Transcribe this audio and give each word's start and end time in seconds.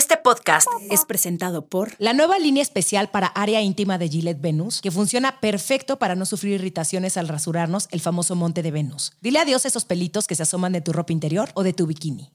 Este 0.00 0.16
podcast 0.16 0.66
es 0.90 1.04
presentado 1.04 1.66
por 1.66 1.92
la 1.98 2.14
nueva 2.14 2.38
línea 2.38 2.62
especial 2.62 3.10
para 3.10 3.26
área 3.26 3.60
íntima 3.60 3.98
de 3.98 4.08
Gillette 4.08 4.40
Venus, 4.40 4.80
que 4.80 4.90
funciona 4.90 5.40
perfecto 5.40 5.98
para 5.98 6.14
no 6.14 6.24
sufrir 6.24 6.54
irritaciones 6.54 7.18
al 7.18 7.28
rasurarnos 7.28 7.86
el 7.90 8.00
famoso 8.00 8.34
monte 8.34 8.62
de 8.62 8.70
Venus. 8.70 9.12
Dile 9.20 9.40
adiós 9.40 9.66
a 9.66 9.68
esos 9.68 9.84
pelitos 9.84 10.26
que 10.26 10.34
se 10.34 10.44
asoman 10.44 10.72
de 10.72 10.80
tu 10.80 10.94
ropa 10.94 11.12
interior 11.12 11.50
o 11.52 11.62
de 11.62 11.74
tu 11.74 11.86
bikini. 11.86 12.32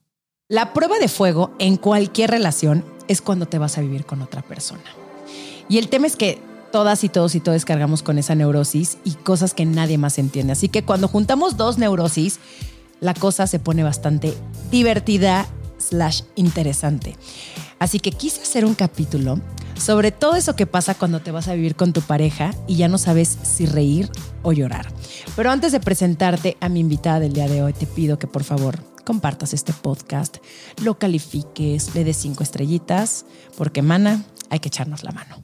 La 0.47 0.73
prueba 0.73 0.99
de 0.99 1.07
fuego 1.07 1.55
en 1.57 1.77
cualquier 1.77 2.29
relación 2.29 2.85
es 3.07 3.19
cuando 3.19 3.47
te 3.47 3.57
vas 3.57 3.79
a 3.79 3.81
vivir 3.81 4.05
con 4.05 4.21
otra 4.21 4.43
persona. 4.43 4.85
Y 5.67 5.79
el 5.79 5.89
tema 5.89 6.05
es 6.05 6.15
que 6.15 6.39
todas 6.71 7.03
y 7.03 7.09
todos 7.09 7.33
y 7.33 7.39
todos 7.39 7.65
cargamos 7.65 8.03
con 8.03 8.19
esa 8.19 8.35
neurosis 8.35 8.99
y 9.03 9.13
cosas 9.13 9.55
que 9.55 9.65
nadie 9.65 9.97
más 9.97 10.19
entiende. 10.19 10.53
Así 10.53 10.69
que 10.69 10.85
cuando 10.85 11.07
juntamos 11.07 11.57
dos 11.57 11.79
neurosis, 11.79 12.39
la 12.99 13.15
cosa 13.15 13.47
se 13.47 13.57
pone 13.57 13.81
bastante 13.81 14.35
divertida 14.69 15.47
slash 15.89 16.21
interesante. 16.35 17.15
Así 17.79 17.99
que 17.99 18.11
quise 18.11 18.41
hacer 18.41 18.65
un 18.65 18.75
capítulo 18.75 19.39
sobre 19.77 20.11
todo 20.11 20.35
eso 20.35 20.55
que 20.55 20.65
pasa 20.65 20.95
cuando 20.95 21.19
te 21.19 21.31
vas 21.31 21.47
a 21.47 21.53
vivir 21.53 21.75
con 21.75 21.93
tu 21.93 22.01
pareja 22.01 22.53
y 22.65 22.77
ya 22.77 22.87
no 22.87 22.97
sabes 22.97 23.37
si 23.43 23.65
reír 23.65 24.09
o 24.41 24.53
llorar. 24.53 24.87
Pero 25.35 25.51
antes 25.51 25.71
de 25.71 25.79
presentarte 25.79 26.57
a 26.61 26.69
mi 26.69 26.79
invitada 26.79 27.19
del 27.19 27.33
día 27.33 27.47
de 27.47 27.61
hoy, 27.61 27.73
te 27.73 27.85
pido 27.85 28.17
que 28.17 28.27
por 28.27 28.43
favor 28.43 28.79
compartas 29.03 29.53
este 29.53 29.73
podcast, 29.73 30.37
lo 30.81 30.97
califiques, 30.97 31.93
le 31.93 32.03
des 32.03 32.17
cinco 32.17 32.41
estrellitas, 32.41 33.25
porque 33.57 33.81
mana, 33.81 34.23
hay 34.49 34.59
que 34.59 34.69
echarnos 34.69 35.03
la 35.03 35.11
mano. 35.11 35.43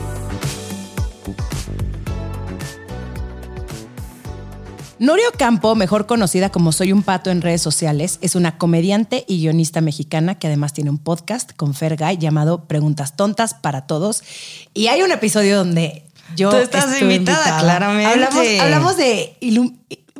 Nuria 5.01 5.25
Campo, 5.35 5.73
mejor 5.73 6.05
conocida 6.05 6.51
como 6.51 6.71
Soy 6.71 6.91
un 6.91 7.01
Pato 7.01 7.31
en 7.31 7.41
redes 7.41 7.59
sociales, 7.59 8.19
es 8.21 8.35
una 8.35 8.59
comediante 8.59 9.25
y 9.27 9.39
guionista 9.39 9.81
mexicana 9.81 10.35
que 10.35 10.45
además 10.45 10.73
tiene 10.73 10.91
un 10.91 10.99
podcast 10.99 11.53
con 11.55 11.73
Fergay 11.73 12.19
llamado 12.19 12.65
Preguntas 12.65 13.15
Tontas 13.15 13.55
para 13.55 13.87
Todos. 13.87 14.21
Y 14.75 14.89
hay 14.89 15.01
un 15.01 15.11
episodio 15.11 15.57
donde 15.57 16.03
yo. 16.35 16.51
Tú 16.51 16.57
estás 16.57 17.01
invitada, 17.01 17.61
claramente. 17.61 18.11
Hablamos, 18.11 18.45
hablamos 18.59 18.97
de 18.97 19.35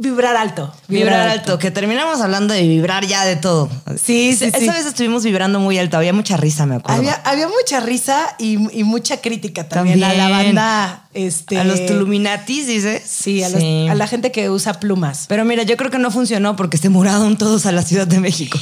Vibrar 0.02 0.36
alto. 0.36 0.74
Vibrar, 0.88 1.28
alto. 1.28 1.60
que 1.60 1.70
terminamos 1.70 2.22
hablando 2.22 2.56
de 2.56 2.64
vibrar 2.64 3.06
ya 3.06 3.24
de 3.24 3.36
todo. 3.36 3.70
Sí, 4.04 4.36
sí, 4.36 4.46
Esa 4.46 4.74
vez 4.74 4.88
estuvimos 4.88 5.24
vibrando 5.24 5.60
muy 5.60 5.78
alto, 5.78 5.96
había 5.96 6.12
mucha 6.12 6.38
risa, 6.38 6.66
me 6.66 6.78
acuerdo. 6.78 7.08
Había, 7.24 7.48
mucha 7.48 7.80
risa 7.82 8.36
y, 8.40 8.58
mucha 8.84 9.22
crítica 9.22 9.70
también, 9.70 10.04
a 10.04 10.14
la 10.14 10.30
banda. 10.30 11.08
Este, 11.14 11.60
a 11.60 11.66
los 11.66 11.86
Tuluminatis, 11.86 12.66
dices. 12.66 13.04
Sí 13.06 13.44
a, 13.44 13.48
a, 13.92 13.96
la 13.96 14.08
gente 14.08 14.32
que 14.32 14.50
usa 14.50 14.80
plumas. 14.80 15.26
Pero 15.28 15.46
mira, 15.46 15.62
yo 15.64 15.78
creo 15.78 15.92
que 15.92 16.00
no 16.00 16.10
funcionó 16.10 16.56
porque 16.56 16.78
se 16.78 16.90
muraron 16.90 17.38
todos 17.38 17.68
a 17.68 17.72
la 17.72 17.84
Ciudad 17.84 18.08
de 18.08 18.20
México. 18.20 18.58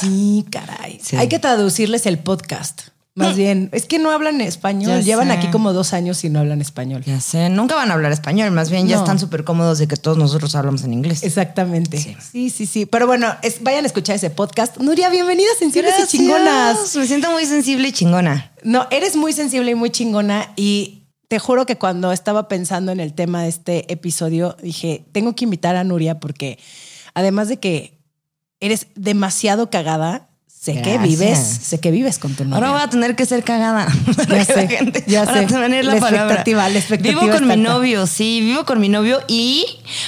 Sí, 0.00 0.46
caray. 0.52 1.00
Hay 1.16 1.28
que 1.28 1.40
traducirles 1.40 2.06
el 2.06 2.20
podcast. 2.20 2.82
Más 3.20 3.36
bien, 3.36 3.68
es 3.72 3.86
que 3.86 3.98
no 3.98 4.10
hablan 4.10 4.40
español. 4.40 5.02
Llevan 5.02 5.30
aquí 5.30 5.48
como 5.48 5.72
dos 5.72 5.92
años 5.92 6.22
y 6.24 6.30
no 6.30 6.40
hablan 6.40 6.60
español. 6.60 7.02
Ya 7.04 7.20
sé, 7.20 7.48
nunca 7.50 7.74
van 7.74 7.90
a 7.90 7.94
hablar 7.94 8.12
español. 8.12 8.50
Más 8.50 8.70
bien, 8.70 8.88
ya 8.88 8.96
están 8.96 9.18
súper 9.18 9.44
cómodos 9.44 9.78
de 9.78 9.88
que 9.88 9.96
todos 9.96 10.16
nosotros 10.16 10.54
hablamos 10.54 10.84
en 10.84 10.92
inglés. 10.92 11.22
Exactamente. 11.22 11.98
Sí, 11.98 12.50
sí, 12.50 12.66
sí. 12.66 12.86
Pero 12.86 13.06
bueno, 13.06 13.28
vayan 13.60 13.84
a 13.84 13.86
escuchar 13.86 14.16
ese 14.16 14.30
podcast. 14.30 14.78
Nuria, 14.78 15.08
bienvenida 15.10 15.48
Sensibles 15.58 15.94
y 16.02 16.06
Chingonas. 16.06 16.94
Me 16.96 17.06
siento 17.06 17.30
muy 17.30 17.46
sensible 17.46 17.88
y 17.88 17.92
chingona. 17.92 18.52
No, 18.62 18.86
eres 18.90 19.16
muy 19.16 19.32
sensible 19.32 19.72
y 19.72 19.74
muy 19.74 19.90
chingona. 19.90 20.52
Y 20.56 21.04
te 21.28 21.38
juro 21.38 21.66
que 21.66 21.76
cuando 21.76 22.12
estaba 22.12 22.48
pensando 22.48 22.90
en 22.90 23.00
el 23.00 23.14
tema 23.14 23.42
de 23.42 23.48
este 23.48 23.92
episodio, 23.92 24.56
dije, 24.62 25.04
tengo 25.12 25.34
que 25.34 25.44
invitar 25.44 25.76
a 25.76 25.84
Nuria 25.84 26.18
porque 26.18 26.58
además 27.14 27.48
de 27.48 27.58
que 27.58 28.00
eres 28.58 28.88
demasiado 28.94 29.70
cagada, 29.70 30.29
Sé 30.60 30.82
que 30.82 30.98
vives, 30.98 31.38
sé 31.38 31.80
que 31.80 31.90
vives 31.90 32.18
con 32.18 32.34
tu 32.34 32.44
novio. 32.44 32.56
Ahora 32.56 32.72
voy 32.72 32.82
a 32.82 32.90
tener 32.90 33.16
que 33.16 33.24
ser 33.24 33.42
cagada. 33.42 33.88
Ya 34.28 34.44
sé, 34.44 35.04
ya 35.06 35.24
sé. 35.24 35.46
Tener 35.46 35.86
la, 35.86 35.96
expectativa, 35.96 36.68
la 36.68 36.78
expectativa. 36.78 37.22
Vivo 37.22 37.32
con 37.32 37.48
mi 37.48 37.56
novio, 37.56 38.06
sí, 38.06 38.42
vivo 38.42 38.66
con 38.66 38.78
mi 38.78 38.90
novio 38.90 39.22
y 39.26 39.64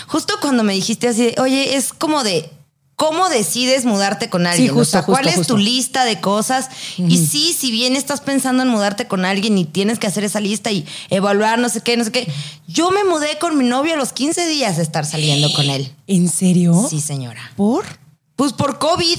justo 0.08 0.34
cuando 0.42 0.62
me 0.62 0.74
dijiste 0.74 1.08
así, 1.08 1.34
oye, 1.38 1.76
es 1.76 1.94
como 1.94 2.22
de 2.22 2.50
cómo 2.96 3.30
decides 3.30 3.86
mudarte 3.86 4.28
con 4.28 4.46
alguien. 4.46 4.68
Sí, 4.68 4.74
justo, 4.74 5.02
¿cuál 5.06 5.26
es 5.26 5.46
tu 5.46 5.56
lista 5.56 6.04
de 6.04 6.20
cosas? 6.20 6.68
Y 6.98 7.16
sí, 7.16 7.56
si 7.58 7.70
bien 7.70 7.96
estás 7.96 8.20
pensando 8.20 8.62
en 8.62 8.68
mudarte 8.68 9.06
con 9.06 9.24
alguien 9.24 9.56
y 9.56 9.64
tienes 9.64 9.98
que 9.98 10.06
hacer 10.06 10.22
esa 10.22 10.41
lista 10.41 10.70
y 10.70 10.84
evaluar 11.08 11.58
no 11.60 11.70
sé 11.70 11.80
qué, 11.80 11.96
no 11.96 12.04
sé 12.04 12.12
qué. 12.12 12.30
Yo 12.68 12.91
me 12.91 13.04
mudé 13.04 13.38
con 13.41 13.56
mi 13.56 13.64
novio 13.64 13.94
a 13.94 13.96
los 13.96 14.12
15 14.12 14.46
días 14.48 14.76
de 14.76 14.82
estar 14.82 15.06
saliendo 15.06 15.50
con 15.54 15.70
él. 15.70 15.91
¿En 16.06 16.28
serio? 16.28 16.86
Sí, 16.91 17.00
señora. 17.00 17.52
¿Por? 17.56 17.86
Pues 18.36 18.52
por 18.52 18.78
COVID. 18.78 19.18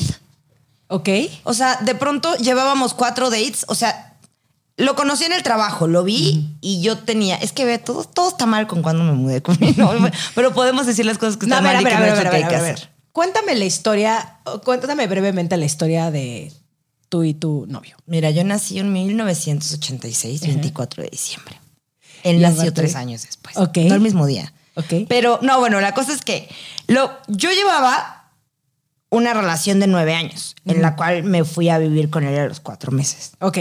Ok. 0.94 1.10
O 1.44 1.56
sea, 1.56 1.78
de 1.78 1.96
pronto 1.96 2.36
llevábamos 2.38 2.94
cuatro 2.94 3.32
dates. 3.32 3.66
O 3.68 3.74
sea, 3.74 4.16
lo 4.78 4.96
conocí 4.96 5.24
en 5.24 5.34
el 5.34 5.42
trabajo, 5.42 5.88
lo 5.88 6.04
vi 6.04 6.56
y 6.62 6.82
yo 6.84 7.00
tenía. 7.00 7.36
Es 7.36 7.52
que 7.52 7.66
ve, 7.66 7.80
todo, 7.80 8.04
todo 8.04 8.30
está 8.30 8.46
mal 8.46 8.68
con 8.68 8.84
cuando 8.84 9.04
me 9.04 9.14
mudé 9.14 9.42
con 9.42 9.58
mi 9.60 9.72
novio. 9.72 10.12
pero 10.36 10.54
podemos 10.54 10.86
decir 10.86 11.04
las 11.08 11.18
cosas 11.18 11.38
que 11.38 11.48
están 11.48 11.64
mal 11.64 11.82
y 11.82 11.84
que 11.84 11.96
no 11.96 12.32
hay 12.32 12.46
que 12.46 12.56
hacer. 12.56 12.90
Cuéntame 13.12 13.56
la 13.56 13.66
historia, 13.66 14.38
cuéntame 14.64 15.08
brevemente 15.08 15.58
la 15.58 15.66
historia 15.66 16.12
de 16.12 16.54
tú 17.10 17.24
y 17.24 17.34
tu 17.34 17.66
novio. 17.68 17.98
Mira, 18.06 18.30
yo 18.30 18.44
nací 18.44 18.78
en 18.78 18.94
1986, 18.94 20.42
24 20.42 21.04
de 21.04 21.10
diciembre. 21.10 21.60
Él 22.22 22.40
nació 22.40 22.72
tres 22.72 22.96
años 22.96 23.24
después. 23.24 23.58
Ok. 23.58 23.78
No 23.78 23.96
el 23.96 24.02
mismo 24.02 24.28
día. 24.28 24.54
Ok. 24.76 25.08
Pero 25.10 25.40
no, 25.42 25.60
bueno, 25.60 25.82
la 25.82 25.96
cosa 25.96 26.14
es 26.14 26.22
que 26.22 26.48
lo, 26.86 27.12
yo 27.28 27.52
llevaba 27.52 28.23
una 29.14 29.34
relación 29.34 29.80
de 29.80 29.88
nueve 29.88 30.16
años, 30.16 30.56
en 30.66 30.82
la 30.82 30.96
cual 30.96 31.24
me 31.24 31.44
fui 31.44 31.70
a 31.70 31.78
vivir 31.78 32.10
con 32.10 32.24
él 32.24 32.38
a 32.40 32.48
los 32.48 32.60
cuatro 32.60 32.92
meses. 32.92 33.34
Ok. 33.40 33.60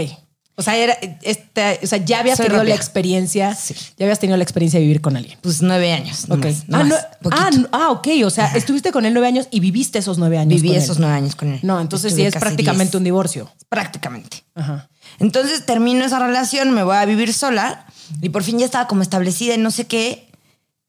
O 0.55 0.61
sea, 0.61 0.75
era, 0.75 0.97
este, 1.21 1.79
o 1.81 1.87
sea 1.87 1.97
ya 1.97 2.19
habías 2.19 2.37
tenido 2.37 2.63
la 2.63 2.75
experiencia. 2.75 3.55
Sí. 3.55 3.75
Ya 3.97 4.05
habías 4.05 4.19
tenido 4.19 4.37
la 4.37 4.43
experiencia 4.43 4.79
de 4.79 4.85
vivir 4.85 5.01
con 5.01 5.15
alguien. 5.15 5.37
Pues 5.41 5.61
nueve 5.61 5.91
años. 5.91 6.25
Ok. 6.29 6.45
ah, 6.71 6.89
ah, 7.31 7.49
ah, 7.71 7.89
ok. 7.91 8.07
O 8.25 8.29
sea, 8.29 8.47
estuviste 8.55 8.91
con 8.91 9.05
él 9.05 9.13
nueve 9.13 9.27
años 9.27 9.47
y 9.51 9.59
viviste 9.59 9.99
esos 9.99 10.17
nueve 10.17 10.37
años. 10.37 10.61
Viví 10.61 10.75
esos 10.75 10.99
nueve 10.99 11.15
años 11.15 11.35
con 11.35 11.53
él. 11.53 11.59
No, 11.63 11.79
entonces 11.79 12.13
sí 12.13 12.23
es 12.23 12.35
prácticamente 12.35 12.97
un 12.97 13.03
divorcio. 13.03 13.51
Prácticamente. 13.69 14.43
Ajá. 14.55 14.89
Entonces 15.19 15.65
termino 15.65 16.05
esa 16.05 16.19
relación, 16.19 16.71
me 16.71 16.83
voy 16.83 16.97
a 16.97 17.05
vivir 17.05 17.33
sola 17.33 17.85
y 18.21 18.29
por 18.29 18.43
fin 18.43 18.59
ya 18.59 18.65
estaba 18.65 18.87
como 18.87 19.01
establecida 19.01 19.55
y 19.55 19.59
no 19.59 19.71
sé 19.71 19.85
qué. 19.85 20.29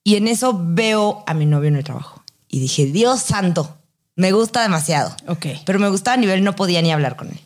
Y 0.05 0.17
en 0.17 0.29
eso 0.29 0.59
veo 0.59 1.23
a 1.27 1.35
mi 1.35 1.47
novio 1.47 1.69
en 1.69 1.77
el 1.77 1.85
trabajo. 1.85 2.23
Y 2.49 2.61
dije, 2.61 2.87
Dios 2.87 3.21
santo, 3.21 3.79
me 4.17 4.33
gusta 4.33 4.63
demasiado. 4.63 5.15
Ok. 5.27 5.47
Pero 5.65 5.79
me 5.79 5.89
gustaba 5.89 6.15
a 6.15 6.21
nivel, 6.21 6.45
no 6.45 6.55
podía 6.57 6.83
ni 6.83 6.93
hablar 6.93 7.17
con 7.17 7.29
él. 7.29 7.41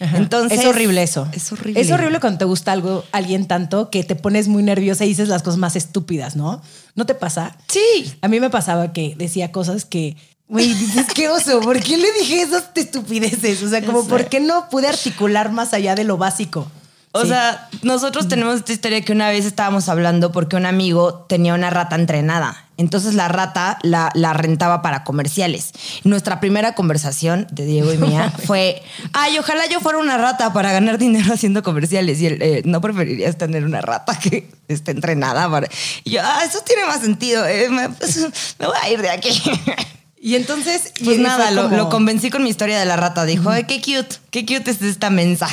Entonces. 0.00 0.60
Es 0.60 0.66
horrible 0.66 1.02
eso. 1.02 1.28
Es 1.32 1.52
horrible. 1.52 1.80
Es 1.80 1.90
horrible 1.90 2.20
cuando 2.20 2.38
te 2.38 2.44
gusta 2.44 2.72
algo, 2.72 3.04
alguien 3.12 3.46
tanto 3.46 3.90
que 3.90 4.04
te 4.04 4.16
pones 4.16 4.48
muy 4.48 4.62
nerviosa 4.62 5.04
y 5.04 5.08
dices 5.08 5.28
las 5.28 5.42
cosas 5.42 5.58
más 5.58 5.76
estúpidas, 5.76 6.36
¿no? 6.36 6.62
¿No 6.94 7.06
te 7.06 7.14
pasa? 7.14 7.56
Sí. 7.68 8.14
A 8.20 8.28
mí 8.28 8.40
me 8.40 8.50
pasaba 8.50 8.92
que 8.92 9.14
decía 9.16 9.52
cosas 9.52 9.84
que. 9.84 10.16
Güey, 10.48 10.74
dices, 10.74 11.06
qué 11.14 11.28
oso, 11.30 11.60
¿por 11.60 11.80
qué 11.80 11.96
le 11.96 12.12
dije 12.12 12.42
esas 12.42 12.64
estupideces? 12.74 13.62
O 13.62 13.68
sea, 13.70 13.82
como, 13.84 14.06
¿por 14.06 14.26
qué 14.26 14.38
no 14.38 14.68
pude 14.68 14.86
articular 14.86 15.50
más 15.50 15.72
allá 15.72 15.94
de 15.94 16.04
lo 16.04 16.18
básico? 16.18 16.70
O 17.14 17.26
sea, 17.26 17.68
nosotros 17.82 18.26
tenemos 18.26 18.56
esta 18.56 18.72
historia 18.72 19.02
que 19.02 19.12
una 19.12 19.28
vez 19.28 19.44
estábamos 19.44 19.90
hablando 19.90 20.32
porque 20.32 20.56
un 20.56 20.64
amigo 20.64 21.26
tenía 21.28 21.52
una 21.52 21.68
rata 21.68 21.94
entrenada. 21.94 22.64
Entonces 22.78 23.14
la 23.14 23.28
rata 23.28 23.78
la, 23.82 24.10
rentaba 24.32 24.80
para 24.80 25.04
comerciales. 25.04 25.72
Nuestra 26.04 26.40
primera 26.40 26.74
conversación 26.74 27.46
de 27.50 27.66
Diego 27.66 27.92
y 27.92 27.98
mía 27.98 28.32
fue, 28.46 28.82
ay, 29.12 29.38
ojalá 29.38 29.66
yo 29.66 29.80
fuera 29.80 29.98
una 29.98 30.16
rata 30.16 30.54
para 30.54 30.72
ganar 30.72 30.96
dinero 30.96 31.34
haciendo 31.34 31.62
comerciales. 31.62 32.18
Y 32.20 32.26
él, 32.26 32.38
eh, 32.40 32.62
¿no 32.64 32.80
preferirías 32.80 33.36
tener 33.36 33.64
una 33.64 33.82
rata 33.82 34.18
que 34.18 34.50
esté 34.68 34.92
entrenada? 34.92 35.50
Para... 35.50 35.68
Y 36.04 36.12
yo, 36.12 36.20
ah, 36.24 36.40
eso 36.46 36.60
tiene 36.64 36.86
más 36.86 37.02
sentido. 37.02 37.46
Eh, 37.46 37.68
pues, 37.98 38.16
me 38.58 38.66
voy 38.66 38.76
a 38.82 38.90
ir 38.90 39.02
de 39.02 39.10
aquí. 39.10 39.42
Y 40.24 40.36
entonces. 40.36 40.92
Pues 41.04 41.18
nada, 41.18 41.50
lo, 41.50 41.88
convencí 41.88 42.30
con 42.30 42.44
mi 42.44 42.48
historia 42.48 42.78
de 42.78 42.86
la 42.86 42.94
rata. 42.94 43.24
Dijo, 43.24 43.50
ay, 43.50 43.64
qué 43.64 43.80
cute, 43.80 44.16
qué 44.30 44.46
cute 44.46 44.70
es 44.70 44.80
esta 44.80 45.10
mensa. 45.10 45.48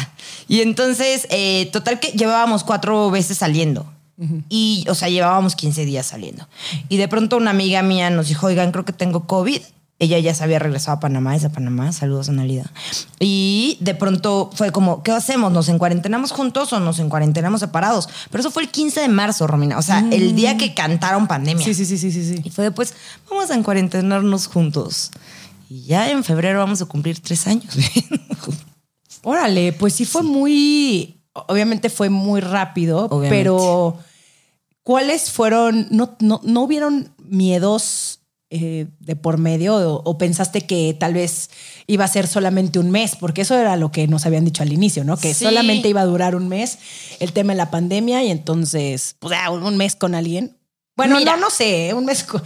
Y 0.48 0.62
entonces, 0.62 1.25
eh, 1.31 1.69
total 1.74 2.00
que 2.00 2.12
llevábamos 2.12 2.63
cuatro 2.63 3.10
veces 3.10 3.39
saliendo. 3.39 3.92
Y, 4.50 4.86
o 4.89 4.95
sea, 4.95 5.07
llevábamos 5.07 5.56
15 5.56 5.86
días 5.86 6.06
saliendo. 6.06 6.48
Y 6.89 6.98
de 6.98 7.07
pronto 7.07 7.38
una 7.38 7.51
amiga 7.51 7.81
mía 7.81 8.10
nos 8.10 8.27
dijo, 8.27 8.48
oigan, 8.48 8.71
creo 8.71 8.83
que 8.83 8.92
tengo 8.92 9.25
COVID. 9.25 9.62
Ella 10.01 10.18
ya 10.18 10.34
se 10.34 10.46
había 10.46 10.60
regresado 10.60 10.96
a 10.98 11.00
Panamá, 11.01 11.36
es 11.36 11.42
de 11.42 11.50
Panamá, 11.50 11.92
saludos 11.92 12.30
a 12.30 12.31
Analida. 12.31 12.72
Y 13.19 13.78
de 13.81 13.96
pronto 13.96 14.50
fue 14.54 14.72
como, 14.72 15.04
¿qué 15.04 15.12
hacemos? 15.12 15.51
¿Nos 15.51 15.68
encuarentenamos 15.68 16.31
juntos 16.31 16.72
o 16.72 16.80
nos 16.80 17.00
encuarentenamos 17.00 17.60
separados? 17.60 18.07
Pero 18.31 18.40
eso 18.40 18.50
fue 18.50 18.63
el 18.63 18.69
15 18.69 19.01
de 19.01 19.10
marzo, 19.10 19.46
Romina. 19.46 19.78
O 19.78 19.81
sea, 19.81 20.00
el 20.12 20.36
día 20.36 20.56
que 20.57 20.74
cantaron 20.74 21.28
pandemia. 21.28 21.66
Sí, 21.66 21.74
sí, 21.74 21.86
sí, 21.86 21.98
sí, 21.98 22.13
sí. 22.13 22.24
sí. 22.24 22.42
Y 22.46 22.50
fue 22.50 22.63
después, 22.63 22.94
vamos 23.30 23.51
a 23.51 23.56
encuarentenarnos 23.56 24.48
juntos. 24.48 25.12
Y 25.69 25.84
ya 25.84 26.10
en 26.10 26.24
febrero 26.24 26.60
vamos 26.60 26.81
a 26.81 26.86
cumplir 26.86 27.19
tres 27.19 27.45
años. 27.45 27.74
Órale, 29.24 29.74
pues 29.74 29.94
sí 29.95 30.06
fue 30.06 30.24
muy, 30.24 31.22
obviamente 31.34 31.90
fue 31.90 32.10
muy 32.10 32.40
rápido, 32.40 33.06
Obviamente. 33.06 33.30
pero 33.38 33.98
¿cuáles 34.84 35.30
fueron, 35.30 35.88
no, 35.92 36.16
no, 36.19 36.40
no 36.44 36.62
hubieron 36.62 37.12
miedos 37.18 38.19
eh, 38.51 38.88
de 39.00 39.16
por 39.16 39.38
medio 39.38 39.75
o, 39.75 40.01
o 40.04 40.18
pensaste 40.18 40.62
que 40.66 40.96
tal 41.00 41.13
vez 41.13 41.50
iba 41.88 42.06
a 42.06 42.07
ser 42.07 42.28
solamente 42.28 42.80
un 42.80 42.90
mes? 42.92 43.16
Porque 43.16 43.42
eso 43.42 43.56
era 43.56 43.75
lo 43.75 43.92
que 43.92 44.07
nos 44.07 44.25
habían 44.25 44.46
dicho 44.46 44.63
al 44.63 44.74
inicio, 44.74 45.04
¿no? 45.04 45.18
Que 45.18 45.34
Sí. 45.34 45.46
solamente 45.46 45.88
iba 45.90 46.01
a 46.01 46.06
durar 46.06 46.36
un 46.36 46.48
mes 46.48 46.80
el 47.19 47.31
tema 47.34 47.54
de 47.54 47.57
la 47.57 47.69
pandemia 47.72 48.24
y 48.24 48.31
entonces, 48.31 49.16
pues 49.19 49.38
ah, 49.42 49.51
un 49.51 49.78
mes 49.78 49.96
con 49.96 50.16
alguien. 50.16 50.56
Bueno, 50.98 51.18
Mira. 51.18 51.36
no, 51.36 51.44
no 51.44 51.50
sé, 51.50 51.94
un 51.94 52.04
mes 52.06 52.24
con, 52.24 52.44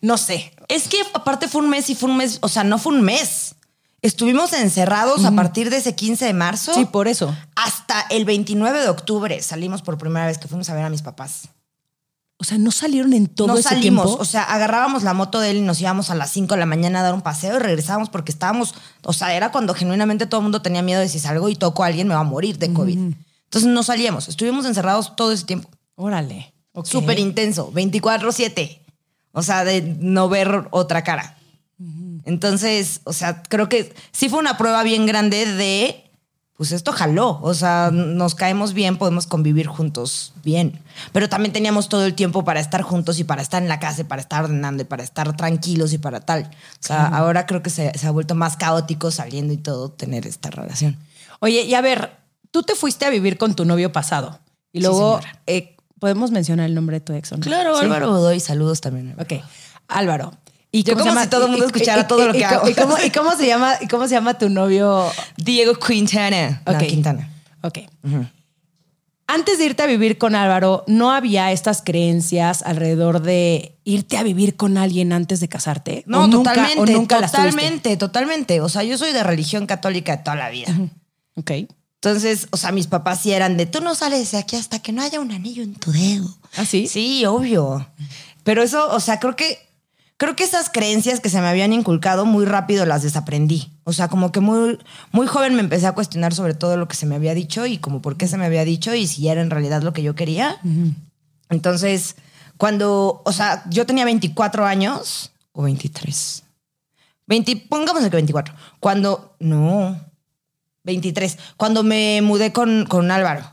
no 0.00 0.16
sé. 0.18 0.52
Es 0.68 0.88
que 0.88 0.96
aparte 1.14 1.46
fue 1.48 1.62
un 1.62 1.70
mes 1.70 1.88
y 1.90 1.94
fue 1.94 2.10
un 2.10 2.16
mes, 2.16 2.38
o 2.42 2.48
sea, 2.48 2.64
no 2.64 2.78
fue 2.78 2.92
un 2.94 3.02
mes. 3.02 3.54
Estuvimos 4.02 4.54
encerrados 4.54 5.26
a 5.26 5.30
partir 5.32 5.68
de 5.68 5.76
ese 5.76 5.94
15 5.94 6.24
de 6.24 6.32
marzo 6.32 6.72
Sí, 6.72 6.86
por 6.86 7.06
eso. 7.06 7.36
hasta 7.54 8.00
el 8.08 8.24
29 8.24 8.80
de 8.80 8.88
octubre. 8.88 9.42
Salimos 9.42 9.82
por 9.82 9.98
primera 9.98 10.26
vez 10.26 10.38
que 10.38 10.48
fuimos 10.48 10.70
a 10.70 10.74
ver 10.74 10.84
a 10.84 10.88
mis 10.90 11.02
papás. 11.02 11.42
O 12.40 12.44
sea, 12.44 12.56
no 12.56 12.70
salieron 12.70 13.12
en 13.12 13.26
todo 13.26 13.48
no 13.48 13.54
ese 13.54 13.68
salimos, 13.68 14.06
tiempo. 14.06 14.22
o 14.22 14.24
sea, 14.24 14.44
agarrábamos 14.44 15.02
la 15.02 15.12
moto 15.12 15.40
de 15.40 15.50
él 15.50 15.58
y 15.58 15.60
nos 15.60 15.78
íbamos 15.78 16.08
a 16.08 16.14
las 16.14 16.30
5 16.30 16.54
de 16.54 16.60
la 16.60 16.64
mañana 16.64 17.00
a 17.00 17.02
dar 17.02 17.12
un 17.12 17.20
paseo 17.20 17.56
y 17.56 17.58
regresábamos 17.58 18.08
porque 18.08 18.32
estábamos, 18.32 18.74
o 19.02 19.12
sea, 19.12 19.34
era 19.34 19.52
cuando 19.52 19.74
genuinamente 19.74 20.24
todo 20.24 20.40
el 20.40 20.44
mundo 20.44 20.62
tenía 20.62 20.80
miedo 20.80 21.00
de 21.02 21.08
si 21.10 21.18
salgo 21.18 21.50
y 21.50 21.54
toco 21.54 21.84
a 21.84 21.88
alguien 21.88 22.08
me 22.08 22.14
va 22.14 22.20
a 22.20 22.24
morir 22.24 22.56
de 22.58 22.72
COVID. 22.72 22.98
Entonces 23.44 23.70
no 23.70 23.82
salíamos, 23.82 24.28
estuvimos 24.28 24.64
encerrados 24.64 25.14
todo 25.16 25.32
ese 25.32 25.44
tiempo. 25.44 25.68
Órale. 25.96 26.54
ok. 26.72 26.86
Súper 26.86 27.18
intenso, 27.18 27.70
24/7. 27.72 28.80
O 29.32 29.42
sea, 29.42 29.64
de 29.64 29.82
no 29.82 30.28
ver 30.30 30.68
otra 30.70 31.04
cara. 31.04 31.36
Entonces, 32.24 33.00
o 33.04 33.12
sea, 33.12 33.42
creo 33.42 33.68
que 33.68 33.94
sí 34.12 34.28
fue 34.28 34.38
una 34.38 34.58
prueba 34.58 34.82
bien 34.82 35.06
grande 35.06 35.46
de, 35.46 36.09
pues 36.60 36.72
esto 36.72 36.92
jaló. 36.92 37.38
O 37.40 37.54
sea, 37.54 37.90
nos 37.90 38.34
caemos 38.34 38.74
bien, 38.74 38.98
podemos 38.98 39.26
convivir 39.26 39.66
juntos 39.66 40.34
bien. 40.44 40.78
Pero 41.10 41.26
también 41.26 41.54
teníamos 41.54 41.88
todo 41.88 42.04
el 42.04 42.12
tiempo 42.14 42.44
para 42.44 42.60
estar 42.60 42.82
juntos 42.82 43.18
y 43.18 43.24
para 43.24 43.40
estar 43.40 43.62
en 43.62 43.68
la 43.70 43.80
casa 43.80 44.02
y 44.02 44.04
para 44.04 44.20
estar 44.20 44.44
ordenando 44.44 44.82
y 44.82 44.84
para 44.84 45.02
estar 45.02 45.34
tranquilos 45.38 45.94
y 45.94 45.98
para 45.98 46.20
tal. 46.20 46.50
O 46.52 46.86
sea, 46.86 47.06
ahora 47.06 47.46
creo 47.46 47.62
que 47.62 47.70
se, 47.70 47.96
se 47.98 48.06
ha 48.06 48.10
vuelto 48.10 48.34
más 48.34 48.58
caótico 48.58 49.10
saliendo 49.10 49.54
y 49.54 49.56
todo 49.56 49.90
tener 49.90 50.26
esta 50.26 50.50
relación. 50.50 50.98
Oye, 51.38 51.62
y 51.62 51.72
a 51.72 51.80
ver, 51.80 52.10
tú 52.50 52.62
te 52.62 52.74
fuiste 52.74 53.06
a 53.06 53.08
vivir 53.08 53.38
con 53.38 53.54
tu 53.54 53.64
novio 53.64 53.90
pasado 53.90 54.38
y 54.70 54.80
Sí, 54.80 54.84
luego 54.86 55.18
señora. 55.22 55.40
eh, 55.46 55.76
podemos 55.98 56.30
mencionar 56.30 56.66
el 56.66 56.74
nombre 56.74 56.96
de 56.98 57.00
tu 57.00 57.14
ex. 57.14 57.32
¿o 57.32 57.38
no? 57.38 57.42
Claro, 57.42 57.74
Sí. 57.78 57.84
Álvaro 57.86 58.08
Godoy, 58.10 58.38
saludos 58.38 58.82
también. 58.82 59.16
Ok, 59.18 59.42
Álvaro. 59.88 60.32
¿Y 60.72 60.84
Yo 60.84 60.96
como 60.96 61.20
si 61.20 61.26
todo 61.28 61.46
el 61.46 61.50
mundo 61.50 61.66
escuchara 61.66 62.02
y- 62.02 62.06
todo 62.06 62.26
lo 62.26 62.32
que 62.32 62.38
y- 62.38 62.42
hago. 62.44 62.68
¿Y 62.68 62.74
cómo, 63.10 63.36
se 63.36 63.46
llama, 63.46 63.74
y 63.80 63.88
cómo 63.88 64.06
se 64.06 64.14
llama 64.14 64.34
tu 64.38 64.48
novio? 64.48 65.04
Diego 65.36 65.74
Quintana. 65.74 66.62
No, 66.66 66.72
Ok. 66.72 66.78
Quintana. 66.86 67.28
Ok. 67.62 67.78
Antes 69.26 69.58
de 69.58 69.64
irte 69.66 69.82
a 69.84 69.86
vivir 69.86 70.18
con 70.18 70.34
Álvaro, 70.34 70.82
¿no 70.88 71.12
había 71.12 71.52
estas 71.52 71.82
creencias 71.82 72.62
alrededor 72.62 73.22
de 73.22 73.78
irte 73.84 74.16
a 74.16 74.24
vivir 74.24 74.56
con 74.56 74.76
alguien 74.76 75.12
antes 75.12 75.38
de 75.38 75.48
casarte? 75.48 76.02
No, 76.06 76.24
¿O 76.24 76.26
nunca- 76.26 76.50
totalmente, 76.52 76.80
o 76.94 76.98
nunca 76.98 77.20
totalmente, 77.26 77.96
totalmente. 77.96 78.60
O 78.60 78.68
sea, 78.68 78.82
yo 78.82 78.98
soy 78.98 79.12
de 79.12 79.22
religión 79.22 79.66
católica 79.66 80.16
de 80.16 80.22
toda 80.24 80.34
la 80.36 80.50
vida. 80.50 80.72
Ok. 81.36 81.52
Entonces, 82.02 82.48
o 82.50 82.56
sea, 82.56 82.72
mis 82.72 82.88
papás 82.88 83.20
sí 83.20 83.30
eran 83.30 83.56
de, 83.56 83.66
tú 83.66 83.80
no 83.80 83.94
sales 83.94 84.32
de 84.32 84.38
aquí 84.38 84.56
hasta 84.56 84.80
que 84.80 84.90
no 84.90 85.00
haya 85.02 85.20
un 85.20 85.30
anillo 85.30 85.62
en 85.62 85.74
tu 85.74 85.92
dedo. 85.92 86.36
¿Ah, 86.56 86.64
sí? 86.64 86.88
Sí, 86.88 87.24
obvio. 87.26 87.86
Pero 88.42 88.62
eso, 88.64 88.88
o 88.90 88.98
sea, 88.98 89.20
creo 89.20 89.36
que, 89.36 89.58
creo 90.20 90.36
que 90.36 90.44
esas 90.44 90.68
creencias 90.68 91.18
que 91.18 91.30
se 91.30 91.40
me 91.40 91.48
habían 91.48 91.72
inculcado 91.72 92.26
muy 92.26 92.44
rápido 92.44 92.84
las 92.84 93.02
desaprendí. 93.02 93.72
O 93.84 93.94
sea, 93.94 94.08
como 94.08 94.32
que 94.32 94.40
muy, 94.40 94.78
muy 95.12 95.26
joven 95.26 95.54
me 95.54 95.60
empecé 95.60 95.86
a 95.86 95.92
cuestionar 95.92 96.34
sobre 96.34 96.52
todo 96.52 96.76
lo 96.76 96.88
que 96.88 96.94
se 96.94 97.06
me 97.06 97.14
había 97.14 97.32
dicho 97.32 97.64
y 97.64 97.78
como 97.78 98.02
por 98.02 98.18
qué 98.18 98.28
se 98.28 98.36
me 98.36 98.44
había 98.44 98.66
dicho 98.66 98.94
y 98.94 99.06
si 99.06 99.28
era 99.28 99.40
en 99.40 99.48
realidad 99.48 99.80
lo 99.80 99.94
que 99.94 100.02
yo 100.02 100.14
quería. 100.14 100.58
Entonces, 101.48 102.16
cuando, 102.58 103.22
o 103.24 103.32
sea, 103.32 103.64
yo 103.70 103.86
tenía 103.86 104.04
24 104.04 104.66
años 104.66 105.32
o 105.52 105.62
23. 105.62 106.42
20, 107.26 107.56
pongámosle 107.70 108.10
que 108.10 108.16
24. 108.16 108.54
Cuando, 108.78 109.36
no, 109.40 109.98
23. 110.84 111.38
Cuando 111.56 111.82
me 111.82 112.20
mudé 112.20 112.52
con, 112.52 112.84
con 112.84 113.10
Álvaro. 113.10 113.50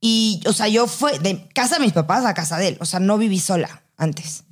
Y, 0.00 0.42
o 0.46 0.52
sea, 0.52 0.66
yo 0.66 0.88
fue 0.88 1.20
de 1.20 1.48
casa 1.54 1.76
de 1.76 1.82
mis 1.82 1.92
papás 1.92 2.24
a 2.24 2.34
casa 2.34 2.58
de 2.58 2.68
él. 2.68 2.78
O 2.80 2.84
sea, 2.84 2.98
no 2.98 3.16
viví 3.16 3.38
sola 3.38 3.84
antes. 3.96 4.43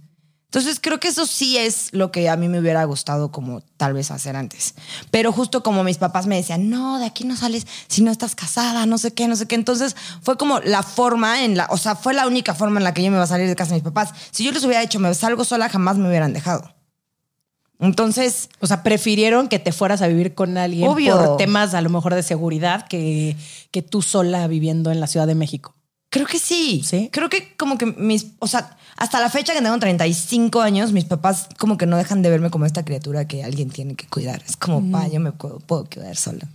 Entonces 0.52 0.80
creo 0.82 1.00
que 1.00 1.08
eso 1.08 1.24
sí 1.24 1.56
es 1.56 1.88
lo 1.92 2.12
que 2.12 2.28
a 2.28 2.36
mí 2.36 2.46
me 2.46 2.60
hubiera 2.60 2.84
gustado 2.84 3.32
como 3.32 3.62
tal 3.78 3.94
vez 3.94 4.10
hacer 4.10 4.36
antes. 4.36 4.74
Pero 5.10 5.32
justo 5.32 5.62
como 5.62 5.82
mis 5.82 5.96
papás 5.96 6.26
me 6.26 6.36
decían, 6.36 6.68
no, 6.68 6.98
de 6.98 7.06
aquí 7.06 7.24
no 7.24 7.36
sales 7.36 7.66
si 7.88 8.02
no 8.02 8.10
estás 8.10 8.34
casada, 8.34 8.84
no 8.84 8.98
sé 8.98 9.14
qué, 9.14 9.28
no 9.28 9.36
sé 9.36 9.46
qué. 9.46 9.54
Entonces 9.54 9.96
fue 10.20 10.36
como 10.36 10.60
la 10.60 10.82
forma 10.82 11.42
en 11.42 11.56
la, 11.56 11.68
o 11.70 11.78
sea, 11.78 11.96
fue 11.96 12.12
la 12.12 12.26
única 12.26 12.54
forma 12.54 12.78
en 12.78 12.84
la 12.84 12.92
que 12.92 13.02
yo 13.02 13.10
me 13.10 13.16
iba 13.16 13.24
a 13.24 13.26
salir 13.26 13.48
de 13.48 13.56
casa 13.56 13.70
de 13.70 13.76
mis 13.76 13.82
papás. 13.82 14.10
Si 14.30 14.44
yo 14.44 14.52
les 14.52 14.62
hubiera 14.62 14.82
dicho, 14.82 15.00
me 15.00 15.14
salgo 15.14 15.42
sola, 15.42 15.70
jamás 15.70 15.96
me 15.96 16.06
hubieran 16.06 16.34
dejado. 16.34 16.74
Entonces, 17.80 18.50
O 18.60 18.66
sea, 18.66 18.82
prefirieron 18.82 19.48
que 19.48 19.58
te 19.58 19.72
fueras 19.72 20.02
a 20.02 20.06
vivir 20.06 20.34
con 20.34 20.58
alguien 20.58 20.86
Obvio. 20.86 21.16
por 21.16 21.36
temas 21.38 21.72
a 21.72 21.80
lo 21.80 21.88
mejor 21.88 22.14
de 22.14 22.22
seguridad 22.22 22.86
que, 22.86 23.38
que 23.70 23.80
tú 23.80 24.02
sola 24.02 24.46
viviendo 24.48 24.90
en 24.90 25.00
la 25.00 25.06
Ciudad 25.06 25.26
de 25.26 25.34
México. 25.34 25.74
Creo 26.12 26.26
que 26.26 26.38
sí. 26.38 26.82
¿Sí? 26.84 27.08
Creo 27.10 27.30
que 27.30 27.54
como 27.56 27.78
que 27.78 27.86
mis, 27.86 28.26
o 28.38 28.46
sea, 28.46 28.76
hasta 28.98 29.18
la 29.18 29.30
fecha 29.30 29.54
que 29.54 29.62
tengo 29.62 29.78
35 29.78 30.60
años, 30.60 30.92
mis 30.92 31.06
papás 31.06 31.48
como 31.58 31.78
que 31.78 31.86
no 31.86 31.96
dejan 31.96 32.20
de 32.20 32.28
verme 32.28 32.50
como 32.50 32.66
esta 32.66 32.84
criatura 32.84 33.26
que 33.26 33.42
alguien 33.42 33.70
tiene 33.70 33.94
que 33.94 34.06
cuidar. 34.06 34.42
Es 34.46 34.58
como, 34.58 34.90
pa, 34.90 35.08
yo 35.08 35.20
me 35.20 35.32
puedo, 35.32 35.58
puedo 35.60 35.86
cuidar 35.86 36.14
sola. 36.16 36.46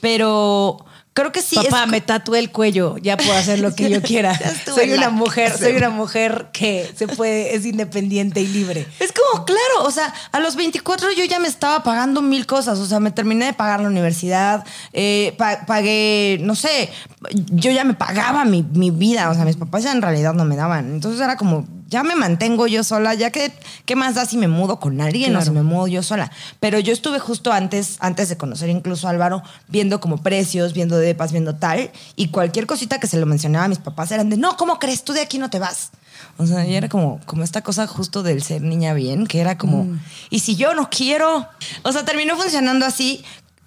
Pero 0.00 0.84
creo 1.14 1.32
que 1.32 1.42
sí. 1.42 1.56
Papá, 1.56 1.84
es, 1.84 1.90
me 1.90 2.00
tatué 2.00 2.38
el 2.38 2.50
cuello, 2.50 2.96
ya 2.98 3.16
puedo 3.16 3.32
hacer 3.34 3.58
lo 3.60 3.74
que 3.74 3.90
yo 3.90 4.00
quiera. 4.02 4.38
Soy 4.64 4.92
una 4.92 5.10
mujer, 5.10 5.56
soy 5.56 5.76
una 5.76 5.90
mujer 5.90 6.48
que 6.52 6.90
se 6.96 7.06
puede, 7.08 7.54
es 7.54 7.64
independiente 7.66 8.40
y 8.40 8.46
libre. 8.46 8.86
Es 8.98 9.12
como, 9.12 9.44
claro, 9.44 9.84
o 9.84 9.90
sea, 9.90 10.12
a 10.32 10.40
los 10.40 10.56
24 10.56 11.12
yo 11.12 11.24
ya 11.24 11.38
me 11.38 11.48
estaba 11.48 11.82
pagando 11.82 12.22
mil 12.22 12.46
cosas, 12.46 12.78
o 12.78 12.86
sea, 12.86 13.00
me 13.00 13.10
terminé 13.10 13.46
de 13.46 13.52
pagar 13.52 13.80
la 13.80 13.88
universidad, 13.88 14.64
eh, 14.92 15.34
pa- 15.38 15.66
pagué, 15.66 16.38
no 16.42 16.54
sé, 16.54 16.90
yo 17.30 17.70
ya 17.70 17.84
me 17.84 17.94
pagaba 17.94 18.44
mi, 18.44 18.62
mi 18.62 18.90
vida, 18.90 19.30
o 19.30 19.34
sea, 19.34 19.44
mis 19.44 19.56
papás 19.56 19.82
ya 19.84 19.92
en 19.92 20.02
realidad 20.02 20.34
no 20.34 20.44
me 20.44 20.56
daban. 20.56 20.92
Entonces 20.92 21.20
era 21.20 21.36
como, 21.36 21.66
ya 21.92 22.02
me 22.02 22.16
mantengo 22.16 22.66
yo 22.66 22.82
sola, 22.82 23.12
ya 23.12 23.30
que, 23.30 23.52
¿qué 23.84 23.96
más 23.96 24.14
da 24.14 24.24
si 24.24 24.38
me 24.38 24.48
mudo 24.48 24.80
con 24.80 24.98
alguien 25.02 25.32
o 25.32 25.38
Claro. 25.40 25.44
si 25.44 25.50
me 25.50 25.62
mudo 25.62 25.86
yo 25.88 26.02
sola? 26.02 26.32
Pero 26.58 26.78
yo 26.78 26.90
estuve 26.90 27.18
justo 27.18 27.52
antes, 27.52 27.98
antes 28.00 28.30
de 28.30 28.38
conocer 28.38 28.70
incluso 28.70 29.06
a 29.06 29.10
Álvaro, 29.10 29.42
viendo 29.68 30.00
como 30.00 30.16
precios, 30.22 30.72
viendo 30.72 30.96
depas, 30.96 31.32
viendo 31.32 31.54
tal, 31.54 31.90
y 32.16 32.28
cualquier 32.28 32.66
cosita 32.66 32.98
que 32.98 33.06
se 33.06 33.18
lo 33.18 33.26
mencionaba 33.26 33.66
a 33.66 33.68
mis 33.68 33.78
papás 33.78 34.10
eran 34.10 34.30
de, 34.30 34.38
no, 34.38 34.56
¿cómo 34.56 34.78
crees? 34.78 35.04
Tú 35.04 35.12
de 35.12 35.20
aquí 35.20 35.36
no 35.38 35.50
te 35.50 35.58
vas. 35.58 35.90
O 36.38 36.46
sea, 36.46 36.66
y 36.66 36.74
era 36.74 36.88
como, 36.88 37.20
como 37.26 37.44
esta 37.44 37.60
cosa 37.60 37.86
justo 37.86 38.22
del 38.22 38.42
ser 38.42 38.62
niña 38.62 38.94
bien, 38.94 39.26
que 39.26 39.40
era 39.40 39.58
como, 39.58 39.86
¿y 40.30 40.38
si 40.38 40.56
yo 40.56 40.72
no 40.72 40.88
quiero? 40.88 41.46
O 41.82 41.92
sea, 41.92 42.06
terminó 42.06 42.36
funcionando 42.36 42.86
así. 42.86 43.22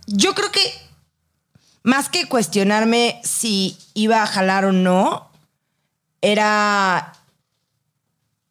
Yo 0.08 0.34
creo 0.34 0.52
que 0.52 0.62
más 1.84 2.10
que 2.10 2.28
cuestionarme 2.28 3.22
si 3.24 3.78
iba 3.94 4.24
a 4.24 4.28
jalar 4.28 4.66
o 4.66 4.72
no, 4.72 5.30
era... 6.22 7.14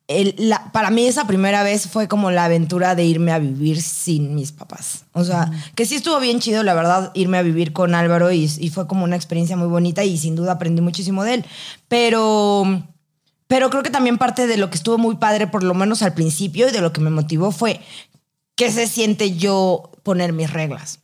el- 0.09 0.35
la- 0.37 0.71
para 0.73 0.91
mí 0.91 1.07
esa 1.07 1.27
primera 1.27 1.63
vez 1.63 1.89
fue 1.89 2.09
como 2.09 2.31
la 2.31 2.45
aventura 2.45 2.95
de 2.95 3.05
irme 3.05 3.33
a 3.33 3.39
vivir 3.39 3.81
sin 3.81 4.35
mis 4.35 4.53
papás. 4.53 5.05
O 5.13 5.25
sea, 5.25 5.51
que 5.75 5.87
sí 5.87 5.95
estuvo 5.95 6.21
bien 6.21 6.41
chido, 6.41 6.63
la 6.63 6.75
verdad, 6.75 7.11
irme 7.15 7.39
a 7.39 7.43
vivir 7.43 7.73
con 7.73 7.95
Álvaro 7.95 8.31
y, 8.31 8.51
y 8.59 8.69
fue 8.71 8.87
como 8.87 9.05
una 9.05 9.17
experiencia 9.17 9.57
muy 9.57 9.69
bonita 9.69 10.05
y 10.05 10.19
sin 10.19 10.37
duda 10.37 10.53
aprendí 10.53 10.83
muchísimo 10.83 11.25
de 11.25 11.35
él. 11.35 11.45
Pero, 11.89 12.83
pero 13.47 13.71
creo 13.71 13.83
que 13.83 13.91
también 13.91 14.19
parte 14.19 14.47
de 14.47 14.57
lo 14.57 14.69
que 14.71 14.77
estuvo 14.77 14.99
muy 14.99 15.17
padre, 15.17 15.47
por 15.47 15.63
lo 15.63 15.75
menos 15.75 16.03
al 16.03 16.13
principio, 16.15 16.69
y 16.69 16.73
de 16.73 16.81
lo 16.81 16.93
que 16.93 17.01
me 17.01 17.11
motivó 17.11 17.51
fue 17.51 17.81
qué 18.57 18.71
se 18.71 18.87
siente 18.87 19.37
yo 19.37 19.91
poner 20.03 20.33
mis 20.33 20.53
reglas. 20.53 21.01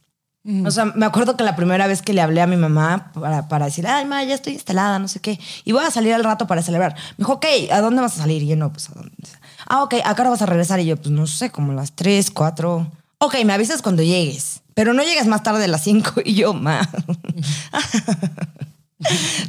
O 0.65 0.71
sea, 0.71 0.87
me 0.87 1.05
acuerdo 1.05 1.37
que 1.37 1.45
la 1.45 1.55
primera 1.55 1.87
vez 1.87 2.01
que 2.01 2.15
le 2.15 2.23
hablé 2.23 2.41
a 2.41 2.47
mi 2.47 2.57
mamá 2.57 3.13
para, 3.13 3.47
para 3.47 3.67
decir, 3.67 3.87
ay, 3.87 4.07
ma, 4.07 4.25
ya 4.25 4.35
estoy 4.35 4.55
instalada, 4.55 4.99
no 4.99 5.07
sé 5.07 5.21
qué, 5.21 5.39
y 5.65 5.73
voy 5.73 5.85
a 5.85 5.91
salir 5.91 6.15
al 6.15 6.25
rato 6.25 6.47
para 6.47 6.63
celebrar. 6.63 6.95
Me 6.95 7.17
dijo, 7.19 7.35
ok, 7.35 7.45
¿a 7.71 7.83
dónde 7.83 8.01
vas 8.01 8.15
a 8.15 8.23
salir? 8.23 8.43
Y 8.43 8.47
yo, 8.47 8.57
no, 8.57 8.73
pues 8.73 8.89
a 8.89 8.95
dónde. 8.95 9.13
Ah, 9.67 9.83
ok, 9.83 9.97
¿a 10.03 10.15
qué 10.15 10.21
hora 10.23 10.31
vas 10.31 10.41
a 10.41 10.47
regresar? 10.47 10.81
Y 10.81 10.87
yo, 10.87 10.97
pues 10.97 11.11
no 11.11 11.27
sé, 11.27 11.51
como 11.51 11.75
las 11.75 11.93
3, 11.93 12.31
4. 12.31 12.91
Ok, 13.19 13.35
me 13.45 13.53
avisas 13.53 13.83
cuando 13.83 14.03
llegues, 14.03 14.63
pero 14.73 14.95
no 14.95 15.03
llegues 15.03 15.27
más 15.27 15.43
tarde 15.43 15.61
de 15.61 15.69
las 15.69 15.85
5. 15.85 16.21
Y 16.25 16.35
yo, 16.35 16.55
ma. 16.55 16.89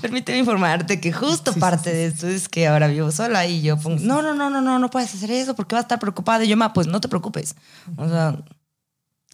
Permíteme 0.02 0.40
informarte 0.40 1.02
que 1.02 1.12
justo 1.12 1.54
parte 1.54 1.92
de 1.92 2.06
esto 2.08 2.28
es 2.28 2.48
que 2.48 2.68
ahora 2.68 2.88
vivo 2.88 3.12
sola 3.12 3.46
y 3.46 3.62
yo 3.62 3.78
pongo, 3.78 4.00
no, 4.02 4.22
no, 4.22 4.34
no, 4.34 4.50
no, 4.50 4.62
no, 4.62 4.80
no 4.80 4.90
puedes 4.90 5.14
hacer 5.14 5.32
eso 5.32 5.56
porque 5.56 5.76
vas 5.76 5.84
a 5.84 5.86
estar 5.86 6.00
preocupada. 6.00 6.44
Y 6.44 6.50
yo, 6.50 6.58
ma, 6.58 6.74
pues 6.74 6.88
no 6.88 7.00
te 7.00 7.08
preocupes. 7.08 7.56
O 7.98 8.08
sea, 8.08 8.38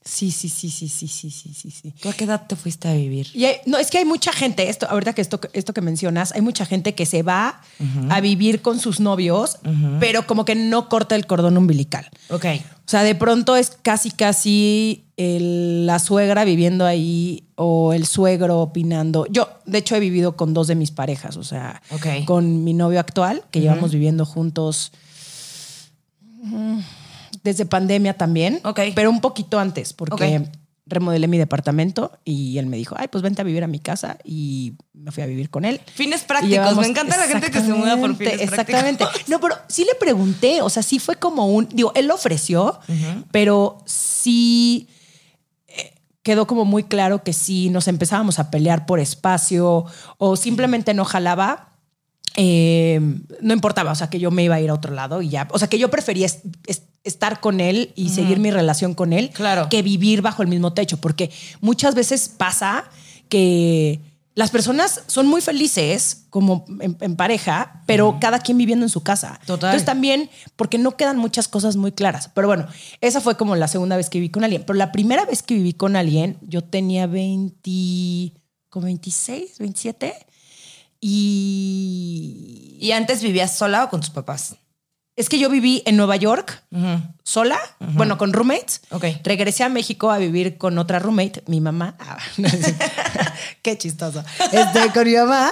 Sí, 0.07 0.31
sí, 0.31 0.47
sí, 0.47 0.69
sí, 0.69 0.87
sí, 0.87 1.07
sí, 1.07 1.29
sí, 1.29 1.53
sí, 1.53 1.69
sí. 1.69 1.93
¿tú 2.01 2.07
a 2.09 2.13
qué 2.13 2.23
edad 2.23 2.47
te 2.47 2.55
fuiste 2.55 2.87
a 2.87 2.93
vivir? 2.93 3.27
Y 3.33 3.43
hay- 3.45 3.57
no, 3.65 3.77
es 3.77 3.91
que 3.91 3.97
hay 3.97 4.05
mucha 4.05 4.31
gente, 4.31 4.69
esto, 4.69 4.87
ahorita 4.89 5.13
que 5.13 5.21
esto, 5.21 5.39
esto 5.53 5.73
que 5.73 5.81
mencionas, 5.81 6.31
hay 6.31 6.41
mucha 6.41 6.65
gente 6.65 6.95
que 6.95 7.05
se 7.05 7.23
va 7.23 7.61
a 8.09 8.21
vivir 8.21 8.61
con 8.61 8.79
sus 8.79 8.99
novios, 9.01 9.57
pero 9.99 10.25
como 10.25 10.45
que 10.45 10.55
no 10.55 10.87
corta 10.89 11.15
el 11.15 11.27
cordón 11.27 11.57
umbilical. 11.57 12.09
Ok. 12.29 12.45
O 12.85 12.89
sea, 12.89 13.03
de 13.03 13.15
pronto 13.15 13.57
es 13.57 13.71
casi, 13.81 14.11
casi 14.11 15.03
el- 15.17 15.85
la 15.85 15.99
suegra 15.99 16.45
viviendo 16.45 16.85
ahí 16.85 17.43
o 17.55 17.91
el 17.91 18.05
suegro 18.05 18.59
opinando. 18.61 19.25
Yo, 19.29 19.49
de 19.65 19.79
hecho, 19.79 19.95
he 19.97 19.99
vivido 19.99 20.37
con 20.37 20.53
dos 20.53 20.67
de 20.67 20.75
mis 20.75 20.91
parejas, 20.91 21.35
o 21.35 21.43
sea, 21.43 21.81
con 22.25 22.63
mi 22.63 22.73
novio 22.73 22.99
actual, 23.01 23.43
que 23.51 23.59
llevamos 23.59 23.91
viviendo 23.91 24.25
juntos 24.25 24.93
desde 27.43 27.65
pandemia 27.65 28.13
también, 28.15 28.61
pero 28.95 29.09
un 29.09 29.21
poquito 29.21 29.59
antes, 29.59 29.93
porque 29.93 30.49
remodelé 30.89 31.27
mi 31.27 31.37
departamento 31.37 32.17
y 32.23 32.57
él 32.59 32.65
me 32.65 32.77
dijo, 32.77 32.95
ay, 32.97 33.09
pues 33.09 33.21
vente 33.21 33.41
a 33.41 33.43
vivir 33.43 33.61
a 33.63 33.67
mi 33.67 33.79
casa 33.79 34.17
y 34.23 34.73
me 34.93 35.11
fui 35.11 35.21
a 35.21 35.25
vivir 35.25 35.49
con 35.49 35.65
él. 35.65 35.81
Fines 35.93 36.23
prácticos. 36.23 36.49
llevamos- 36.53 36.77
Me 36.81 36.87
encanta 36.87 37.17
la 37.17 37.27
gente 37.27 37.51
que 37.51 37.59
se 37.59 37.73
muda 37.73 37.97
por 37.97 38.15
fines 38.15 38.39
Exactamente, 38.41 39.03
prácticos. 39.03 39.27
No, 39.29 39.41
pero 39.41 39.55
sí 39.67 39.83
le 39.83 39.95
pregunté, 39.95 40.61
o 40.61 40.69
sea, 40.69 40.83
sí 40.83 40.99
fue 40.99 41.17
como 41.17 41.47
un, 41.47 41.67
digo, 41.69 41.91
él 41.93 42.07
lo 42.07 42.15
ofreció, 42.15 42.79
pero 43.31 43.79
sí 43.85 44.87
eh, 45.67 45.93
quedó 46.23 46.47
como 46.47 46.63
muy 46.63 46.83
claro 46.85 47.21
que 47.21 47.33
si 47.33 47.69
nos 47.69 47.89
empezábamos 47.89 48.39
a 48.39 48.49
pelear 48.49 48.85
por 48.85 48.99
espacio 49.01 49.83
o 50.17 50.35
simplemente 50.37 50.93
no 50.93 51.03
jalaba, 51.03 51.76
eh, 52.37 53.01
no 53.41 53.53
importaba, 53.53 53.91
o 53.91 53.95
sea, 53.95 54.09
que 54.09 54.19
yo 54.19 54.31
me 54.31 54.43
iba 54.43 54.55
a 54.55 54.61
ir 54.61 54.69
a 54.69 54.73
otro 54.75 54.93
lado 54.93 55.21
y 55.21 55.29
ya, 55.29 55.47
o 55.51 55.59
sea, 55.59 55.67
que 55.67 55.77
yo 55.79 55.89
prefería 55.89 56.27
es- 56.27 56.39
es- 56.67 56.83
estar 57.03 57.39
con 57.41 57.59
él 57.59 57.91
y 57.95 58.09
seguir 58.09 58.37
mi 58.39 58.51
relación 58.51 58.93
con 58.93 59.11
él 59.11 59.29
Claro. 59.31 59.67
que 59.69 59.81
vivir 59.81 60.21
bajo 60.21 60.41
el 60.43 60.47
mismo 60.47 60.73
techo, 60.73 60.97
porque 60.97 61.31
muchas 61.61 61.95
veces 61.95 62.29
pasa 62.29 62.83
que 63.29 63.99
las 64.35 64.51
personas 64.51 65.01
son 65.07 65.25
muy 65.25 65.41
felices 65.41 66.25
como 66.29 66.65
en, 66.79 66.95
en 67.01 67.15
pareja, 67.15 67.81
pero 67.87 68.17
cada 68.21 68.37
quien 68.39 68.57
viviendo 68.59 68.85
en 68.85 68.89
su 68.89 69.01
casa. 69.01 69.39
Total. 69.47 69.69
Entonces 69.69 69.85
también, 69.85 70.29
porque 70.55 70.77
no 70.77 70.95
quedan 70.95 71.17
muchas 71.17 71.47
cosas 71.47 71.75
muy 71.75 71.91
claras. 71.91 72.29
Pero 72.35 72.47
bueno, 72.47 72.67
esa 73.01 73.19
fue 73.19 73.35
como 73.35 73.55
la 73.55 73.67
segunda 73.67 73.97
vez 73.97 74.11
que 74.11 74.19
viví 74.19 74.29
con 74.29 74.43
alguien. 74.43 74.63
Pero 74.67 74.77
la 74.77 74.91
primera 74.91 75.25
vez 75.25 75.41
que 75.41 75.55
viví 75.55 75.73
con 75.73 75.95
alguien, 75.95 76.37
yo 76.41 76.63
tenía 76.63 77.07
20, 77.07 78.33
como 78.69 78.85
26, 78.85 79.57
27. 79.57 80.13
Y 80.99 82.77
¿Y 82.79 82.91
antes 82.91 83.21
vivías 83.21 83.55
sola 83.55 83.83
o 83.83 83.89
con 83.89 84.01
tus 84.01 84.09
papás? 84.09 84.55
es 85.17 85.29
que 85.29 85.39
yo 85.39 85.49
viví 85.49 85.81
en 85.87 85.97
Nueva 85.97 86.15
York 86.15 86.63
sola, 87.23 87.57
bueno, 87.79 88.19
con 88.19 88.33
roommates. 88.33 88.81
Ok. 88.91 89.05
Regresé 89.23 89.63
a 89.63 89.69
México 89.69 90.11
a 90.11 90.19
vivir 90.19 90.59
con 90.59 90.77
otra 90.77 90.99
roommate, 90.99 91.43
mi 91.47 91.59
mamá. 91.59 91.97
Ah, 92.07 92.19
no. 92.37 92.47
Qué 93.63 93.77
chistoso. 93.79 94.23
Este, 94.51 94.93
con 94.93 95.07
mi 95.07 95.15
mamá. 95.15 95.51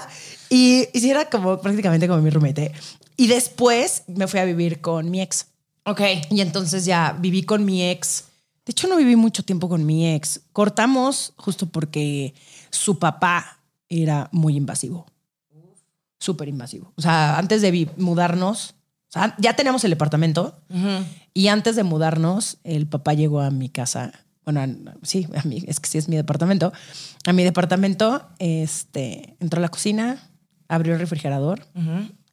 Y, 0.51 0.87
y 0.93 1.09
era 1.09 1.31
como 1.31 1.59
prácticamente 1.59 2.07
como 2.07 2.21
mi 2.21 2.29
roommate. 2.29 2.65
¿eh? 2.65 2.71
Y 3.17 3.25
después 3.25 4.03
me 4.05 4.27
fui 4.27 4.39
a 4.39 4.45
vivir 4.45 4.81
con 4.81 5.09
mi 5.09 5.21
ex. 5.21 5.47
Ok. 5.85 6.01
Y 6.29 6.41
entonces 6.41 6.85
ya 6.85 7.17
viví 7.19 7.41
con 7.41 7.65
mi 7.65 7.89
ex. 7.89 8.25
De 8.65 8.71
hecho, 8.71 8.87
no 8.87 8.97
viví 8.97 9.15
mucho 9.15 9.43
tiempo 9.43 9.67
con 9.67 9.83
mi 9.83 10.13
ex. 10.13 10.41
Cortamos 10.53 11.33
justo 11.37 11.65
porque 11.65 12.35
su 12.69 12.99
papá 12.99 13.57
era 13.89 14.29
muy 14.31 14.55
invasivo. 14.55 15.07
Súper 16.25 16.47
invasivo. 16.47 16.91
O 16.95 17.03
sea, 17.03 17.37
antes 17.37 17.61
de 17.61 17.87
mudarnos, 17.97 18.73
o 19.09 19.11
sea, 19.11 19.35
ya 19.37 19.55
teníamos 19.55 19.83
el 19.83 19.91
departamento 19.91 20.59
y 21.35 21.49
antes 21.49 21.75
de 21.75 21.83
mudarnos, 21.83 22.57
el 22.63 22.87
papá 22.87 23.13
llegó 23.13 23.41
a 23.41 23.51
mi 23.51 23.69
casa. 23.69 24.11
Bueno, 24.43 24.91
sí, 25.03 25.27
a 25.35 25.47
mí, 25.47 25.63
es 25.67 25.79
que 25.79 25.87
sí 25.87 25.99
es 25.99 26.09
mi 26.09 26.15
departamento. 26.15 26.73
A 27.27 27.31
mi 27.33 27.43
departamento, 27.43 28.27
este, 28.39 29.35
entró 29.39 29.59
a 29.59 29.61
la 29.61 29.69
cocina, 29.69 30.31
abrió 30.67 30.95
el 30.95 30.99
refrigerador 30.99 31.67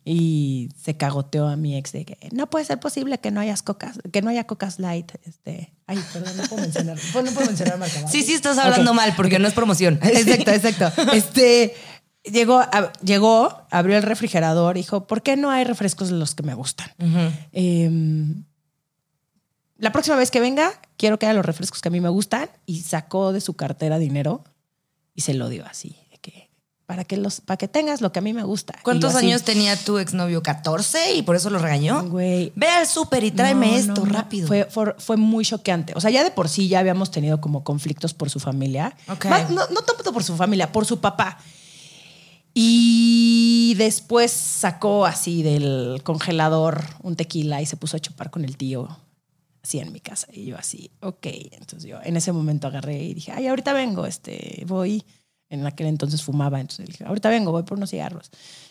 y 0.06 0.70
se 0.82 0.96
cagoteó 0.96 1.48
a 1.48 1.56
mi 1.56 1.76
ex 1.76 1.92
de 1.92 2.06
que 2.06 2.30
no 2.32 2.48
puede 2.48 2.64
ser 2.64 2.80
posible 2.80 3.18
que 3.18 3.30
no 3.30 3.40
hayas 3.40 3.62
cocas, 3.62 3.98
que 4.10 4.22
no 4.22 4.30
haya 4.30 4.46
cocas 4.46 4.78
light. 4.78 5.12
Este, 5.26 5.74
ay, 5.86 5.98
perdón, 6.14 6.34
no 6.38 6.44
puedo 6.44 6.62
mencionar, 6.62 6.96
no 7.14 7.30
puedo 7.32 7.46
mencionar 7.46 7.78
marca. 7.78 8.00
¿vale? 8.00 8.10
Sí, 8.10 8.22
sí, 8.22 8.32
estás 8.32 8.56
hablando 8.56 8.94
mal 8.94 9.12
porque 9.18 9.38
no 9.38 9.46
es 9.46 9.52
promoción. 9.52 10.00
Exacto, 10.02 10.50
exacto. 10.50 11.02
Este 11.12 11.74
llegó, 12.24 12.58
a- 12.60 12.92
llegó, 13.04 13.62
abrió 13.70 13.96
el 13.96 14.02
refrigerador, 14.02 14.74
dijo, 14.76 15.06
¿por 15.06 15.22
qué 15.22 15.36
no 15.36 15.50
hay 15.50 15.64
refrescos 15.64 16.08
de 16.08 16.14
los 16.16 16.34
que 16.34 16.42
me 16.42 16.54
gustan? 16.54 16.90
Em, 17.52 18.44
la 19.78 19.90
próxima 19.92 20.16
vez 20.16 20.30
que 20.30 20.40
venga, 20.40 20.70
quiero 20.96 21.18
que 21.18 21.26
haya 21.26 21.34
los 21.34 21.44
refrescos 21.46 21.80
que 21.80 21.88
a 21.88 21.90
mí 21.90 22.00
me 22.00 22.08
gustan. 22.08 22.48
Y 22.66 22.82
sacó 22.82 23.32
de 23.32 23.40
su 23.40 23.54
cartera 23.54 23.98
dinero 23.98 24.44
y 25.14 25.22
se 25.22 25.34
lo 25.34 25.48
dio 25.48 25.66
así. 25.66 25.96
de 26.10 26.18
que, 26.18 26.50
para 26.86 27.04
que, 27.04 27.16
los, 27.16 27.40
para 27.40 27.56
que 27.56 27.66
tengas 27.66 28.00
lo 28.00 28.12
que 28.12 28.20
a 28.20 28.22
mí 28.22 28.32
me 28.32 28.44
gusta. 28.44 28.74
¿Cuántos 28.84 29.14
así, 29.16 29.26
años 29.26 29.42
tenía 29.42 29.76
tu 29.76 29.98
exnovio? 29.98 30.40
¿14? 30.42 31.16
¿Y 31.16 31.22
por 31.22 31.34
eso 31.34 31.50
lo 31.50 31.58
regañó? 31.58 32.04
Güey. 32.08 32.52
Ve 32.54 32.68
al 32.68 32.86
súper 32.86 33.24
y 33.24 33.32
tráeme 33.32 33.72
No, 33.72 33.76
esto 33.76 34.04
no, 34.06 34.12
rápido. 34.12 34.46
Fue, 34.46 34.66
fue, 34.70 34.94
fue 34.98 35.16
muy 35.16 35.44
choqueante. 35.44 35.94
O 35.96 36.00
sea, 36.00 36.10
ya 36.10 36.22
de 36.22 36.30
por 36.30 36.48
sí 36.48 36.68
ya 36.68 36.78
habíamos 36.78 37.10
tenido 37.10 37.40
como 37.40 37.64
conflictos 37.64 38.14
por 38.14 38.30
su 38.30 38.38
familia. 38.38 38.94
Ok. 39.08 39.24
Más- 39.26 39.50
no, 39.50 39.66
no 39.68 39.82
tanto 39.82 40.12
por 40.12 40.22
su 40.22 40.36
familia, 40.36 40.70
por 40.70 40.86
su 40.86 41.00
papá. 41.00 41.38
Y 42.54 43.74
después 43.78 44.30
sacó 44.30 45.06
así 45.06 45.42
del 45.42 46.02
congelador 46.02 46.84
un 47.02 47.16
tequila 47.16 47.62
y 47.62 47.66
se 47.66 47.76
puso 47.76 47.96
a 47.96 48.00
chupar 48.00 48.30
con 48.30 48.44
el 48.44 48.56
tío 48.56 48.88
así 49.62 49.78
en 49.78 49.92
mi 49.92 50.00
casa. 50.00 50.26
Y 50.32 50.46
yo 50.46 50.58
así, 50.58 50.90
ok. 51.00 51.26
Entonces 51.52 51.88
yo 51.88 51.98
en 52.02 52.16
ese 52.16 52.32
momento 52.32 52.66
agarré 52.66 53.02
y 53.02 53.14
dije, 53.14 53.32
ay, 53.32 53.46
ahorita 53.46 53.72
vengo, 53.72 54.06
este, 54.06 54.64
voy. 54.66 55.04
En 55.48 55.66
aquel 55.66 55.86
entonces 55.86 56.22
fumaba, 56.22 56.60
entonces 56.60 56.86
dije, 56.86 57.04
ahorita 57.04 57.28
vengo, 57.28 57.52
voy 57.52 57.62
por 57.62 57.76
unos 57.76 57.90
cigarros. 57.90 58.30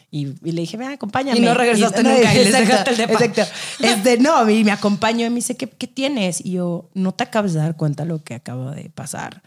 Y, 0.10 0.34
y 0.44 0.52
le 0.52 0.62
dije, 0.62 0.78
ven, 0.78 0.90
acompáñame. 0.90 1.40
Y 1.40 1.42
no 1.42 1.54
regresaste 1.54 2.04
nunca 2.04 2.34
y 2.34 2.38
les 2.38 2.52
dejaste 2.60 2.92
el 2.92 2.98
depa. 2.98 3.24
Exacto. 3.24 3.54
Este, 3.80 4.18
no, 4.18 4.50
y 4.50 4.64
me 4.64 4.72
acompañó 4.72 5.26
y 5.26 5.30
me 5.30 5.36
dice, 5.36 5.56
¿qué, 5.56 5.70
¿qué 5.70 5.88
tienes? 5.88 6.44
Y 6.44 6.54
yo, 6.54 6.90
no 6.94 7.14
te 7.14 7.24
acabas 7.24 7.54
de 7.54 7.60
dar 7.60 7.78
cuenta 7.78 8.04
lo 8.04 8.24
que 8.24 8.34
acaba 8.34 8.76
de 8.76 8.90
pasar. 8.90 9.42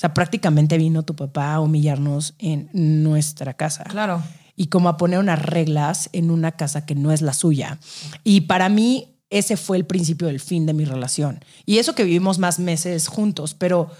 O 0.00 0.02
sea, 0.02 0.14
prácticamente 0.14 0.78
vino 0.78 1.02
tu 1.02 1.14
papá 1.14 1.52
a 1.52 1.60
humillarnos 1.60 2.32
en 2.38 2.70
nuestra 2.72 3.52
casa. 3.52 3.84
Claro. 3.84 4.22
Y 4.56 4.68
como 4.68 4.88
a 4.88 4.96
poner 4.96 5.18
unas 5.18 5.42
reglas 5.42 6.08
en 6.14 6.30
una 6.30 6.52
casa 6.52 6.86
que 6.86 6.94
no 6.94 7.12
es 7.12 7.20
la 7.20 7.34
suya. 7.34 7.78
Y 8.24 8.42
para 8.42 8.70
mí, 8.70 9.08
ese 9.28 9.58
fue 9.58 9.76
el 9.76 9.84
principio 9.84 10.28
del 10.28 10.40
fin 10.40 10.64
de 10.64 10.72
mi 10.72 10.86
relación. 10.86 11.44
Y 11.66 11.76
eso 11.80 11.94
que 11.94 12.04
vivimos 12.04 12.38
más 12.38 12.58
meses 12.58 13.08
juntos, 13.08 13.52
pero 13.52 13.90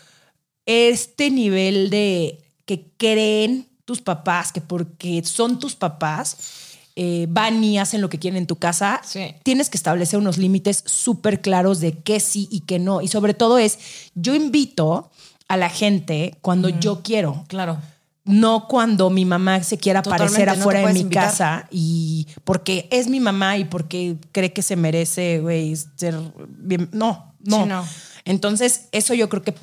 este 0.64 1.30
nivel 1.30 1.90
de 1.90 2.38
que 2.64 2.92
creen 2.96 3.66
tus 3.84 4.00
papás 4.00 4.52
que 4.52 4.62
porque 4.62 5.22
son 5.24 5.58
tus 5.58 5.74
papás 5.74 6.38
eh, 6.96 7.26
van 7.28 7.62
y 7.62 7.78
hacen 7.78 8.00
lo 8.00 8.08
que 8.08 8.18
quieren 8.18 8.38
en 8.38 8.46
tu 8.46 8.56
casa, 8.56 9.02
Sí. 9.04 9.34
tienes 9.42 9.68
que 9.68 9.76
establecer 9.76 10.18
unos 10.18 10.38
límites 10.38 10.82
súper 10.86 11.42
claros 11.42 11.80
de 11.80 11.98
qué 11.98 12.20
sí 12.20 12.48
y 12.50 12.60
qué 12.60 12.78
no. 12.78 13.02
Y 13.02 13.08
sobre 13.08 13.34
todo 13.34 13.58
es, 13.58 13.78
yo 14.14 14.34
invito 14.34 15.10
a 15.50 15.56
la 15.56 15.68
gente 15.68 16.36
cuando 16.40 16.68
yo 16.68 17.02
quiero. 17.02 17.44
Claro. 17.48 17.78
No 18.24 18.66
cuando 18.68 19.10
mi 19.10 19.24
mamá 19.24 19.62
se 19.64 19.78
quiera 19.78 20.02
Totalmente, 20.02 20.34
aparecer 20.42 20.56
no 20.58 20.62
afuera 20.62 20.86
de 20.86 20.92
mi 20.94 21.00
invitar. 21.00 21.24
casa 21.24 21.66
y 21.70 22.28
porque 22.44 22.86
es 22.92 23.08
mi 23.08 23.18
mamá 23.18 23.58
y 23.58 23.64
porque 23.64 24.16
cree 24.30 24.52
que 24.52 24.62
se 24.62 24.76
merece, 24.76 25.40
güey, 25.40 25.74
ser 25.96 26.16
bien. 26.48 26.88
No, 26.92 27.34
no. 27.40 27.62
Sí, 27.62 27.68
no. 27.68 27.84
Entonces, 28.24 28.82
eso 28.92 29.14
yo 29.14 29.28
creo 29.28 29.42
que 29.42 29.54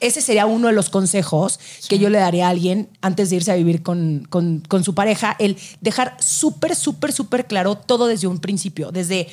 ese 0.00 0.20
sería 0.22 0.46
uno 0.46 0.68
de 0.68 0.72
los 0.72 0.88
consejos 0.90 1.60
que 1.88 1.98
yo 1.98 2.08
le 2.08 2.18
daría 2.18 2.46
a 2.46 2.50
alguien 2.50 2.88
antes 3.02 3.30
de 3.30 3.36
irse 3.36 3.52
a 3.52 3.56
vivir 3.56 3.82
con, 3.82 4.26
con- 4.30 4.60
con 4.60 4.82
su 4.82 4.94
pareja, 4.94 5.36
el 5.38 5.56
dejar 5.80 6.16
súper, 6.20 6.74
súper, 6.74 7.12
súper 7.12 7.46
claro 7.46 7.74
todo 7.76 8.06
desde 8.06 8.26
un 8.26 8.38
principio, 8.38 8.90
desde 8.92 9.28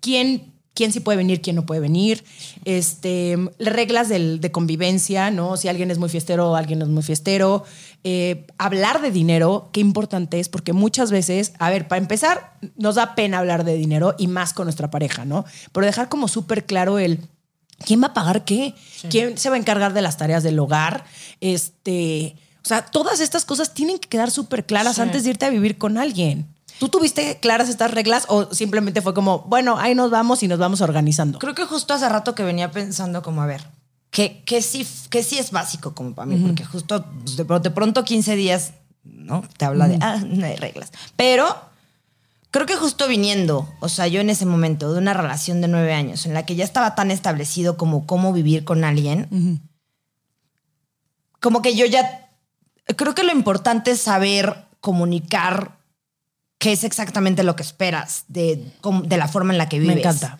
quién, 0.00 0.52
quién 0.74 0.92
sí 0.92 1.00
puede 1.00 1.18
venir, 1.18 1.40
quién 1.42 1.56
no 1.56 1.66
puede 1.66 1.80
venir, 1.80 2.24
este, 2.64 3.36
reglas 3.58 4.08
del- 4.08 4.40
de 4.40 4.50
convivencia, 4.52 5.30
¿no? 5.30 5.56
Si 5.56 5.68
alguien 5.68 5.90
es 5.90 5.98
muy 5.98 6.08
fiestero 6.08 6.50
o 6.50 6.54
alguien 6.56 6.78
no 6.78 6.84
es 6.84 6.90
muy 6.90 7.02
fiestero, 7.02 7.64
eh, 8.04 8.46
hablar 8.56 9.02
de 9.02 9.10
dinero, 9.10 9.68
qué 9.72 9.80
importante 9.80 10.40
es, 10.40 10.48
porque 10.48 10.72
muchas 10.72 11.10
veces, 11.10 11.52
a 11.58 11.68
ver, 11.70 11.88
para 11.88 12.00
empezar, 12.00 12.54
nos 12.76 12.94
da 12.94 13.14
pena 13.14 13.38
hablar 13.38 13.64
de 13.64 13.74
dinero 13.76 14.14
y 14.18 14.26
más 14.28 14.52
con 14.54 14.64
nuestra 14.66 14.90
pareja, 14.90 15.24
¿no? 15.24 15.44
Pero 15.72 15.84
dejar 15.86 16.08
como 16.08 16.28
súper 16.28 16.64
claro 16.64 16.98
el... 16.98 17.18
¿Quién 17.84 18.02
va 18.02 18.08
a 18.08 18.14
pagar 18.14 18.44
qué? 18.44 18.74
¿Quién 19.08 19.38
se 19.38 19.48
va 19.48 19.56
a 19.56 19.58
encargar 19.58 19.94
de 19.94 20.02
las 20.02 20.18
tareas 20.18 20.42
del 20.42 20.58
hogar? 20.58 21.04
Este, 21.40 22.36
o 22.62 22.68
sea, 22.68 22.84
todas 22.84 23.20
estas 23.20 23.44
cosas 23.46 23.72
tienen 23.74 23.98
que 23.98 24.08
quedar 24.08 24.30
súper 24.30 24.66
claras 24.66 24.96
Sí. 24.96 25.02
antes 25.02 25.24
de 25.24 25.30
irte 25.30 25.46
a 25.46 25.50
vivir 25.50 25.78
con 25.78 25.96
alguien. 25.98 26.46
¿Tú 26.80 26.88
tuviste 26.88 27.38
claras 27.38 27.68
estas 27.68 27.92
reglas 27.92 28.24
o 28.28 28.52
simplemente 28.52 29.02
fue 29.02 29.14
como, 29.14 29.40
bueno, 29.40 29.78
ahí 29.78 29.94
nos 29.94 30.10
vamos 30.10 30.42
y 30.42 30.48
nos 30.48 30.58
vamos 30.58 30.80
organizando? 30.80 31.38
Creo 31.38 31.54
que 31.54 31.66
justo 31.66 31.94
hace 31.94 32.08
rato 32.08 32.34
que 32.34 32.42
venía 32.42 32.72
pensando 32.72 33.22
como, 33.22 33.42
a 33.42 33.46
ver, 33.46 33.62
que, 34.10 34.42
que, 34.44 34.62
sí, 34.62 34.84
que 35.10 35.22
sí 35.22 35.38
es 35.38 35.50
básico 35.50 35.94
como 35.94 36.14
para 36.14 36.26
mí, 36.26 36.42
porque 36.44 36.64
justo 36.64 37.04
pues, 37.22 37.36
de, 37.36 37.44
de 37.44 37.70
pronto 37.70 38.02
15 38.02 38.34
días 38.34 38.72
¿no? 39.04 39.44
Te 39.56 39.64
habla 39.64 39.88
de, 39.88 39.98
ah, 40.00 40.22
no 40.26 40.46
hay 40.46 40.56
reglas. 40.56 40.92
Pero 41.16 41.46
creo 42.50 42.66
que 42.66 42.76
justo 42.76 43.08
viniendo, 43.08 43.68
o 43.80 43.88
sea, 43.88 44.08
yo 44.08 44.20
en 44.20 44.30
ese 44.30 44.46
momento 44.46 44.92
de 44.92 44.98
una 44.98 45.14
relación 45.14 45.60
de 45.60 45.68
nueve 45.68 45.92
años 45.92 46.26
en 46.26 46.34
la 46.34 46.44
que 46.44 46.56
ya 46.56 46.64
estaba 46.64 46.94
tan 46.94 47.10
establecido 47.10 47.76
como 47.76 48.06
cómo 48.06 48.32
vivir 48.32 48.64
con 48.64 48.84
alguien, 48.84 49.60
como 51.40 51.62
que 51.62 51.74
yo 51.74 51.86
ya, 51.86 52.30
creo 52.96 53.14
que 53.14 53.24
lo 53.24 53.32
importante 53.32 53.92
es 53.92 54.00
saber 54.00 54.64
comunicar 54.80 55.79
qué 56.60 56.72
es 56.72 56.84
exactamente 56.84 57.42
lo 57.42 57.56
que 57.56 57.62
esperas 57.62 58.24
de, 58.28 58.62
de 59.04 59.16
la 59.16 59.28
forma 59.28 59.52
en 59.52 59.58
la 59.58 59.68
que 59.68 59.78
vives. 59.78 59.96
Me 59.96 60.00
encanta. 60.02 60.38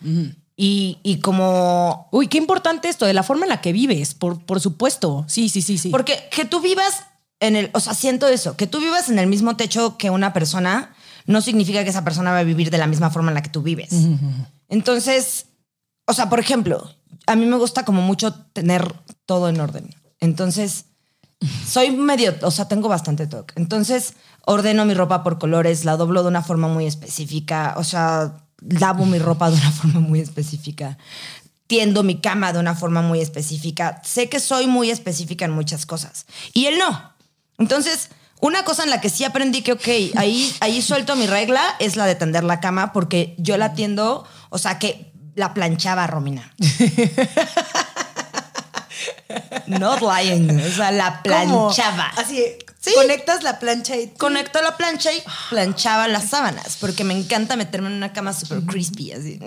Y, 0.55 0.99
y 1.01 1.17
como... 1.17 2.07
Uy, 2.11 2.27
qué 2.27 2.37
importante 2.37 2.87
esto, 2.87 3.07
de 3.07 3.13
la 3.15 3.23
forma 3.23 3.45
en 3.45 3.49
la 3.49 3.59
que 3.59 3.73
vives, 3.73 4.13
por, 4.13 4.45
por 4.45 4.61
supuesto. 4.61 5.25
Sí, 5.27 5.49
sí, 5.49 5.63
sí, 5.63 5.79
sí. 5.79 5.89
Porque 5.89 6.29
que 6.31 6.45
tú 6.45 6.61
vivas 6.61 7.05
en 7.39 7.55
el, 7.55 7.71
o 7.73 7.79
sea, 7.79 7.95
siento 7.95 8.27
eso, 8.27 8.55
que 8.55 8.67
tú 8.67 8.79
vivas 8.79 9.09
en 9.09 9.17
el 9.17 9.25
mismo 9.25 9.57
techo 9.57 9.97
que 9.97 10.11
una 10.11 10.31
persona 10.31 10.93
no 11.25 11.41
significa 11.41 11.83
que 11.83 11.89
esa 11.89 12.03
persona 12.03 12.31
va 12.31 12.37
a 12.37 12.43
vivir 12.43 12.69
de 12.69 12.77
la 12.77 12.85
misma 12.85 13.09
forma 13.09 13.31
en 13.31 13.35
la 13.35 13.41
que 13.41 13.49
tú 13.49 13.63
vives. 13.63 13.89
Entonces, 14.69 15.47
o 16.05 16.13
sea, 16.13 16.29
por 16.29 16.39
ejemplo, 16.39 16.87
a 17.25 17.35
mí 17.35 17.47
me 17.47 17.57
gusta 17.57 17.83
como 17.83 18.03
mucho 18.03 18.35
tener 18.53 18.93
todo 19.25 19.49
en 19.49 19.59
orden. 19.59 19.95
Entonces, 20.19 20.85
soy 21.65 21.91
medio, 21.91 22.35
o 22.41 22.51
sea, 22.51 22.67
tengo 22.67 22.87
bastante 22.87 23.27
toque. 23.27 23.53
Entonces, 23.57 24.13
ordeno 24.45 24.85
mi 24.85 24.93
ropa 24.93 25.23
por 25.23 25.39
colores, 25.39 25.85
la 25.85 25.97
doblo 25.97 26.21
de 26.23 26.29
una 26.29 26.41
forma 26.41 26.67
muy 26.67 26.85
específica, 26.85 27.75
o 27.77 27.83
sea, 27.83 28.45
lavo 28.61 29.05
mi 29.05 29.19
ropa 29.19 29.49
de 29.49 29.57
una 29.57 29.71
forma 29.71 29.99
muy 29.99 30.19
específica, 30.19 30.97
tiendo 31.67 32.03
mi 32.03 32.19
cama 32.19 32.53
de 32.53 32.59
una 32.59 32.75
forma 32.75 33.01
muy 33.01 33.21
específica. 33.21 34.01
Sé 34.03 34.29
que 34.29 34.39
soy 34.39 34.67
muy 34.67 34.91
específica 34.91 35.45
en 35.45 35.51
muchas 35.51 35.85
cosas. 35.85 36.25
Y 36.53 36.65
él 36.65 36.77
no. 36.77 37.13
Entonces, 37.57 38.09
una 38.41 38.63
cosa 38.63 38.83
en 38.83 38.89
la 38.89 38.99
que 38.99 39.09
sí 39.09 39.23
aprendí 39.23 39.61
que, 39.61 39.73
ok, 39.73 39.87
ahí, 40.15 40.53
ahí 40.59 40.81
suelto 40.81 41.15
mi 41.15 41.27
regla 41.27 41.61
es 41.79 41.95
la 41.95 42.05
de 42.05 42.15
tender 42.15 42.43
la 42.43 42.59
cama 42.59 42.91
porque 42.91 43.35
yo 43.37 43.55
la 43.57 43.73
tiendo, 43.73 44.25
o 44.49 44.57
sea, 44.57 44.79
que 44.79 45.11
la 45.35 45.53
planchaba 45.53 46.07
Romina. 46.07 46.53
Not 49.79 50.01
lying. 50.01 50.59
O 50.59 50.71
sea, 50.75 50.91
la 50.91 51.21
¿Cómo? 51.23 51.69
planchaba. 51.69 52.11
Así, 52.17 52.43
Sí. 52.79 52.91
conectas 52.95 53.43
la 53.43 53.59
plancha 53.59 53.95
y... 53.95 54.07
Conecto 54.07 54.59
la 54.61 54.75
plancha 54.75 55.13
y 55.13 55.21
planchaba 55.51 56.07
las 56.07 56.29
sábanas 56.29 56.77
porque 56.79 57.03
me 57.03 57.13
encanta 57.13 57.55
meterme 57.55 57.89
en 57.89 57.93
una 57.93 58.11
cama 58.11 58.33
súper 58.33 58.61
crispy, 58.63 59.11
así. 59.11 59.39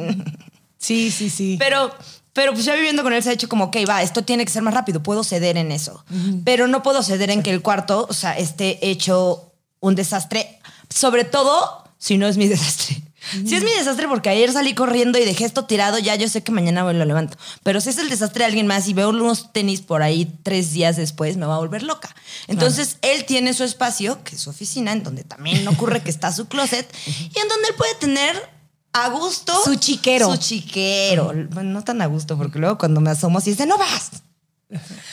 Sí, 0.78 1.10
sí, 1.10 1.30
sí. 1.30 1.56
Pero, 1.58 1.92
pero 2.32 2.52
pues 2.52 2.64
ya 2.64 2.74
viviendo 2.76 3.02
con 3.02 3.12
él 3.12 3.22
se 3.24 3.30
ha 3.30 3.32
hecho 3.32 3.48
como, 3.48 3.64
ok, 3.64 3.76
va, 3.88 4.02
esto 4.02 4.22
tiene 4.22 4.44
que 4.44 4.52
ser 4.52 4.62
más 4.62 4.72
rápido, 4.72 5.02
puedo 5.02 5.24
ceder 5.24 5.56
en 5.56 5.72
eso. 5.72 6.04
Pero 6.44 6.68
no 6.68 6.82
puedo 6.84 7.02
ceder 7.02 7.30
en 7.30 7.42
que 7.42 7.50
el 7.50 7.60
cuarto, 7.60 8.06
o 8.08 8.12
sea, 8.14 8.38
esté 8.38 8.78
hecho 8.88 9.52
un 9.80 9.96
desastre, 9.96 10.60
sobre 10.88 11.24
todo 11.24 11.84
si 11.98 12.18
no 12.18 12.28
es 12.28 12.36
mi 12.36 12.46
desastre. 12.48 13.02
Si 13.30 13.54
es 13.54 13.62
mi 13.62 13.70
desastre 13.72 14.08
porque 14.08 14.28
ayer 14.28 14.52
salí 14.52 14.74
corriendo 14.74 15.18
y 15.18 15.24
dejé 15.24 15.44
esto 15.44 15.64
tirado, 15.64 15.98
ya 15.98 16.14
yo 16.14 16.28
sé 16.28 16.42
que 16.42 16.52
mañana 16.52 16.82
lo 16.92 17.04
levanto. 17.04 17.36
Pero 17.62 17.80
si 17.80 17.90
es 17.90 17.98
el 17.98 18.08
desastre 18.08 18.40
de 18.40 18.46
alguien 18.46 18.66
más 18.66 18.88
y 18.88 18.94
veo 18.94 19.10
unos 19.10 19.52
tenis 19.52 19.80
por 19.80 20.02
ahí 20.02 20.32
tres 20.42 20.72
días 20.72 20.96
después, 20.96 21.36
me 21.36 21.46
va 21.46 21.56
a 21.56 21.58
volver 21.58 21.82
loca. 21.82 22.14
Entonces, 22.46 22.98
él 23.02 23.24
tiene 23.24 23.54
su 23.54 23.64
espacio, 23.64 24.22
que 24.24 24.36
es 24.36 24.42
su 24.42 24.50
oficina, 24.50 24.92
en 24.92 25.02
donde 25.02 25.24
también 25.24 25.66
ocurre 25.68 26.02
que 26.02 26.10
está 26.10 26.32
su 26.32 26.46
closet, 26.46 26.92
y 27.06 27.38
en 27.38 27.48
donde 27.48 27.68
él 27.68 27.74
puede 27.76 27.94
tener 27.96 28.54
a 28.92 29.08
gusto 29.08 29.52
Su 29.64 29.74
chiquero. 29.74 30.30
Su 30.30 30.36
chiquero. 30.38 31.32
Bueno, 31.50 31.70
no 31.70 31.82
tan 31.82 32.00
a 32.00 32.06
gusto, 32.06 32.38
porque 32.38 32.58
luego 32.58 32.78
cuando 32.78 33.00
me 33.00 33.10
asomo, 33.10 33.40
sí 33.40 33.50
dice, 33.50 33.66
no 33.66 33.76
vas. 33.76 34.10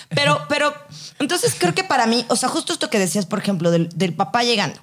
Pero, 0.10 0.42
pero, 0.50 0.74
entonces 1.20 1.56
creo 1.58 1.74
que 1.74 1.84
para 1.84 2.06
mí, 2.06 2.26
o 2.30 2.36
sea, 2.36 2.50
justo 2.50 2.74
esto 2.74 2.90
que 2.90 3.00
decías, 3.00 3.26
por 3.26 3.40
ejemplo, 3.40 3.72
del, 3.72 3.90
del 3.90 4.14
papá 4.14 4.44
llegando. 4.44 4.80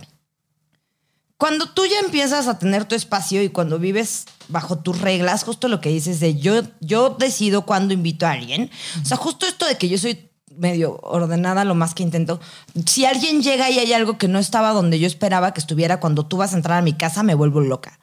Cuando 1.38 1.68
tú 1.68 1.86
ya 1.86 2.00
empiezas 2.00 2.48
a 2.48 2.58
tener 2.58 2.84
tu 2.84 2.96
espacio 2.96 3.40
y 3.44 3.48
cuando 3.48 3.78
vives 3.78 4.26
bajo 4.48 4.78
tus 4.78 5.00
reglas, 5.00 5.44
justo 5.44 5.68
lo 5.68 5.80
que 5.80 5.88
dices 5.88 6.18
de 6.18 6.36
yo, 6.36 6.62
yo 6.80 7.10
decido 7.10 7.64
cuándo 7.64 7.94
invito 7.94 8.26
a 8.26 8.32
alguien. 8.32 8.70
O 9.00 9.04
sea, 9.04 9.16
justo 9.16 9.46
esto 9.46 9.64
de 9.64 9.78
que 9.78 9.88
yo 9.88 9.98
soy 9.98 10.28
medio 10.56 10.98
ordenada 11.02 11.64
lo 11.64 11.76
más 11.76 11.94
que 11.94 12.02
intento. 12.02 12.40
Si 12.86 13.04
alguien 13.04 13.40
llega 13.40 13.70
y 13.70 13.78
hay 13.78 13.92
algo 13.92 14.18
que 14.18 14.26
no 14.26 14.40
estaba 14.40 14.72
donde 14.72 14.98
yo 14.98 15.06
esperaba 15.06 15.54
que 15.54 15.60
estuviera 15.60 16.00
cuando 16.00 16.26
tú 16.26 16.38
vas 16.38 16.54
a 16.54 16.56
entrar 16.56 16.78
a 16.78 16.82
mi 16.82 16.94
casa, 16.94 17.22
me 17.22 17.36
vuelvo 17.36 17.60
loca. 17.60 17.97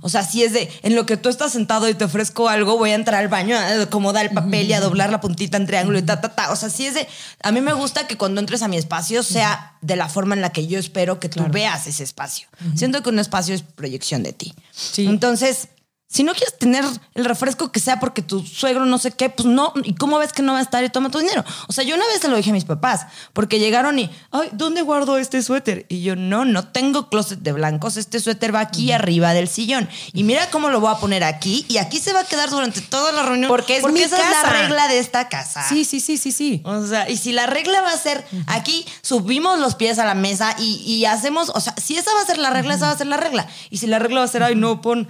O 0.00 0.08
sea, 0.08 0.22
si 0.22 0.42
es 0.42 0.52
de 0.52 0.70
en 0.82 0.94
lo 0.94 1.06
que 1.06 1.16
tú 1.16 1.28
estás 1.28 1.52
sentado 1.52 1.88
y 1.88 1.94
te 1.94 2.04
ofrezco 2.04 2.48
algo, 2.48 2.78
voy 2.78 2.90
a 2.90 2.94
entrar 2.94 3.20
al 3.20 3.28
baño 3.28 3.56
a 3.56 3.82
acomodar 3.82 4.26
el 4.26 4.32
papel 4.32 4.68
y 4.68 4.72
a 4.72 4.80
doblar 4.80 5.10
la 5.10 5.20
puntita 5.20 5.56
en 5.56 5.66
triángulo 5.66 5.98
y 5.98 6.02
ta, 6.02 6.20
ta, 6.20 6.34
ta. 6.34 6.52
O 6.52 6.56
sea, 6.56 6.70
si 6.70 6.86
es 6.86 6.94
de. 6.94 7.08
A 7.42 7.52
mí 7.52 7.60
me 7.60 7.72
gusta 7.72 8.06
que 8.06 8.16
cuando 8.16 8.40
entres 8.40 8.62
a 8.62 8.68
mi 8.68 8.76
espacio 8.76 9.22
sea 9.22 9.74
de 9.80 9.96
la 9.96 10.08
forma 10.08 10.34
en 10.34 10.40
la 10.40 10.50
que 10.50 10.66
yo 10.66 10.78
espero 10.78 11.18
que 11.18 11.28
tú 11.28 11.44
veas 11.50 11.86
ese 11.86 12.04
espacio. 12.04 12.48
Siento 12.74 13.02
que 13.02 13.08
un 13.08 13.18
espacio 13.18 13.54
es 13.54 13.62
proyección 13.62 14.22
de 14.22 14.32
ti. 14.32 14.54
Sí. 14.72 15.06
Entonces. 15.06 15.68
Si 16.08 16.22
no 16.22 16.32
quieres 16.34 16.56
tener 16.56 16.84
el 17.14 17.24
refresco 17.24 17.72
que 17.72 17.80
sea 17.80 17.98
porque 17.98 18.22
tu 18.22 18.40
suegro 18.46 18.86
no 18.86 18.96
sé 18.96 19.10
qué, 19.10 19.28
pues 19.28 19.46
no. 19.46 19.72
¿Y 19.82 19.94
cómo 19.94 20.18
ves 20.18 20.32
que 20.32 20.40
no 20.40 20.52
va 20.52 20.60
a 20.60 20.62
estar 20.62 20.84
y 20.84 20.88
toma 20.88 21.10
tu 21.10 21.18
dinero? 21.18 21.44
O 21.66 21.72
sea, 21.72 21.82
yo 21.82 21.96
una 21.96 22.06
vez 22.06 22.20
se 22.20 22.28
lo 22.28 22.36
dije 22.36 22.50
a 22.50 22.52
mis 22.52 22.64
papás 22.64 23.06
porque 23.32 23.58
llegaron 23.58 23.98
y, 23.98 24.08
ay, 24.30 24.48
¿dónde 24.52 24.82
guardo 24.82 25.18
este 25.18 25.42
suéter? 25.42 25.84
Y 25.88 26.02
yo, 26.02 26.14
no, 26.14 26.44
no 26.44 26.68
tengo 26.68 27.08
closet 27.08 27.40
de 27.40 27.52
blancos. 27.52 27.96
Este 27.96 28.20
suéter 28.20 28.54
va 28.54 28.60
aquí 28.60 28.92
arriba 28.92 29.34
del 29.34 29.48
sillón. 29.48 29.88
Y 30.12 30.22
mira 30.22 30.48
cómo 30.50 30.70
lo 30.70 30.80
voy 30.80 30.92
a 30.94 30.98
poner 30.98 31.24
aquí 31.24 31.66
y 31.68 31.78
aquí 31.78 31.98
se 31.98 32.12
va 32.12 32.20
a 32.20 32.24
quedar 32.24 32.50
durante 32.50 32.80
toda 32.82 33.10
la 33.10 33.24
reunión. 33.24 33.48
Porque 33.48 33.78
es 33.78 33.84
mi 33.88 34.00
esa 34.00 34.16
es 34.16 34.30
la 34.30 34.42
casa. 34.42 34.62
regla 34.62 34.86
de 34.86 35.00
esta 35.00 35.28
casa. 35.28 35.68
Sí, 35.68 35.84
sí, 35.84 35.98
sí, 35.98 36.18
sí, 36.18 36.30
sí. 36.30 36.62
O 36.64 36.86
sea, 36.86 37.10
y 37.10 37.16
si 37.16 37.32
la 37.32 37.46
regla 37.46 37.82
va 37.82 37.90
a 37.90 37.98
ser 37.98 38.24
aquí, 38.46 38.86
subimos 39.02 39.58
los 39.58 39.74
pies 39.74 39.98
a 39.98 40.06
la 40.06 40.14
mesa 40.14 40.54
y, 40.58 40.76
y 40.86 41.04
hacemos, 41.04 41.50
o 41.50 41.60
sea, 41.60 41.74
si 41.82 41.96
esa 41.96 42.14
va 42.14 42.20
a 42.20 42.26
ser 42.26 42.38
la 42.38 42.50
regla, 42.50 42.74
esa 42.74 42.86
va 42.86 42.92
a 42.92 42.98
ser 42.98 43.08
la 43.08 43.16
regla. 43.16 43.48
Y 43.70 43.78
si 43.78 43.88
la 43.88 43.98
regla 43.98 44.20
va 44.20 44.24
a 44.24 44.28
ser, 44.28 44.44
ay, 44.44 44.54
no, 44.54 44.80
pon 44.80 45.08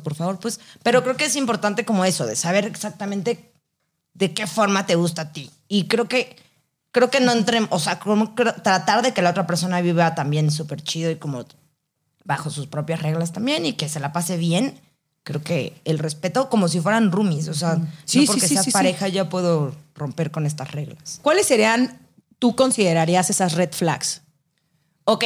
por 0.00 0.14
favor, 0.14 0.38
pues. 0.38 0.60
Pero 0.82 1.02
creo 1.02 1.16
que 1.16 1.26
es 1.26 1.36
importante 1.36 1.84
como 1.84 2.04
eso, 2.04 2.26
de 2.26 2.36
saber 2.36 2.64
exactamente 2.64 3.52
de 4.14 4.34
qué 4.34 4.46
forma 4.46 4.86
te 4.86 4.96
gusta 4.96 5.22
a 5.22 5.32
ti. 5.32 5.50
Y 5.68 5.86
creo 5.86 6.08
que, 6.08 6.36
creo 6.92 7.10
que 7.10 7.20
no 7.20 7.32
entre, 7.32 7.66
o 7.70 7.78
sea, 7.78 7.98
como 7.98 8.34
tratar 8.34 9.02
de 9.02 9.12
que 9.12 9.22
la 9.22 9.30
otra 9.30 9.46
persona 9.46 9.80
viva 9.80 10.14
también 10.14 10.50
súper 10.50 10.82
chido 10.82 11.10
y 11.10 11.16
como 11.16 11.46
bajo 12.24 12.50
sus 12.50 12.66
propias 12.66 13.02
reglas 13.02 13.32
también 13.32 13.66
y 13.66 13.74
que 13.74 13.88
se 13.88 14.00
la 14.00 14.12
pase 14.12 14.36
bien. 14.36 14.80
Creo 15.22 15.42
que 15.42 15.80
el 15.84 15.98
respeto 15.98 16.48
como 16.48 16.68
si 16.68 16.80
fueran 16.80 17.12
roomies, 17.12 17.48
o 17.48 17.54
sea, 17.54 17.78
Sí, 18.04 18.20
no 18.20 18.26
porque 18.26 18.48
sí, 18.48 18.56
sí, 18.56 18.70
pareja 18.70 19.06
ya 19.08 19.28
puedo 19.28 19.74
romper 19.94 20.30
con 20.30 20.46
estas 20.46 20.72
reglas. 20.72 21.20
¿Cuáles 21.22 21.46
serían, 21.46 22.00
tú 22.38 22.56
considerarías 22.56 23.28
esas 23.28 23.52
red 23.52 23.70
flags? 23.72 24.22
Ok, 25.04 25.24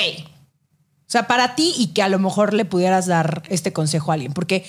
sea, 1.15 1.27
para 1.27 1.55
ti 1.55 1.75
y 1.79 1.89
que 1.89 2.03
a 2.03 2.09
lo 2.09 2.19
mejor 2.19 2.55
le 2.55 2.65
pudieras 2.65 3.07
dar 3.07 3.43
este 3.49 3.73
consejo 3.73 4.11
a 4.11 4.15
alguien. 4.15 4.33
Porque 4.33 4.65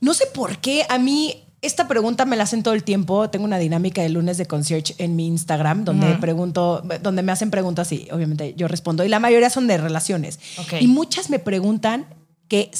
no 0.00 0.14
sé 0.14 0.26
por 0.26 0.58
qué 0.58 0.86
a 0.88 0.98
mí 0.98 1.44
esta 1.62 1.88
pregunta 1.88 2.26
me 2.26 2.36
la 2.36 2.44
hacen 2.44 2.62
todo 2.62 2.74
el 2.74 2.84
tiempo. 2.84 3.30
Tengo 3.30 3.44
una 3.44 3.58
dinámica 3.58 4.02
de 4.02 4.10
lunes 4.10 4.36
de 4.36 4.46
concierge 4.46 4.94
en 4.98 5.16
mi 5.16 5.26
Instagram 5.26 5.84
donde 5.84 6.14
pregunto, 6.16 6.82
donde 7.02 7.22
me 7.22 7.32
hacen 7.32 7.50
preguntas 7.50 7.90
y 7.90 8.06
obviamente 8.12 8.54
yo 8.54 8.68
respondo. 8.68 9.04
Y 9.04 9.08
la 9.08 9.18
mayoría 9.18 9.48
son 9.48 9.66
de 9.66 9.78
relaciones. 9.78 10.38
Y 10.78 10.86
muchas 10.86 11.30
me 11.30 11.38
preguntan 11.38 12.06
que 12.48 12.70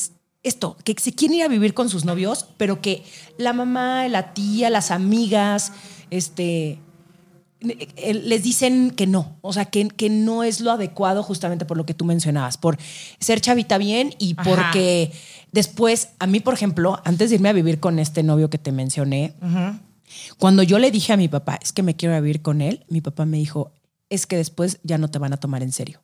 esto, 0.42 0.76
que 0.84 0.94
se 1.00 1.14
quieren 1.14 1.38
ir 1.38 1.44
a 1.44 1.48
vivir 1.48 1.72
con 1.72 1.88
sus 1.88 2.04
novios, 2.04 2.46
pero 2.58 2.82
que 2.82 3.02
la 3.38 3.54
mamá, 3.54 4.06
la 4.08 4.34
tía, 4.34 4.68
las 4.68 4.90
amigas, 4.90 5.72
este, 6.10 6.78
les 7.64 8.42
dicen 8.42 8.90
que 8.90 9.06
no, 9.06 9.36
o 9.40 9.52
sea, 9.52 9.64
que, 9.66 9.88
que 9.88 10.10
no 10.10 10.42
es 10.42 10.60
lo 10.60 10.70
adecuado 10.70 11.22
justamente 11.22 11.64
por 11.64 11.76
lo 11.76 11.86
que 11.86 11.94
tú 11.94 12.04
mencionabas, 12.04 12.58
por 12.58 12.78
ser 13.20 13.40
chavita 13.40 13.78
bien 13.78 14.14
y 14.18 14.34
Ajá. 14.36 14.50
porque 14.50 15.12
después, 15.52 16.10
a 16.18 16.26
mí, 16.26 16.40
por 16.40 16.54
ejemplo, 16.54 17.00
antes 17.04 17.30
de 17.30 17.36
irme 17.36 17.48
a 17.48 17.52
vivir 17.52 17.80
con 17.80 17.98
este 17.98 18.22
novio 18.22 18.50
que 18.50 18.58
te 18.58 18.72
mencioné, 18.72 19.34
cuando 20.38 20.62
yo 20.62 20.78
le 20.78 20.90
dije 20.90 21.12
a 21.12 21.16
mi 21.16 21.28
papá, 21.28 21.58
es 21.62 21.72
que 21.72 21.82
me 21.82 21.96
quiero 21.96 22.14
vivir 22.20 22.42
con 22.42 22.60
él, 22.60 22.84
mi 22.88 23.00
papá 23.00 23.24
me 23.24 23.38
dijo, 23.38 23.72
es 24.10 24.26
que 24.26 24.36
después 24.36 24.78
ya 24.82 24.98
no 24.98 25.10
te 25.10 25.18
van 25.18 25.32
a 25.32 25.38
tomar 25.38 25.62
en 25.62 25.72
serio. 25.72 26.02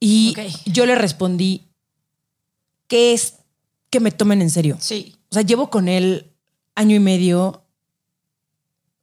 Y 0.00 0.34
yo 0.66 0.84
le 0.84 0.94
respondí, 0.96 1.68
¿qué 2.88 3.14
es 3.14 3.36
que 3.90 4.00
me 4.00 4.10
tomen 4.10 4.42
en 4.42 4.50
serio? 4.50 4.76
sí. 4.80 5.16
O 5.30 5.34
sea, 5.34 5.42
llevo 5.42 5.68
con 5.68 5.88
él 5.88 6.30
año 6.76 6.94
y 6.94 7.00
medio. 7.00 7.63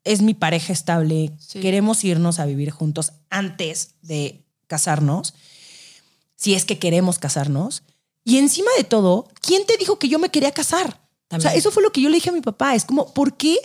Es 0.03 0.21
mi 0.21 0.33
pareja 0.33 0.73
estable. 0.73 1.31
Sí. 1.39 1.59
Queremos 1.59 2.03
irnos 2.03 2.39
a 2.39 2.45
vivir 2.45 2.71
juntos 2.71 3.13
antes 3.29 3.95
de 4.01 4.45
casarnos. 4.67 5.33
Si 6.35 6.53
es 6.53 6.65
que 6.65 6.79
queremos 6.79 7.19
casarnos. 7.19 7.83
Y 8.23 8.37
encima 8.37 8.69
de 8.77 8.83
todo, 8.83 9.27
¿quién 9.41 9.65
te 9.65 9.77
dijo 9.77 9.99
que 9.99 10.09
yo 10.09 10.19
me 10.19 10.29
quería 10.29 10.51
casar? 10.51 11.01
O 11.29 11.39
sea, 11.39 11.53
eso 11.53 11.71
fue 11.71 11.81
lo 11.81 11.91
que 11.91 12.01
yo 12.01 12.09
le 12.09 12.15
dije 12.15 12.29
a 12.29 12.33
mi 12.33 12.41
papá. 12.41 12.75
Es 12.75 12.85
como, 12.85 13.13
¿por 13.13 13.37
qué 13.37 13.57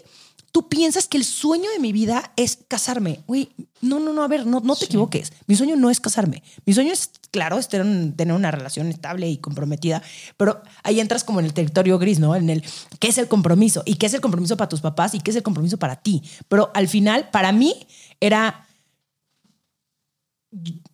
tú 0.57 0.71
piensas 0.71 1.07
que 1.07 1.19
el 1.19 1.25
sueño 1.27 1.71
de 1.71 1.79
mi 1.79 1.93
vida 1.93 2.33
es 2.35 2.61
casarme? 2.67 3.21
Güey, 3.27 3.51
no, 3.83 4.01
no, 4.01 4.15
no, 4.15 4.23
a 4.23 4.27
ver, 4.27 4.47
no, 4.47 4.61
no 4.61 4.75
te 4.75 4.87
equivoques. 4.87 5.35
Mi 5.47 5.55
sueño 5.55 5.77
no 5.77 5.91
es 5.91 6.01
casarme. 6.01 6.43
Mi 6.65 6.73
sueño 6.73 6.95
es, 6.95 7.11
claro, 7.31 7.59
es 7.59 7.69
tener, 7.69 8.17
tener 8.17 8.35
una 8.35 8.51
relación 8.51 8.87
estable 8.87 9.29
y 9.29 9.37
comprometida, 9.37 10.03
pero 10.39 10.63
ahí 10.83 10.99
entras 10.99 11.25
como 11.25 11.41
en 11.41 11.45
el 11.45 11.53
territorio 11.53 11.99
gris, 11.99 12.21
¿no? 12.21 12.35
En 12.35 12.49
el, 12.49 12.65
¿qué 12.99 13.09
es 13.09 13.19
el 13.19 13.29
compromiso? 13.29 13.83
¿Y 13.85 13.97
qué 13.97 14.07
es 14.07 14.15
el 14.15 14.23
compromiso 14.23 14.57
para 14.57 14.71
tus 14.71 14.81
papás? 14.81 15.13
¿Y 15.13 15.21
qué 15.21 15.31
es 15.31 15.37
el 15.37 15.43
compromiso 15.43 15.77
para 15.77 15.97
ti? 15.97 16.23
Pero 16.49 16.71
al 16.73 16.89
final, 16.89 17.29
para 17.29 17.53
mí, 17.53 17.75
era 18.19 18.67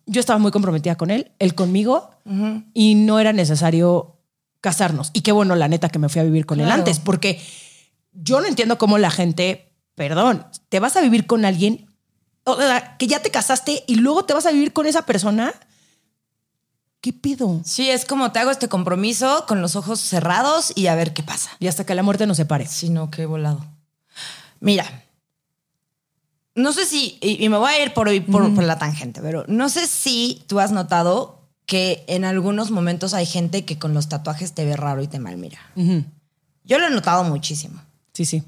yo 0.05 0.19
estaba 0.19 0.39
muy 0.39 0.51
comprometida 0.51 0.95
con 0.95 1.09
él, 1.09 1.31
él 1.39 1.55
conmigo, 1.55 2.09
y 2.73 2.95
no 2.95 3.17
era 3.17 3.31
necesario 3.31 4.17
casarnos. 4.59 5.11
Y 5.13 5.21
qué 5.21 5.31
bueno, 5.31 5.55
la 5.55 5.69
neta, 5.69 5.87
que 5.87 5.99
me 5.99 6.09
fui 6.09 6.19
a 6.19 6.25
vivir 6.25 6.45
con 6.45 6.59
él 6.59 6.69
antes, 6.69 6.99
porque 6.99 7.39
yo 8.13 8.41
no 8.41 8.47
entiendo 8.47 8.77
cómo 8.77 8.97
la 8.97 9.11
gente, 9.11 9.73
perdón, 9.95 10.45
te 10.69 10.79
vas 10.79 10.95
a 10.95 11.01
vivir 11.01 11.25
con 11.27 11.45
alguien 11.45 11.87
o 12.45 12.57
sea, 12.57 12.97
que 12.97 13.07
ya 13.07 13.21
te 13.21 13.31
casaste 13.31 13.83
y 13.87 13.95
luego 13.95 14.25
te 14.25 14.33
vas 14.33 14.45
a 14.45 14.51
vivir 14.51 14.73
con 14.73 14.85
esa 14.85 15.05
persona. 15.05 15.53
¿Qué 17.01 17.13
pedo? 17.13 17.61
Sí, 17.65 17.89
es 17.89 18.05
como 18.05 18.31
te 18.31 18.39
hago 18.39 18.51
este 18.51 18.69
compromiso 18.69 19.45
con 19.47 19.61
los 19.61 19.75
ojos 19.75 19.99
cerrados 19.99 20.71
y 20.75 20.87
a 20.87 20.95
ver 20.95 21.13
qué 21.13 21.23
pasa. 21.23 21.51
Y 21.59 21.67
hasta 21.67 21.85
que 21.85 21.95
la 21.95 22.03
muerte 22.03 22.27
nos 22.27 22.37
separe. 22.37 22.65
Sí, 22.67 22.89
no, 22.89 23.11
qué 23.11 23.25
volado. 23.25 23.65
Mira, 24.59 25.03
no 26.55 26.71
sé 26.71 26.85
si, 26.85 27.17
y, 27.21 27.43
y 27.43 27.49
me 27.49 27.57
voy 27.57 27.71
a 27.71 27.83
ir 27.83 27.93
por, 27.93 28.09
por, 28.25 28.55
por 28.55 28.63
la 28.63 28.77
tangente, 28.77 29.21
pero 29.21 29.43
no 29.47 29.67
sé 29.67 29.87
si 29.87 30.43
tú 30.47 30.59
has 30.59 30.71
notado 30.71 31.49
que 31.65 32.05
en 32.07 32.23
algunos 32.23 32.71
momentos 32.71 33.13
hay 33.13 33.25
gente 33.25 33.65
que 33.65 33.79
con 33.79 33.93
los 33.93 34.07
tatuajes 34.07 34.53
te 34.53 34.63
ve 34.63 34.75
raro 34.77 35.01
y 35.01 35.07
te 35.07 35.19
malmira. 35.19 35.59
Ujú. 35.75 36.05
Yo 36.63 36.77
lo 36.79 36.87
he 36.87 36.89
notado 36.89 37.23
muchísimo. 37.25 37.81
Sí, 38.13 38.25
sí. 38.25 38.43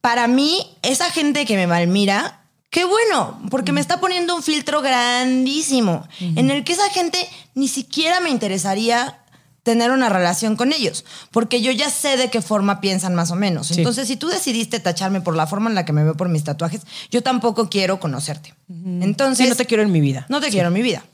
Para 0.00 0.28
mí, 0.28 0.66
esa 0.82 1.10
gente 1.10 1.44
que 1.44 1.56
me 1.56 1.66
malmira, 1.66 2.46
qué 2.70 2.84
bueno, 2.84 3.40
porque 3.50 3.72
me 3.72 3.80
está 3.80 4.00
poniendo 4.00 4.34
un 4.34 4.42
filtro 4.42 4.80
grandísimo 4.80 6.06
en 6.20 6.50
el 6.50 6.64
que 6.64 6.72
esa 6.72 6.88
gente 6.90 7.18
ni 7.54 7.68
siquiera 7.68 8.20
me 8.20 8.30
interesaría 8.30 9.16
tener 9.62 9.90
una 9.90 10.08
relación 10.08 10.56
con 10.56 10.72
ellos, 10.72 11.04
porque 11.32 11.60
yo 11.60 11.70
ya 11.70 11.90
sé 11.90 12.16
de 12.16 12.30
qué 12.30 12.40
forma 12.40 12.80
piensan 12.80 13.14
más 13.14 13.30
o 13.30 13.34
menos. 13.36 13.66
Sí. 13.66 13.74
Entonces, 13.76 14.08
si 14.08 14.16
tú 14.16 14.28
decidiste 14.28 14.80
tacharme 14.80 15.20
por 15.20 15.36
la 15.36 15.46
forma 15.46 15.68
en 15.68 15.74
la 15.74 15.84
que 15.84 15.92
me 15.92 16.02
veo 16.02 16.16
por 16.16 16.30
mis 16.30 16.44
tatuajes, 16.44 16.80
yo 17.10 17.22
tampoco 17.22 17.68
quiero 17.68 18.00
conocerte. 18.00 18.54
Entonces, 18.68 19.44
Sí, 19.44 19.50
no 19.50 19.56
te 19.56 19.66
quiero 19.66 19.82
en 19.82 19.92
mi 19.92 20.00
vida. 20.00 20.24
no 20.30 20.40
te 20.40 20.48
quiero 20.48 20.68
en 20.68 20.74
mi 20.74 20.82
vida. 20.82 21.04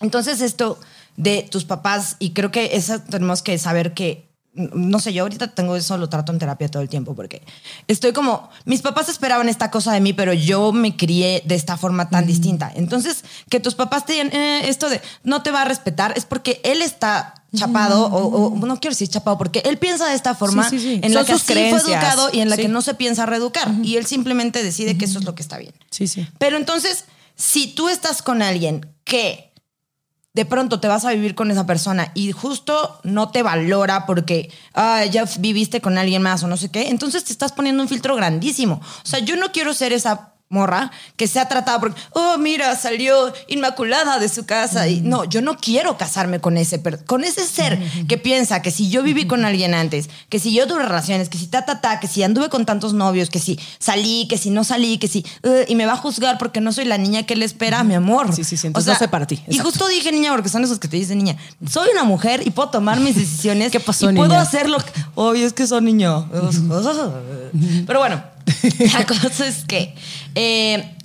Entonces, 0.00 0.40
esto 0.40 0.80
de 1.16 1.46
tus 1.50 1.64
papás, 1.64 2.16
y 2.18 2.30
creo 2.30 2.50
que 2.50 2.76
eso 2.76 2.98
tenemos 3.00 3.42
que 3.42 3.58
saber 3.58 3.92
que, 3.92 4.31
no 4.54 4.98
sé, 4.98 5.12
yo 5.14 5.22
ahorita 5.22 5.54
tengo 5.54 5.76
eso, 5.76 5.96
lo 5.96 6.08
trato 6.10 6.30
en 6.32 6.38
terapia 6.38 6.68
todo 6.68 6.82
el 6.82 6.88
tiempo, 6.88 7.14
porque 7.14 7.42
estoy 7.88 8.12
como, 8.12 8.50
mis 8.66 8.82
papás 8.82 9.08
esperaban 9.08 9.48
esta 9.48 9.70
cosa 9.70 9.92
de 9.92 10.00
mí, 10.00 10.12
pero 10.12 10.34
yo 10.34 10.72
me 10.72 10.94
crié 10.96 11.42
de 11.46 11.54
esta 11.54 11.76
forma 11.78 12.10
tan 12.10 12.26
distinta. 12.26 12.70
Entonces, 12.74 13.24
que 13.48 13.60
tus 13.60 13.74
papás 13.74 14.04
te 14.04 14.12
digan 14.12 14.28
eh, 14.32 14.68
esto 14.68 14.90
de 14.90 15.00
no 15.24 15.42
te 15.42 15.50
va 15.50 15.62
a 15.62 15.64
respetar, 15.64 16.12
es 16.16 16.26
porque 16.26 16.60
él 16.64 16.82
está 16.82 17.34
chapado, 17.56 18.06
o, 18.06 18.46
o 18.48 18.66
no 18.66 18.78
quiero 18.80 18.92
decir 18.92 19.08
chapado, 19.08 19.36
porque 19.38 19.62
él 19.64 19.78
piensa 19.78 20.06
de 20.08 20.14
esta 20.14 20.34
forma 20.34 20.68
Sí, 20.68 20.78
sí, 20.78 20.96
sí. 20.96 21.00
en 21.02 21.12
la 21.14 21.20
Son 21.20 21.26
que 21.26 21.32
sus 21.32 21.42
así 21.42 21.52
fue 21.70 21.78
educado 21.78 22.30
y 22.32 22.40
en 22.40 22.48
la 22.50 22.56
Sí. 22.56 22.62
que 22.62 22.68
no 22.68 22.80
se 22.82 22.94
piensa 22.94 23.26
reeducar. 23.26 23.70
Y 23.82 23.96
él 23.96 24.06
simplemente 24.06 24.62
decide 24.62 24.96
que 24.98 25.04
eso 25.04 25.18
es 25.18 25.24
lo 25.24 25.34
que 25.34 25.42
está 25.42 25.58
bien. 25.58 25.74
Sí, 25.90 26.06
sí. 26.08 26.26
Pero 26.38 26.56
entonces, 26.56 27.04
si 27.36 27.68
tú 27.68 27.88
estás 27.90 28.22
con 28.22 28.40
alguien 28.42 28.86
que 29.04 29.51
de 30.34 30.44
pronto 30.44 30.80
te 30.80 30.88
vas 30.88 31.04
a 31.04 31.12
vivir 31.12 31.34
con 31.34 31.50
esa 31.50 31.66
persona 31.66 32.10
y 32.14 32.32
justo 32.32 32.98
no 33.04 33.28
te 33.30 33.42
valora 33.42 34.06
porque 34.06 34.50
ah, 34.74 35.04
ya 35.04 35.24
viviste 35.38 35.80
con 35.80 35.98
alguien 35.98 36.22
más 36.22 36.42
o 36.42 36.48
no 36.48 36.56
sé 36.56 36.70
qué, 36.70 36.88
entonces 36.88 37.24
te 37.24 37.32
estás 37.32 37.52
poniendo 37.52 37.82
un 37.82 37.88
filtro 37.88 38.16
grandísimo. 38.16 38.80
O 38.82 39.06
sea, 39.06 39.18
yo 39.18 39.36
no 39.36 39.52
quiero 39.52 39.74
ser 39.74 39.92
esa 39.92 40.31
morra 40.52 40.90
que 41.16 41.26
sea 41.26 41.48
tratada 41.48 41.80
porque, 41.80 42.00
oh, 42.12 42.36
mira, 42.38 42.76
salió 42.76 43.32
inmaculada 43.48 44.18
de 44.18 44.28
su 44.28 44.46
casa. 44.46 44.86
Y 44.88 45.00
no, 45.00 45.24
yo 45.24 45.42
no 45.42 45.56
quiero 45.56 45.96
casarme 45.96 46.40
con 46.40 46.56
ese, 46.56 46.80
con 47.06 47.24
ese 47.24 47.44
ser 47.46 47.80
que 48.06 48.18
piensa 48.18 48.62
que 48.62 48.70
si 48.70 48.88
yo 48.88 49.02
viví 49.02 49.26
con 49.26 49.44
alguien 49.44 49.74
antes, 49.74 50.08
que 50.28 50.38
si 50.38 50.52
yo 50.54 50.66
tuve 50.66 50.82
relaciones, 50.82 51.28
que 51.28 51.38
si 51.38 51.46
ta, 51.46 51.64
ta, 51.64 51.80
ta, 51.80 51.98
que 51.98 52.06
si 52.06 52.22
anduve 52.22 52.48
con 52.48 52.66
tantos 52.66 52.92
novios, 52.92 53.30
que 53.30 53.38
si 53.38 53.58
salí, 53.78 54.26
que 54.28 54.38
si 54.38 54.50
no 54.50 54.62
salí, 54.62 54.98
que 54.98 55.08
si, 55.08 55.24
uh, 55.42 55.64
y 55.66 55.74
me 55.74 55.86
va 55.86 55.94
a 55.94 55.96
juzgar 55.96 56.38
porque 56.38 56.60
no 56.60 56.72
soy 56.72 56.84
la 56.84 56.98
niña 56.98 57.24
que 57.24 57.34
él 57.34 57.42
espera, 57.42 57.82
mi 57.82 57.94
amor. 57.94 58.34
Sí, 58.34 58.44
sí, 58.44 58.56
sí, 58.56 58.66
entonces 58.66 58.92
no 58.92 58.98
sé 58.98 59.08
para 59.08 59.26
ti, 59.26 59.42
Y 59.48 59.58
justo 59.58 59.88
dije 59.88 60.12
niña 60.12 60.32
porque 60.32 60.48
son 60.48 60.62
esos 60.64 60.78
que 60.78 60.88
te 60.88 60.96
dicen 60.96 61.18
niña. 61.18 61.36
Soy 61.68 61.88
una 61.92 62.04
mujer 62.04 62.46
y 62.46 62.50
puedo 62.50 62.68
tomar 62.68 63.00
mis 63.00 63.16
decisiones. 63.16 63.70
¿Qué 63.72 63.80
pasó, 63.80 64.10
y 64.10 64.14
puedo 64.14 64.28
niña? 64.28 64.42
hacer 64.42 64.68
lo 64.68 64.78
que. 64.78 64.92
Obvio, 65.14 65.46
es 65.46 65.52
que 65.52 65.66
son 65.66 65.84
niño. 65.84 66.28
Pero 67.86 67.98
bueno, 67.98 68.22
la 68.92 69.06
cosa 69.06 69.46
es 69.46 69.64
que 69.64 69.94
eh, 70.34 70.96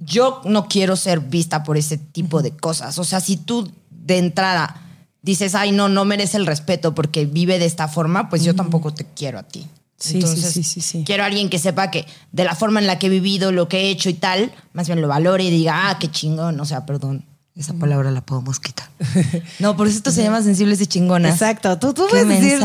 yo 0.00 0.40
no 0.44 0.68
quiero 0.68 0.96
ser 0.96 1.20
vista 1.20 1.62
por 1.62 1.76
ese 1.76 1.98
tipo 1.98 2.42
de 2.42 2.52
cosas. 2.52 2.98
O 2.98 3.04
sea, 3.04 3.20
si 3.20 3.36
tú 3.36 3.70
de 3.90 4.18
entrada 4.18 4.82
dices, 5.22 5.54
ay, 5.54 5.72
no, 5.72 5.88
no 5.88 6.04
merece 6.04 6.36
el 6.36 6.46
respeto 6.46 6.94
porque 6.94 7.26
vive 7.26 7.58
de 7.58 7.66
esta 7.66 7.88
forma, 7.88 8.28
pues 8.28 8.44
yo 8.44 8.54
tampoco 8.54 8.92
te 8.92 9.04
quiero 9.04 9.38
a 9.38 9.44
ti. 9.44 9.66
Sí, 9.96 10.20
sí, 10.20 10.36
sí, 10.36 10.62
sí, 10.64 10.80
sí. 10.80 11.04
Quiero 11.06 11.22
a 11.22 11.26
alguien 11.26 11.48
que 11.48 11.60
sepa 11.60 11.92
que 11.92 12.06
de 12.32 12.42
la 12.42 12.56
forma 12.56 12.80
en 12.80 12.88
la 12.88 12.98
que 12.98 13.06
he 13.06 13.10
vivido, 13.10 13.52
lo 13.52 13.68
que 13.68 13.82
he 13.82 13.90
hecho 13.90 14.10
y 14.10 14.14
tal, 14.14 14.52
más 14.72 14.88
bien 14.88 15.00
lo 15.00 15.06
valore 15.06 15.44
y 15.44 15.50
diga, 15.50 15.90
ah, 15.90 15.98
qué 16.00 16.10
chingón. 16.10 16.58
O 16.58 16.64
sea, 16.64 16.84
perdón, 16.84 17.24
esa 17.54 17.74
palabra 17.74 18.10
la 18.10 18.22
podemos 18.22 18.58
quitar. 18.60 18.88
No, 19.58 19.76
por 19.76 19.86
eso 19.86 19.98
esto 19.98 20.10
se 20.10 20.22
llama 20.22 20.42
sensibles 20.42 20.80
y 20.80 20.86
chingonas. 20.86 21.34
Exacto. 21.34 21.78
Tú, 21.78 21.92
tú 21.92 22.06
puedes 22.08 22.26
decir, 22.26 22.60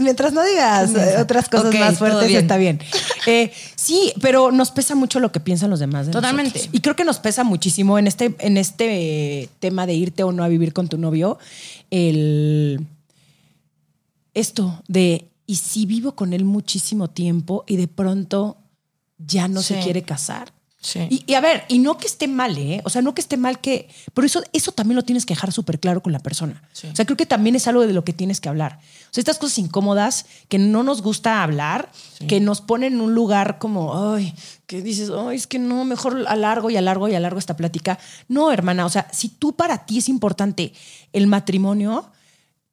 mientras 0.00 0.32
no 0.32 0.42
digas 0.42 0.90
otras 1.20 1.48
cosas 1.48 1.74
más 1.74 1.98
fuertes, 1.98 2.28
bien. 2.28 2.40
está 2.40 2.56
bien. 2.56 2.80
Eh, 3.26 3.52
sí, 3.76 4.14
pero 4.22 4.50
nos 4.50 4.70
pesa 4.70 4.94
mucho 4.94 5.20
lo 5.20 5.30
que 5.30 5.40
piensan 5.40 5.68
los 5.68 5.78
demás. 5.78 6.06
de 6.06 6.12
Totalmente. 6.12 6.52
nosotros. 6.54 6.74
Y 6.74 6.80
creo 6.80 6.96
que 6.96 7.04
nos 7.04 7.18
pesa 7.18 7.44
muchísimo 7.44 7.98
en 7.98 8.06
este, 8.06 8.34
en 8.38 8.56
este 8.56 9.42
eh, 9.42 9.48
tema 9.60 9.86
de 9.86 9.92
irte 9.92 10.22
o 10.22 10.32
no 10.32 10.42
a 10.42 10.48
vivir 10.48 10.72
con 10.72 10.88
tu 10.88 10.96
novio, 10.96 11.38
el 11.90 12.86
esto 14.32 14.82
de, 14.88 15.28
y 15.46 15.56
si 15.56 15.84
vivo 15.84 16.12
con 16.12 16.32
él 16.32 16.44
muchísimo 16.44 17.10
tiempo 17.10 17.64
y 17.66 17.76
de 17.76 17.88
pronto 17.88 18.56
ya 19.18 19.48
no 19.48 19.60
se 19.62 19.78
quiere 19.80 20.02
casar. 20.02 20.52
Sí. 20.82 21.06
Y, 21.10 21.24
y 21.26 21.34
a 21.34 21.40
ver, 21.40 21.64
y 21.68 21.78
no 21.78 21.98
que 21.98 22.06
esté 22.06 22.26
mal, 22.26 22.56
¿eh? 22.56 22.80
O 22.84 22.90
sea, 22.90 23.02
no 23.02 23.14
que 23.14 23.20
esté 23.20 23.36
mal 23.36 23.60
que... 23.60 23.90
Pero 24.14 24.26
eso, 24.26 24.42
eso 24.54 24.72
también 24.72 24.96
lo 24.96 25.02
tienes 25.02 25.26
que 25.26 25.34
dejar 25.34 25.52
súper 25.52 25.78
claro 25.78 26.02
con 26.02 26.12
la 26.12 26.20
persona. 26.20 26.62
O 26.72 26.96
sea, 26.96 27.04
creo 27.04 27.18
que 27.18 27.26
también 27.26 27.54
es 27.54 27.68
algo 27.68 27.86
de 27.86 27.92
lo 27.92 28.02
que 28.02 28.14
tienes 28.14 28.40
que 28.40 28.48
hablar. 28.48 28.80
O 29.10 29.12
sea, 29.12 29.20
estas 29.20 29.38
cosas 29.38 29.58
incómodas 29.58 30.24
que 30.48 30.58
no 30.58 30.82
nos 30.82 31.02
gusta 31.02 31.42
hablar, 31.42 31.92
que 32.26 32.40
nos 32.40 32.62
ponen 32.62 32.94
en 32.94 33.00
un 33.02 33.14
lugar 33.14 33.58
como, 33.58 34.14
ay, 34.14 34.34
que 34.66 34.80
dices, 34.80 35.10
ay, 35.10 35.36
es 35.36 35.46
que 35.46 35.58
no, 35.58 35.84
mejor 35.84 36.24
alargo 36.26 36.70
y 36.70 36.76
alargo 36.76 37.08
y 37.08 37.14
alargo 37.14 37.38
esta 37.38 37.56
plática. 37.56 37.98
No, 38.28 38.50
hermana, 38.50 38.86
o 38.86 38.90
sea, 38.90 39.06
si 39.12 39.28
tú 39.28 39.54
para 39.54 39.84
ti 39.84 39.98
es 39.98 40.08
importante 40.08 40.72
el 41.12 41.26
matrimonio, 41.26 42.10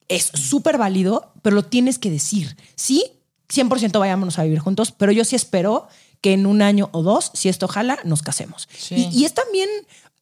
es 0.07 0.31
súper 0.33 0.77
válido, 0.77 1.33
pero 1.41 1.55
lo 1.57 1.65
tienes 1.65 1.99
que 1.99 2.09
decir. 2.09 2.55
Sí, 2.75 3.03
100% 3.49 3.99
vayámonos 3.99 4.39
a 4.39 4.43
vivir 4.43 4.59
juntos, 4.59 4.91
pero 4.91 5.11
yo 5.11 5.25
sí 5.25 5.35
espero 5.35 5.87
que 6.21 6.33
en 6.33 6.45
un 6.45 6.61
año 6.61 6.89
o 6.91 7.03
dos, 7.03 7.31
si 7.33 7.49
esto 7.49 7.67
jala, 7.67 7.99
nos 8.03 8.21
casemos. 8.21 8.67
Sí. 8.77 9.09
Y, 9.11 9.21
y 9.21 9.25
es 9.25 9.33
también, 9.33 9.69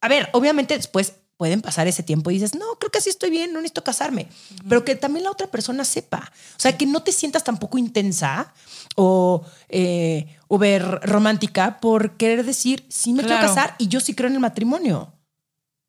a 0.00 0.08
ver, 0.08 0.28
obviamente 0.32 0.76
después 0.76 1.14
pueden 1.36 1.60
pasar 1.60 1.86
ese 1.86 2.02
tiempo 2.02 2.30
y 2.30 2.34
dices, 2.34 2.54
no, 2.54 2.64
creo 2.78 2.90
que 2.90 2.98
así 2.98 3.10
estoy 3.10 3.30
bien, 3.30 3.52
no 3.52 3.60
necesito 3.60 3.84
casarme. 3.84 4.28
Pero 4.68 4.84
que 4.84 4.96
también 4.96 5.24
la 5.24 5.30
otra 5.30 5.48
persona 5.48 5.84
sepa. 5.84 6.32
O 6.56 6.60
sea, 6.60 6.76
que 6.76 6.86
no 6.86 7.02
te 7.02 7.12
sientas 7.12 7.44
tampoco 7.44 7.78
intensa 7.78 8.54
o 8.96 9.44
eh, 9.68 10.26
uber 10.48 11.00
romántica 11.02 11.78
por 11.78 12.16
querer 12.16 12.44
decir, 12.44 12.86
sí 12.88 13.12
me 13.12 13.22
quiero 13.22 13.40
casar 13.40 13.74
y 13.78 13.88
yo 13.88 14.00
sí 14.00 14.14
creo 14.14 14.28
en 14.28 14.34
el 14.34 14.40
matrimonio. 14.40 15.12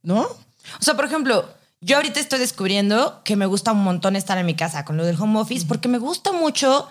¿No? 0.02 0.22
O 0.22 0.82
sea, 0.82 0.96
por 0.96 1.06
ejemplo, 1.06 1.50
yo 1.80 1.96
ahorita 1.96 2.20
estoy 2.20 2.40
descubriendo 2.40 3.22
que 3.24 3.36
me 3.36 3.46
gusta 3.46 3.72
un 3.72 3.84
montón 3.84 4.16
estar 4.16 4.38
en 4.38 4.46
mi 4.46 4.56
casa 4.56 4.84
con 4.84 4.98
lo 4.98 5.06
del 5.06 5.20
home 5.20 5.40
office 5.40 5.66
porque 5.66 5.88
me 5.88 5.98
gusta 5.98 6.34
mucho 6.34 6.88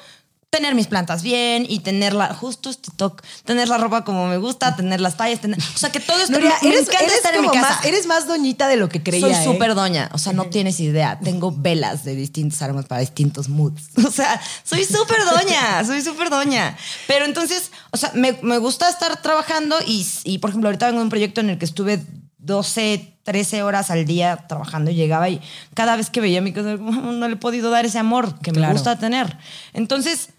tener 0.50 0.74
mis 0.74 0.86
plantas 0.86 1.22
bien 1.22 1.66
y 1.68 1.80
tenerla, 1.80 2.32
justo 2.32 2.70
este 2.70 2.90
toque, 2.96 3.22
tener 3.44 3.68
la 3.68 3.78
ropa 3.78 4.04
como 4.04 4.26
me 4.26 4.38
gusta, 4.38 4.74
tener 4.74 5.00
las 5.00 5.16
tallas, 5.16 5.40
tener, 5.40 5.58
o 5.58 5.78
sea, 5.78 5.90
que 5.90 6.00
todo 6.00 6.18
esto 6.18 6.32
Nuria, 6.32 6.56
me, 6.62 6.68
eres, 6.70 6.88
eres 6.88 7.14
estar 7.14 7.34
en 7.34 7.42
mi 7.42 7.48
casa. 7.48 7.60
más, 7.60 7.84
eres 7.84 8.06
más 8.06 8.26
doñita 8.26 8.68
de 8.68 8.76
lo 8.76 8.88
que 8.88 9.02
creía. 9.02 9.20
Soy 9.20 9.32
¿eh? 9.32 9.44
súper 9.44 9.74
doña, 9.74 10.08
o 10.12 10.18
sea, 10.18 10.32
no 10.32 10.46
tienes 10.46 10.80
idea. 10.80 11.18
Tengo 11.20 11.52
velas 11.52 12.04
de 12.04 12.14
distintos 12.14 12.62
aromas 12.62 12.86
para 12.86 13.00
distintos 13.00 13.48
moods. 13.48 13.90
O 14.06 14.10
sea, 14.10 14.40
soy 14.62 14.84
súper 14.84 15.18
doña, 15.24 15.84
soy 15.84 16.00
súper 16.00 16.30
doña. 16.30 16.76
Pero 17.06 17.24
entonces, 17.24 17.72
o 17.90 17.96
sea, 17.96 18.12
me, 18.14 18.38
me 18.40 18.56
gusta 18.58 18.88
estar 18.88 19.20
trabajando 19.20 19.76
y, 19.84 20.06
y, 20.24 20.38
por 20.38 20.50
ejemplo, 20.50 20.68
ahorita 20.68 20.86
vengo 20.86 21.00
de 21.00 21.04
un 21.04 21.10
proyecto 21.10 21.40
en 21.40 21.50
el 21.50 21.58
que 21.58 21.64
estuve 21.64 22.02
12, 22.38 23.18
13 23.24 23.62
horas 23.64 23.90
al 23.90 24.06
día 24.06 24.46
trabajando 24.48 24.90
y 24.90 24.94
llegaba 24.94 25.28
y 25.28 25.42
cada 25.74 25.96
vez 25.96 26.08
que 26.08 26.20
veía 26.20 26.40
mi 26.40 26.52
casa, 26.52 26.76
no 26.76 27.28
le 27.28 27.34
he 27.34 27.38
podido 27.38 27.70
dar 27.70 27.84
ese 27.84 27.98
amor 27.98 28.38
que 28.38 28.52
me 28.52 28.72
gusta 28.72 28.98
tener. 28.98 29.36
Entonces, 29.74 30.30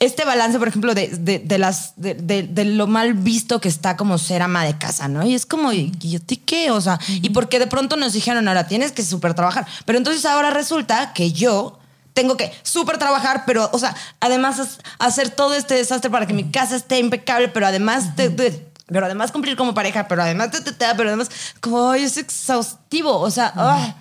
este 0.00 0.24
balance, 0.24 0.58
por 0.58 0.66
ejemplo, 0.66 0.94
de, 0.94 1.08
de, 1.08 1.38
de 1.38 1.58
las, 1.58 1.92
de, 1.96 2.14
de- 2.14 2.64
lo 2.64 2.86
mal 2.86 3.14
visto 3.14 3.60
que 3.60 3.68
está 3.68 3.96
como 3.96 4.16
ser 4.18 4.40
ama 4.42 4.64
de 4.64 4.76
casa, 4.78 5.06
¿no? 5.08 5.24
Y 5.24 5.34
es 5.34 5.44
como, 5.46 5.72
¿y 5.72 5.92
y 6.00 6.16
a 6.16 6.18
ti 6.20 6.36
qué? 6.38 6.70
O 6.70 6.80
sea, 6.80 6.98
y 7.08 7.30
porque 7.30 7.58
de 7.58 7.66
pronto 7.66 7.96
nos 7.96 8.14
dijeron, 8.14 8.48
ahora 8.48 8.66
tienes 8.66 8.92
que 8.92 9.02
súper 9.04 9.34
trabajar. 9.34 9.66
Pero 9.84 9.98
entonces 9.98 10.24
ahora 10.24 10.50
resulta 10.50 11.12
que 11.12 11.32
yo 11.32 11.78
tengo 12.14 12.36
que 12.36 12.50
súper 12.62 12.96
trabajar, 12.98 13.44
pero, 13.46 13.68
o 13.72 13.78
sea, 13.78 13.94
además 14.20 14.78
hacer 14.98 15.28
todo 15.30 15.54
este 15.54 15.74
desastre 15.74 16.10
para 16.10 16.26
que 16.26 16.32
mi 16.34 16.50
casa 16.50 16.76
esté 16.76 16.98
impecable, 16.98 17.48
pero 17.48 17.66
además 17.66 18.16
de- 18.16 18.30
de- 18.30 18.70
pero 18.86 19.06
además 19.06 19.30
cumplir 19.30 19.54
como 19.54 19.74
pareja, 19.74 20.08
pero 20.08 20.22
además, 20.22 20.50
te- 20.50 20.62
te- 20.62 20.72
te- 20.72 20.86
pero 20.96 21.10
además, 21.10 21.30
como, 21.60 21.90
ay, 21.90 22.02
es 22.04 22.16
exhaustivo. 22.16 23.18
O 23.20 23.30
sea, 23.30 23.52
ah, 23.54 23.94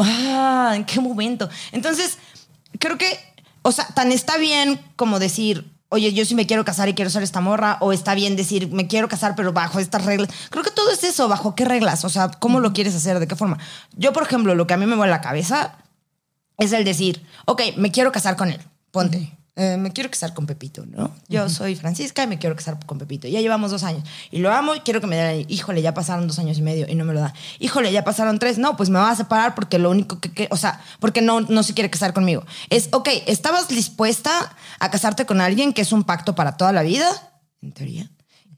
ah, 0.00 0.72
¿en 0.74 0.84
qué 0.84 0.98
momento? 1.00 1.48
Entonces, 1.72 2.18
creo 2.78 2.98
que, 2.98 3.18
o 3.66 3.72
sea, 3.72 3.84
tan 3.88 4.12
está 4.12 4.38
bien 4.38 4.80
como 4.94 5.18
decir, 5.18 5.76
oye, 5.88 6.12
yo 6.12 6.24
sí 6.24 6.36
me 6.36 6.46
quiero 6.46 6.64
casar 6.64 6.88
y 6.88 6.94
quiero 6.94 7.10
ser 7.10 7.24
esta 7.24 7.40
morra, 7.40 7.78
o 7.80 7.92
está 7.92 8.14
bien 8.14 8.36
decir, 8.36 8.70
me 8.70 8.86
quiero 8.86 9.08
casar, 9.08 9.34
pero 9.34 9.52
bajo 9.52 9.80
estas 9.80 10.04
reglas. 10.04 10.30
Creo 10.50 10.62
que 10.62 10.70
todo 10.70 10.92
es 10.92 11.02
eso, 11.02 11.26
bajo 11.26 11.56
qué 11.56 11.64
reglas, 11.64 12.04
o 12.04 12.08
sea, 12.08 12.30
cómo 12.30 12.60
lo 12.60 12.72
quieres 12.72 12.94
hacer, 12.94 13.18
de 13.18 13.26
qué 13.26 13.34
forma. 13.34 13.58
Yo, 13.96 14.12
por 14.12 14.22
ejemplo, 14.22 14.54
lo 14.54 14.68
que 14.68 14.74
a 14.74 14.76
mí 14.76 14.86
me 14.86 14.94
vuelve 14.94 15.12
a 15.12 15.16
la 15.16 15.20
cabeza 15.20 15.78
es 16.58 16.72
el 16.72 16.84
decir, 16.84 17.26
ok, 17.46 17.60
me 17.76 17.90
quiero 17.90 18.12
casar 18.12 18.36
con 18.36 18.50
él, 18.50 18.60
ponte. 18.92 19.36
Eh, 19.58 19.78
me 19.78 19.90
quiero 19.90 20.10
casar 20.10 20.34
con 20.34 20.44
Pepito, 20.44 20.84
¿no? 20.84 21.10
Yo 21.28 21.48
soy 21.48 21.76
Francisca 21.76 22.22
y 22.22 22.26
me 22.26 22.38
quiero 22.38 22.54
casar 22.54 22.78
con 22.84 22.98
Pepito. 22.98 23.26
Ya 23.26 23.40
llevamos 23.40 23.70
dos 23.70 23.84
años 23.84 24.04
y 24.30 24.38
lo 24.40 24.52
amo 24.52 24.74
y 24.74 24.80
quiero 24.80 25.00
que 25.00 25.06
me 25.06 25.16
dé, 25.16 25.46
híjole, 25.48 25.80
ya 25.80 25.94
pasaron 25.94 26.26
dos 26.26 26.38
años 26.38 26.58
y 26.58 26.62
medio 26.62 26.86
y 26.86 26.94
no 26.94 27.06
me 27.06 27.14
lo 27.14 27.20
da. 27.20 27.32
Híjole, 27.58 27.90
ya 27.90 28.04
pasaron 28.04 28.38
tres, 28.38 28.58
no, 28.58 28.76
pues 28.76 28.90
me 28.90 28.98
va 28.98 29.10
a 29.10 29.16
separar 29.16 29.54
porque 29.54 29.78
lo 29.78 29.90
único 29.90 30.20
que, 30.20 30.30
que- 30.30 30.48
o 30.50 30.58
sea, 30.58 30.82
porque 31.00 31.22
no, 31.22 31.40
no 31.40 31.62
se 31.62 31.72
quiere 31.72 31.88
casar 31.88 32.12
conmigo. 32.12 32.44
Es, 32.68 32.90
ok, 32.92 33.08
¿estabas 33.26 33.68
dispuesta 33.68 34.54
a 34.78 34.90
casarte 34.90 35.24
con 35.24 35.40
alguien 35.40 35.72
que 35.72 35.80
es 35.80 35.90
un 35.92 36.04
pacto 36.04 36.34
para 36.34 36.58
toda 36.58 36.72
la 36.72 36.82
vida? 36.82 37.08
En 37.62 37.72
teoría. 37.72 38.10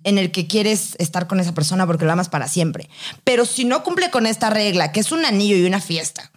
En 0.02 0.18
el 0.18 0.32
que 0.32 0.48
quieres 0.48 0.96
estar 0.98 1.28
con 1.28 1.38
esa 1.38 1.54
persona 1.54 1.86
porque 1.86 2.06
lo 2.06 2.12
amas 2.12 2.28
para 2.28 2.48
siempre. 2.48 2.90
Pero 3.22 3.44
si 3.44 3.64
no 3.64 3.84
cumple 3.84 4.10
con 4.10 4.26
esta 4.26 4.50
regla, 4.50 4.90
que 4.90 4.98
es 4.98 5.12
un 5.12 5.24
anillo 5.24 5.56
y 5.56 5.64
una 5.64 5.80
fiesta, 5.80 6.32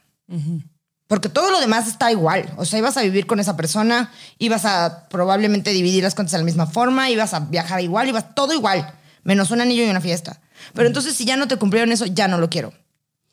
porque 1.12 1.28
todo 1.28 1.52
lo 1.52 1.60
demás 1.60 1.90
está 1.90 2.10
igual. 2.10 2.54
O 2.56 2.64
sea, 2.64 2.80
ibas 2.80 2.96
a 2.96 3.02
vivir 3.02 3.28
con 3.28 3.42
esa 3.42 3.58
persona, 3.58 4.14
ibas 4.40 4.64
a 4.64 5.10
probablemente 5.10 5.72
dividir 5.72 6.04
las 6.04 6.16
cuentas 6.16 6.32
de 6.32 6.38
la 6.38 6.46
misma 6.46 6.68
forma, 6.68 7.10
ibas 7.10 7.34
a 7.34 7.42
viajar 7.42 7.82
igual, 7.82 8.08
ibas 8.08 8.34
todo 8.34 8.54
igual, 8.54 8.94
menos 9.26 9.52
un 9.52 9.60
anillo 9.60 9.84
y 9.84 9.90
una 9.90 10.00
fiesta. 10.00 10.40
Pero 10.74 10.88
entonces, 10.88 11.14
si 11.14 11.26
ya 11.26 11.36
no 11.36 11.50
te 11.50 11.58
cumplieron 11.58 11.92
eso, 11.92 12.06
ya 12.06 12.30
no 12.30 12.38
lo 12.38 12.50
quiero. 12.50 12.72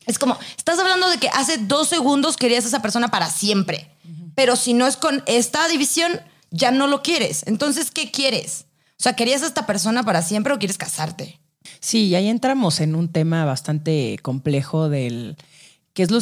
Es 0.06 0.18
como, 0.18 0.36
estás 0.56 0.76
hablando 0.80 1.08
de 1.08 1.18
que 1.18 1.28
hace 1.28 1.56
dos 1.56 1.88
segundos 1.88 2.36
querías 2.36 2.64
a 2.64 2.66
esa 2.66 2.82
persona 2.82 3.12
para 3.12 3.30
siempre. 3.30 3.88
Pero 4.34 4.56
si 4.56 4.74
no 4.74 4.88
es 4.88 4.96
con 4.96 5.22
esta 5.26 5.68
división, 5.68 6.20
ya 6.50 6.72
no 6.72 6.88
lo 6.88 7.04
quieres. 7.04 7.44
Entonces, 7.46 7.92
¿qué 7.92 8.10
quieres? 8.10 8.64
O 8.98 9.02
sea, 9.04 9.12
¿querías 9.12 9.44
a 9.44 9.46
esta 9.46 9.66
persona 9.66 10.02
para 10.02 10.22
siempre 10.22 10.52
o 10.52 10.58
quieres 10.58 10.78
casarte? 10.78 11.38
Sí, 11.78 12.06
y 12.06 12.16
ahí 12.16 12.28
entramos 12.28 12.80
en 12.80 12.96
un 12.96 13.12
tema 13.12 13.44
bastante 13.44 14.18
complejo 14.20 14.88
del 14.88 15.36
qué 15.94 16.02
es 16.02 16.10
lo 16.10 16.20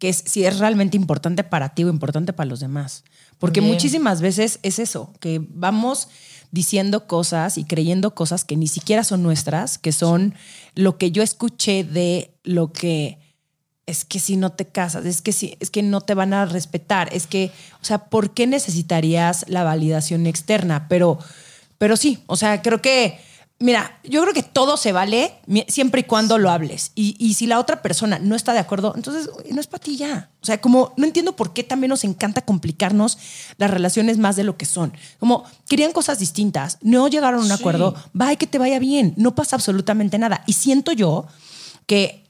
que 0.00 0.08
es 0.08 0.24
si 0.26 0.44
es 0.44 0.58
realmente 0.58 0.96
importante 0.96 1.44
para 1.44 1.74
ti 1.74 1.84
o 1.84 1.88
importante 1.88 2.32
para 2.32 2.48
los 2.48 2.58
demás. 2.58 3.04
Porque 3.38 3.60
Bien. 3.60 3.72
muchísimas 3.72 4.20
veces 4.20 4.58
es 4.64 4.80
eso, 4.80 5.12
que 5.20 5.40
vamos 5.50 6.08
diciendo 6.50 7.06
cosas 7.06 7.58
y 7.58 7.64
creyendo 7.64 8.14
cosas 8.14 8.44
que 8.44 8.56
ni 8.56 8.66
siquiera 8.66 9.04
son 9.04 9.22
nuestras, 9.22 9.78
que 9.78 9.92
son 9.92 10.34
lo 10.74 10.98
que 10.98 11.12
yo 11.12 11.22
escuché 11.22 11.84
de 11.84 12.34
lo 12.42 12.72
que 12.72 13.18
es 13.86 14.04
que 14.04 14.20
si 14.20 14.36
no 14.36 14.52
te 14.52 14.66
casas, 14.66 15.04
es 15.04 15.20
que 15.20 15.32
si, 15.32 15.56
es 15.60 15.70
que 15.70 15.82
no 15.82 16.00
te 16.00 16.14
van 16.14 16.32
a 16.32 16.46
respetar, 16.46 17.12
es 17.12 17.26
que, 17.26 17.50
o 17.82 17.84
sea, 17.84 18.06
¿por 18.06 18.32
qué 18.32 18.46
necesitarías 18.46 19.44
la 19.48 19.64
validación 19.64 20.26
externa? 20.26 20.86
Pero, 20.88 21.18
pero 21.76 21.96
sí, 21.96 22.22
o 22.26 22.36
sea, 22.36 22.62
creo 22.62 22.80
que, 22.80 23.18
mira, 23.60 24.00
yo 24.02 24.22
creo 24.22 24.34
que 24.34 24.42
todo 24.42 24.76
se 24.76 24.90
vale 24.90 25.34
siempre 25.68 26.00
y 26.00 26.04
cuando 26.04 26.38
lo 26.38 26.50
hables. 26.50 26.92
Y, 26.94 27.14
y 27.18 27.34
si 27.34 27.46
la 27.46 27.60
otra 27.60 27.82
persona 27.82 28.18
no 28.18 28.34
está 28.34 28.52
de 28.52 28.58
acuerdo, 28.58 28.94
entonces 28.96 29.30
no 29.50 29.60
es 29.60 29.66
para 29.66 29.84
ti 29.84 29.96
ya. 29.96 30.30
O 30.42 30.46
sea, 30.46 30.60
como 30.60 30.94
no 30.96 31.04
entiendo 31.04 31.36
por 31.36 31.52
qué 31.52 31.62
también 31.62 31.90
nos 31.90 32.02
encanta 32.02 32.40
complicarnos 32.42 33.18
las 33.58 33.70
relaciones 33.70 34.18
más 34.18 34.34
de 34.36 34.44
lo 34.44 34.56
que 34.56 34.64
son. 34.64 34.92
Como 35.18 35.44
querían 35.68 35.92
cosas 35.92 36.18
distintas, 36.18 36.78
no 36.80 37.06
llegaron 37.08 37.42
a 37.42 37.44
un 37.44 37.52
acuerdo, 37.52 37.94
va 38.18 38.32
y 38.32 38.36
que 38.36 38.46
te 38.46 38.58
vaya 38.58 38.78
bien, 38.78 39.12
no 39.16 39.34
pasa 39.34 39.56
absolutamente 39.56 40.18
nada. 40.18 40.42
Y 40.46 40.54
siento 40.54 40.92
yo 40.92 41.26
que 41.86 42.24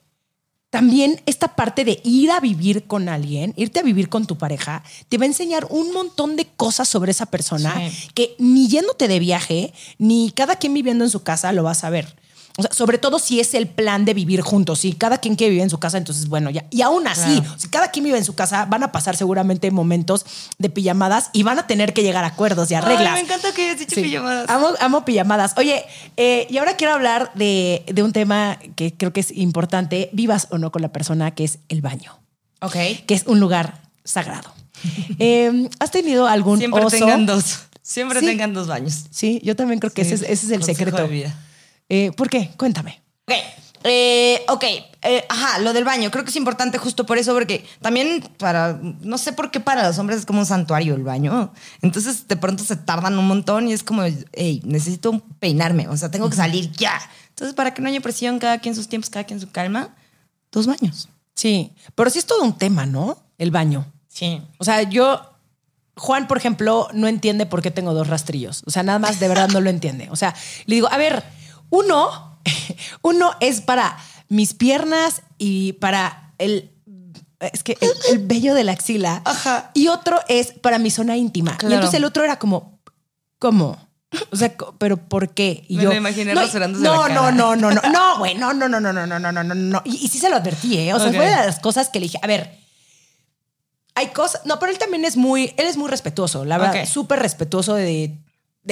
también 0.70 1.20
esta 1.26 1.56
parte 1.56 1.84
de 1.84 2.00
ir 2.04 2.30
a 2.30 2.40
vivir 2.40 2.84
con 2.84 3.08
alguien, 3.08 3.52
irte 3.56 3.80
a 3.80 3.82
vivir 3.82 4.08
con 4.08 4.26
tu 4.26 4.38
pareja, 4.38 4.82
te 5.08 5.18
va 5.18 5.24
a 5.24 5.26
enseñar 5.26 5.66
un 5.68 5.92
montón 5.92 6.36
de 6.36 6.46
cosas 6.46 6.88
sobre 6.88 7.10
esa 7.10 7.26
persona 7.26 7.74
Sí. 7.90 8.08
que 8.14 8.34
ni 8.38 8.68
yéndote 8.68 9.08
de 9.08 9.18
viaje, 9.18 9.72
ni 9.98 10.30
cada 10.30 10.56
quien 10.56 10.72
viviendo 10.72 11.04
en 11.04 11.10
su 11.10 11.22
casa 11.22 11.52
lo 11.52 11.64
vas 11.64 11.82
a 11.84 11.90
ver. 11.90 12.14
O 12.56 12.62
sea, 12.62 12.72
sobre 12.72 12.98
todo 12.98 13.18
si 13.18 13.40
es 13.40 13.54
el 13.54 13.66
plan 13.68 14.04
de 14.04 14.12
vivir 14.12 14.40
juntos. 14.42 14.80
Si 14.80 14.92
cada 14.92 15.18
quien 15.18 15.36
quiere 15.36 15.50
vivir 15.50 15.62
en 15.62 15.70
su 15.70 15.78
casa, 15.78 15.96
entonces 15.98 16.28
bueno, 16.28 16.50
ya. 16.50 16.66
Y 16.70 16.82
aún 16.82 17.06
así, 17.06 17.40
Claro. 17.40 17.54
si 17.58 17.68
cada 17.68 17.90
quien 17.90 18.04
vive 18.04 18.18
en 18.18 18.24
su 18.24 18.34
casa, 18.34 18.66
van 18.66 18.82
a 18.82 18.92
pasar 18.92 19.16
seguramente 19.16 19.70
momentos 19.70 20.26
de 20.58 20.68
pijamadas 20.68 21.30
y 21.32 21.42
van 21.42 21.58
a 21.58 21.66
tener 21.66 21.92
que 21.94 22.02
llegar 22.02 22.24
a 22.24 22.28
acuerdos 22.28 22.70
y 22.70 22.74
a 22.74 22.80
reglas. 22.80 23.14
me 23.14 23.20
encanta 23.20 23.52
que 23.54 23.62
hayas 23.66 23.78
dicho 23.78 23.94
Sí. 23.94 24.02
pijamadas. 24.02 24.50
Amo, 24.50 24.68
amo 24.80 25.04
pijamadas. 25.04 25.54
Oye, 25.56 25.84
eh, 26.16 26.46
y 26.50 26.58
ahora 26.58 26.76
quiero 26.76 26.92
hablar 26.92 27.30
de, 27.34 27.84
de 27.86 28.02
un 28.02 28.12
tema 28.12 28.58
que 28.76 28.94
creo 28.94 29.12
que 29.12 29.20
es 29.20 29.30
importante, 29.30 30.10
vivas 30.12 30.48
o 30.50 30.58
no 30.58 30.70
con 30.72 30.82
la 30.82 30.92
persona, 30.92 31.30
que 31.30 31.44
es 31.44 31.60
el 31.68 31.80
baño, 31.82 32.18
Ok. 32.60 32.74
que 33.06 33.14
es 33.14 33.24
un 33.26 33.40
lugar 33.40 33.80
sagrado. 34.04 34.52
Eh, 35.18 35.68
¿Has 35.78 35.90
tenido 35.90 36.26
algún 36.26 36.58
Siempre 36.58 36.84
oso? 36.84 36.96
tengan 36.96 37.26
dos. 37.26 37.60
Siempre 37.82 38.20
Sí. 38.20 38.26
tengan 38.26 38.54
dos 38.54 38.66
baños. 38.66 39.04
Sí, 39.10 39.40
yo 39.44 39.54
también 39.56 39.78
creo 39.80 39.92
que 39.92 40.04
Sí, 40.04 40.14
ese, 40.14 40.24
es, 40.26 40.30
ese 40.30 40.46
es 40.46 40.50
el 40.52 40.58
consejo 40.60 40.78
secreto. 40.78 41.02
de 41.02 41.08
vida. 41.08 41.34
Eh, 41.90 42.12
¿Por 42.16 42.30
qué? 42.30 42.50
Cuéntame. 42.56 43.02
Ok. 43.26 43.34
Eh, 43.82 44.44
ok, 44.48 44.64
eh, 45.02 45.24
ajá, 45.28 45.58
lo 45.60 45.72
del 45.72 45.84
baño. 45.84 46.10
Creo 46.10 46.22
que 46.22 46.30
es 46.30 46.36
importante 46.36 46.76
justo 46.76 47.06
por 47.06 47.16
eso, 47.16 47.32
porque 47.32 47.64
también 47.80 48.22
para, 48.36 48.78
no 48.82 49.16
sé 49.16 49.32
por 49.32 49.50
qué 49.50 49.58
para 49.58 49.86
los 49.86 49.98
hombres 49.98 50.18
es 50.18 50.26
como 50.26 50.40
un 50.40 50.46
santuario 50.46 50.94
el 50.94 51.02
baño. 51.02 51.52
Entonces 51.80 52.28
de 52.28 52.36
pronto 52.36 52.62
se 52.62 52.76
tardan 52.76 53.18
un 53.18 53.26
montón 53.26 53.68
y 53.68 53.72
es 53.72 53.82
como, 53.82 54.02
hey, 54.32 54.60
necesito 54.64 55.22
peinarme, 55.38 55.88
o 55.88 55.96
sea, 55.96 56.10
tengo 56.10 56.28
que 56.28 56.36
salir 56.36 56.70
ya. 56.72 57.00
Entonces 57.30 57.54
para 57.54 57.72
que 57.72 57.80
no 57.80 57.88
haya 57.88 58.00
presión, 58.00 58.38
cada 58.38 58.58
quien 58.58 58.74
sus 58.74 58.88
tiempos, 58.88 59.08
cada 59.08 59.24
quien 59.24 59.40
su 59.40 59.50
calma, 59.50 59.96
dos 60.52 60.66
baños. 60.66 61.08
Sí, 61.34 61.72
pero 61.94 62.10
sí 62.10 62.18
es 62.18 62.26
todo 62.26 62.42
un 62.42 62.58
tema, 62.58 62.84
¿no? 62.84 63.16
El 63.38 63.50
baño. 63.50 63.90
Sí. 64.08 64.42
O 64.58 64.64
sea, 64.64 64.82
yo, 64.82 65.22
Juan, 65.96 66.28
por 66.28 66.36
ejemplo, 66.36 66.88
no 66.92 67.08
entiende 67.08 67.46
por 67.46 67.62
qué 67.62 67.70
tengo 67.70 67.94
dos 67.94 68.08
rastrillos. 68.08 68.62
O 68.66 68.70
sea, 68.70 68.82
nada 68.82 68.98
más 68.98 69.20
de 69.20 69.28
verdad 69.28 69.48
no 69.48 69.62
lo 69.62 69.70
entiende. 69.70 70.08
O 70.10 70.16
sea, 70.16 70.34
le 70.66 70.74
digo, 70.74 70.92
a 70.92 70.98
ver, 70.98 71.24
uno, 71.70 72.40
uno 73.02 73.32
es 73.40 73.60
para 73.60 73.96
mis 74.28 74.54
piernas 74.54 75.22
y 75.38 75.72
para 75.74 76.34
el, 76.38 76.70
es 77.40 77.62
que 77.62 77.76
el, 77.80 77.90
el 78.10 78.26
vello 78.26 78.54
de 78.54 78.64
la 78.64 78.72
axila. 78.72 79.22
Ajá. 79.24 79.70
Y 79.74 79.88
otro 79.88 80.20
es 80.28 80.52
para 80.52 80.78
mi 80.78 80.90
zona 80.90 81.16
íntima. 81.16 81.52
Y 81.52 81.56
Claro. 81.56 81.74
entonces 81.76 81.96
el 81.98 82.04
otro 82.04 82.22
era 82.24 82.38
como, 82.38 82.78
¿cómo? 83.38 83.76
O 84.32 84.36
sea, 84.36 84.52
pero 84.78 84.96
¿por 84.96 85.30
qué? 85.34 85.64
Y 85.68 85.76
Me 85.76 85.84
lo 85.84 85.94
imaginé 85.94 86.34
no, 86.34 86.40
rasurándose 86.40 86.82
no, 86.84 87.06
la 87.08 87.14
no, 87.14 87.20
cara. 87.20 87.30
no, 87.32 87.56
no, 87.56 87.70
no, 87.70 87.80
no, 87.92 88.18
güey, 88.18 88.34
no, 88.34 88.52
no, 88.52 88.68
no, 88.68 88.80
no, 88.80 88.92
no, 88.92 89.06
no, 89.06 89.18
no, 89.20 89.32
no, 89.32 89.42
no, 89.44 89.54
no. 89.54 89.82
Y, 89.84 90.04
y 90.04 90.08
sí 90.08 90.18
se 90.18 90.28
lo 90.28 90.36
advertí, 90.36 90.76
¿eh? 90.78 90.92
O 90.94 90.98
sea, 90.98 91.08
Ok. 91.10 91.14
fue 91.16 91.26
de 91.26 91.36
las 91.36 91.60
cosas 91.60 91.88
que 91.88 92.00
le 92.00 92.06
dije, 92.06 92.18
a 92.20 92.26
ver, 92.26 92.58
hay 93.94 94.08
cosas. 94.08 94.42
No, 94.46 94.58
pero 94.58 94.72
él 94.72 94.78
también 94.78 95.04
es 95.04 95.16
muy. 95.16 95.54
Él 95.56 95.66
es 95.66 95.76
muy 95.76 95.88
respetuoso, 95.88 96.44
la 96.44 96.58
verdad. 96.58 96.86
Súper 96.86 97.20
respetuoso 97.20 97.74
de, 97.74 98.18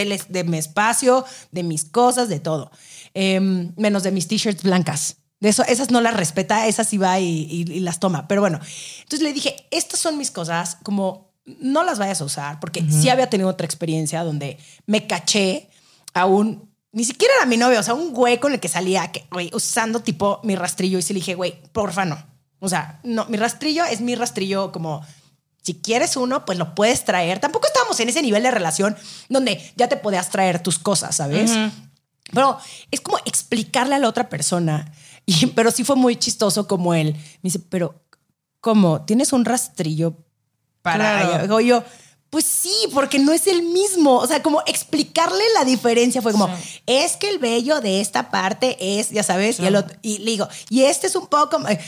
de, 0.04 0.44
mi 0.44 0.58
espacio, 0.58 1.24
de 1.52 1.62
mis 1.62 1.84
cosas, 1.84 2.28
de 2.28 2.40
todo. 2.40 2.70
Em, 3.14 3.72
menos 3.76 4.02
de 4.02 4.10
mis 4.12 4.28
t-shirts 4.28 4.62
blancas. 4.62 5.16
De 5.40 5.48
eso, 5.50 5.62
esas 5.64 5.90
no 5.90 6.00
las 6.00 6.14
respeta, 6.16 6.66
esas 6.66 6.88
sí 6.88 6.98
va 6.98 7.20
y, 7.20 7.46
y- 7.50 7.72
y 7.72 7.80
las 7.80 8.00
toma. 8.00 8.26
Pero 8.28 8.40
bueno, 8.40 8.58
entonces 8.98 9.22
le 9.22 9.32
dije: 9.32 9.54
Estas 9.70 10.00
son 10.00 10.18
mis 10.18 10.30
cosas, 10.30 10.78
como 10.82 11.30
no 11.60 11.84
las 11.84 11.98
vayas 11.98 12.20
a 12.20 12.24
usar, 12.24 12.60
porque 12.60 12.84
sí 12.90 13.08
había 13.08 13.30
tenido 13.30 13.48
otra 13.48 13.64
experiencia 13.64 14.24
donde 14.24 14.58
me 14.86 15.06
caché 15.06 15.68
a 16.14 16.26
un. 16.26 16.68
Ni 16.90 17.04
siquiera 17.04 17.32
era 17.36 17.46
mi 17.46 17.56
novio, 17.56 17.78
o 17.78 17.82
sea, 17.82 17.94
un 17.94 18.12
güey 18.12 18.40
con 18.40 18.52
el 18.52 18.60
que 18.60 18.68
salía, 18.68 19.12
que, 19.12 19.24
güey, 19.30 19.50
usando 19.54 20.00
tipo 20.00 20.40
mi 20.42 20.56
rastrillo. 20.56 20.98
Y 20.98 21.02
sí 21.02 21.12
le 21.12 21.20
dije, 21.20 21.34
güey, 21.36 21.54
porfa, 21.72 22.04
no. 22.04 22.18
O 22.60 22.68
sea, 22.68 22.98
no, 23.04 23.24
mi 23.26 23.36
rastrillo 23.36 23.84
es 23.84 24.00
mi 24.00 24.14
rastrillo 24.16 24.72
como 24.72 25.02
si 25.62 25.74
quieres 25.74 26.16
uno, 26.16 26.44
pues 26.44 26.58
lo 26.58 26.74
puedes 26.74 27.04
traer. 27.04 27.38
Tampoco 27.40 27.66
estábamos 27.66 27.98
en 28.00 28.08
ese 28.08 28.22
nivel 28.22 28.42
de 28.42 28.50
relación 28.50 28.96
donde 29.28 29.72
ya 29.76 29.88
te 29.88 29.96
podías 29.96 30.30
traer 30.30 30.62
tus 30.62 30.78
cosas, 30.78 31.16
¿sabes? 31.16 31.52
Pero 32.32 32.58
es 32.90 33.00
como 33.00 33.18
explicarle 33.24 33.94
a 33.94 33.98
la 33.98 34.08
otra 34.08 34.28
persona. 34.28 34.90
Y, 35.30 35.44
pero 35.48 35.70
sí 35.70 35.84
fue 35.84 35.94
muy 35.94 36.16
chistoso 36.16 36.66
como 36.66 36.94
él. 36.94 37.12
Me 37.12 37.50
dice, 37.50 37.58
pero 37.58 38.02
¿cómo? 38.62 39.04
¿Tienes 39.04 39.34
un 39.34 39.44
rastrillo 39.44 40.14
para 40.80 41.20
Claro. 41.20 41.60
yo, 41.60 41.84
pues 42.30 42.44
sí, 42.44 42.74
porque 42.92 43.18
no 43.18 43.32
es 43.32 43.46
el 43.46 43.62
mismo. 43.62 44.16
O 44.18 44.26
sea, 44.26 44.42
como 44.42 44.62
explicarle 44.66 45.42
la 45.54 45.64
diferencia 45.64 46.20
fue 46.20 46.32
como, 46.32 46.48
es 46.86 47.16
que 47.16 47.30
el 47.30 47.38
vello 47.38 47.80
de 47.80 48.00
esta 48.02 48.30
parte 48.30 48.76
es, 48.80 49.08
ya 49.10 49.22
sabes, 49.22 49.58
y, 49.60 49.66
el 49.66 49.76
otro- 49.76 49.96
y 50.02 50.18
le 50.18 50.32
digo, 50.32 50.46
y 50.68 50.82
este 50.82 51.06
es 51.06 51.16
un 51.16 51.26
poco, 51.28 51.58
eh, 51.68 51.78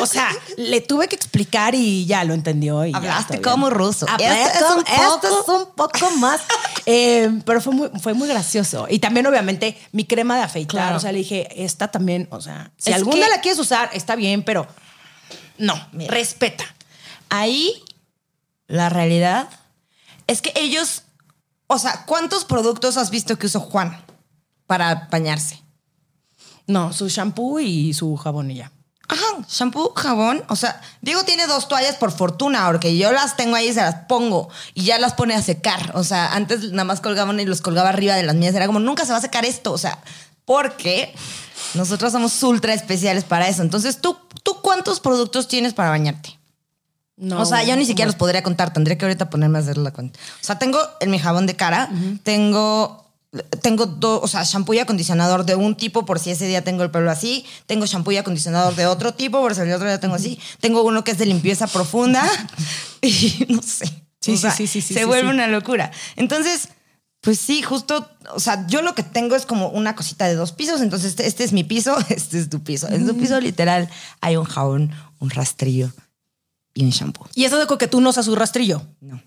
o 0.00 0.06
sea, 0.06 0.28
le 0.56 0.80
tuve 0.80 1.08
que 1.08 1.16
explicar 1.16 1.74
y 1.74 2.06
ya 2.06 2.24
lo 2.24 2.32
entendió. 2.32 2.86
Y 2.86 2.92
ya, 2.92 2.96
Hablaste 2.96 3.34
bien. 3.34 3.42
como 3.42 3.68
ruso. 3.68 4.06
Este 4.18 4.24
es 4.58 4.62
un 4.62 4.82
poco- 4.84 5.14
este 5.14 5.26
es 5.28 5.48
un 5.48 5.66
poco 5.74 6.10
más. 6.18 6.40
Eh, 6.84 7.30
pero 7.46 7.60
fue 7.60 7.72
muy, 7.72 7.90
fue 8.00 8.12
muy 8.12 8.26
gracioso. 8.26 8.86
Y 8.90 8.98
también, 8.98 9.24
obviamente, 9.28 9.78
mi 9.92 10.04
crema 10.04 10.36
de 10.36 10.42
afeitar. 10.42 10.68
Claro. 10.80 10.96
O 10.96 11.00
sea, 11.00 11.12
le 11.12 11.18
dije, 11.18 11.46
esta 11.64 11.92
también, 11.92 12.26
o 12.32 12.40
sea, 12.40 12.72
si 12.76 12.90
Es 12.90 13.04
que- 13.04 13.16
la 13.20 13.40
quieres 13.40 13.60
usar, 13.60 13.88
está 13.92 14.16
bien, 14.16 14.42
pero 14.42 14.66
no, 15.58 15.74
Mira. 15.92 16.12
respeta. 16.12 16.64
Ahí 17.28 17.84
la 18.66 18.88
realidad 18.88 19.48
es 20.32 20.42
que 20.42 20.52
ellos, 20.56 21.02
o 21.66 21.78
sea, 21.78 22.04
¿cuántos 22.06 22.44
productos 22.44 22.96
has 22.96 23.10
visto 23.10 23.38
que 23.38 23.46
usó 23.46 23.60
Juan 23.60 24.04
para 24.66 25.08
bañarse? 25.10 25.62
No, 26.66 26.92
su 26.92 27.08
shampoo 27.08 27.60
y 27.60 27.92
su 27.92 28.16
jabón 28.16 28.50
y 28.50 28.56
ya. 28.56 28.72
Ajá, 29.08 29.44
shampoo, 29.46 29.92
jabón. 29.94 30.42
O 30.48 30.56
sea, 30.56 30.80
Diego 31.02 31.22
tiene 31.24 31.46
dos 31.46 31.68
toallas 31.68 31.96
por 31.96 32.12
fortuna, 32.12 32.66
porque 32.68 32.96
yo 32.96 33.12
las 33.12 33.36
tengo 33.36 33.56
ahí 33.56 33.68
y 33.68 33.74
se 33.74 33.82
las 33.82 34.06
pongo 34.08 34.48
y 34.72 34.84
ya 34.84 34.98
las 34.98 35.12
pone 35.12 35.34
a 35.34 35.42
secar. 35.42 35.92
O 35.94 36.02
sea, 36.02 36.32
antes 36.34 36.70
nada 36.70 36.84
más 36.84 37.00
colgaban 37.02 37.38
y 37.38 37.44
los 37.44 37.60
colgaba 37.60 37.90
arriba 37.90 38.14
de 38.14 38.22
las 38.22 38.36
mías. 38.36 38.54
Era 38.54 38.66
como, 38.66 38.80
nunca 38.80 39.04
se 39.04 39.12
va 39.12 39.18
a 39.18 39.22
secar 39.22 39.44
esto. 39.44 39.72
O 39.72 39.78
sea, 39.78 40.02
porque 40.46 41.14
nosotros 41.74 42.12
somos 42.12 42.42
ultra 42.42 42.72
especiales 42.72 43.24
para 43.24 43.48
eso. 43.48 43.60
Entonces, 43.60 44.00
¿tú, 44.00 44.16
¿tú 44.42 44.62
cuántos 44.62 45.00
productos 45.00 45.46
tienes 45.46 45.74
para 45.74 45.90
bañarte? 45.90 46.38
No, 47.16 47.40
o 47.40 47.44
sea, 47.44 47.62
yo 47.62 47.76
ni 47.76 47.84
siquiera 47.84 48.06
los 48.06 48.16
podría 48.16 48.42
contar. 48.42 48.72
Tendría 48.72 48.96
que 48.98 49.04
ahorita 49.04 49.30
ponerme 49.30 49.58
a 49.58 49.60
hacer 49.62 49.78
la 49.78 49.92
cuenta. 49.92 50.18
O 50.40 50.44
sea, 50.44 50.58
tengo 50.58 50.78
en 51.00 51.10
mi 51.10 51.18
jabón 51.18 51.46
de 51.46 51.56
cara, 51.56 51.90
tengo 52.22 53.02
tengo 53.62 53.86
dos, 53.86 54.20
o 54.22 54.28
sea, 54.28 54.42
shampoo 54.44 54.74
y 54.74 54.78
acondicionador 54.78 55.46
de 55.46 55.54
un 55.54 55.74
tipo 55.74 56.04
por 56.04 56.18
si 56.18 56.30
ese 56.30 56.46
día 56.46 56.62
tengo 56.64 56.82
el 56.82 56.90
pelo 56.90 57.10
así. 57.10 57.46
Tengo 57.66 57.86
shampoo 57.86 58.12
y 58.12 58.18
acondicionador 58.18 58.74
de 58.74 58.86
otro 58.86 59.14
tipo 59.14 59.40
por 59.40 59.54
si 59.54 59.62
el 59.62 59.72
otro 59.72 59.86
día 59.86 59.98
tengo 60.00 60.14
así. 60.14 60.38
Tengo 60.60 60.82
uno 60.82 61.02
que 61.02 61.12
es 61.12 61.18
de 61.18 61.26
limpieza 61.26 61.66
profunda 61.66 62.24
y 63.00 63.46
no 63.48 63.62
sé. 63.62 63.86
Sí, 64.20 64.32
O 64.32 64.34
sí, 64.34 64.36
sea, 64.36 64.50
sí, 64.50 64.66
sí, 64.66 64.82
sí, 64.82 64.94
Se 64.94 65.00
sí, 65.00 65.06
vuelve 65.06 65.28
sí. 65.30 65.34
una 65.34 65.46
locura. 65.46 65.90
Entonces, 66.16 66.68
pues 67.22 67.38
sí, 67.38 67.62
justo, 67.62 68.06
o 68.34 68.40
sea, 68.40 68.66
yo 68.66 68.82
lo 68.82 68.94
que 68.94 69.02
tengo 69.02 69.34
es 69.34 69.46
como 69.46 69.68
una 69.68 69.96
cosita 69.96 70.28
de 70.28 70.34
dos 70.34 70.52
pisos. 70.52 70.82
Entonces, 70.82 71.10
este, 71.10 71.26
este 71.26 71.44
es 71.44 71.52
mi 71.52 71.64
piso, 71.64 71.96
este 72.10 72.38
es 72.38 72.50
tu 72.50 72.62
piso. 72.62 72.86
En 72.88 73.06
tu 73.06 73.16
piso, 73.16 73.40
literal, 73.40 73.88
hay 74.20 74.36
un 74.36 74.44
jabón, 74.44 74.92
un 75.20 75.30
rastrillo 75.30 75.90
y 76.74 76.84
un 76.84 76.90
shampoo. 76.90 77.28
Y 77.34 77.44
eso 77.44 77.58
de 77.58 77.66
que 77.78 77.88
tú 77.88 78.00
no 78.00 78.10
usas 78.10 78.24
su 78.24 78.34
rastrillo. 78.34 78.82
No. 79.00 79.22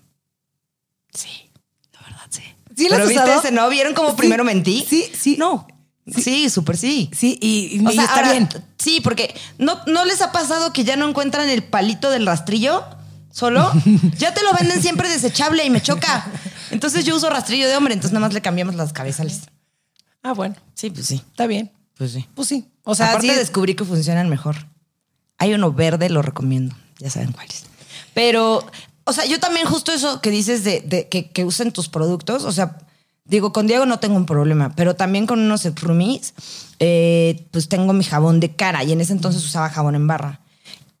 Sí, 1.12 1.50
la 1.92 2.00
verdad, 2.02 2.26
sí. 2.30 2.42
¿Sí 2.76 2.84
lo 2.84 2.96
Pero 2.96 3.08
viste 3.08 3.34
ese, 3.34 3.50
¿no? 3.52 3.68
¿Vieron 3.68 3.94
cómo 3.94 4.10
Sí, 4.10 4.16
primero 4.16 4.44
mentí? 4.44 4.84
sí, 4.88 5.10
sí. 5.18 5.36
No. 5.38 5.66
Sí, 6.14 6.48
súper 6.50 6.76
sí. 6.76 7.10
Sí, 7.12 7.36
y, 7.42 7.78
y 7.80 7.86
O 7.86 7.90
sea, 7.90 8.02
está 8.04 8.16
ahora, 8.16 8.30
bien. 8.32 8.48
Sí, 8.78 9.00
porque 9.00 9.34
¿no, 9.58 9.80
¿no 9.86 10.04
les 10.04 10.22
ha 10.22 10.30
pasado 10.30 10.72
que 10.72 10.84
ya 10.84 10.96
no 10.96 11.08
encuentran 11.08 11.48
el 11.48 11.64
palito 11.64 12.10
del 12.10 12.26
rastrillo 12.26 12.84
solo? 13.32 13.72
ya 14.16 14.32
te 14.32 14.42
lo 14.44 14.52
venden 14.52 14.80
siempre 14.80 15.08
desechable 15.08 15.64
y 15.64 15.70
me 15.70 15.82
choca. 15.82 16.24
Entonces 16.70 17.04
yo 17.04 17.16
uso 17.16 17.28
rastrillo 17.28 17.68
de 17.68 17.76
hombre, 17.76 17.94
entonces 17.94 18.12
nada 18.12 18.26
más 18.26 18.34
le 18.34 18.40
cambiamos 18.42 18.76
las 18.76 18.92
cabezales. 18.92 19.42
Ah, 20.22 20.32
bueno, 20.32 20.54
Sí, 20.74 20.90
pues 20.90 21.06
sí. 21.06 21.16
está 21.28 21.46
bien. 21.46 21.72
Pues 21.96 22.12
sí. 22.12 22.28
Pues 22.34 22.46
sí. 22.48 22.68
O 22.84 22.94
sea, 22.94 23.08
Aparte 23.08 23.28
sí, 23.28 23.34
descubrí 23.34 23.74
que 23.74 23.84
funcionan 23.84 24.28
mejor. 24.28 24.68
Hay 25.38 25.54
uno 25.54 25.72
verde, 25.72 26.08
lo 26.08 26.22
recomiendo. 26.22 26.76
Ya 26.98 27.10
saben 27.10 27.32
cuáles. 27.32 27.64
Pero, 28.14 28.64
o 29.04 29.12
sea, 29.12 29.24
yo 29.26 29.38
también 29.40 29.66
justo 29.66 29.92
eso 29.92 30.20
que 30.20 30.30
dices 30.30 30.64
de, 30.64 30.80
de 30.80 31.08
que, 31.08 31.30
que 31.30 31.44
usen 31.44 31.72
tus 31.72 31.88
productos, 31.88 32.44
o 32.44 32.52
sea, 32.52 32.78
digo, 33.24 33.52
con 33.52 33.66
Diego 33.66 33.84
no 33.86 33.98
tengo 33.98 34.16
un 34.16 34.26
problema, 34.26 34.72
pero 34.74 34.94
también 34.96 35.26
con 35.26 35.40
unos 35.40 35.64
roomies, 35.74 36.34
eh, 36.78 37.46
pues 37.50 37.68
tengo 37.68 37.92
mi 37.92 38.04
jabón 38.04 38.40
de 38.40 38.54
cara 38.56 38.82
y 38.84 38.92
en 38.92 39.00
ese 39.00 39.12
entonces 39.12 39.44
usaba 39.44 39.68
jabón 39.70 39.94
en 39.94 40.06
barra. 40.06 40.40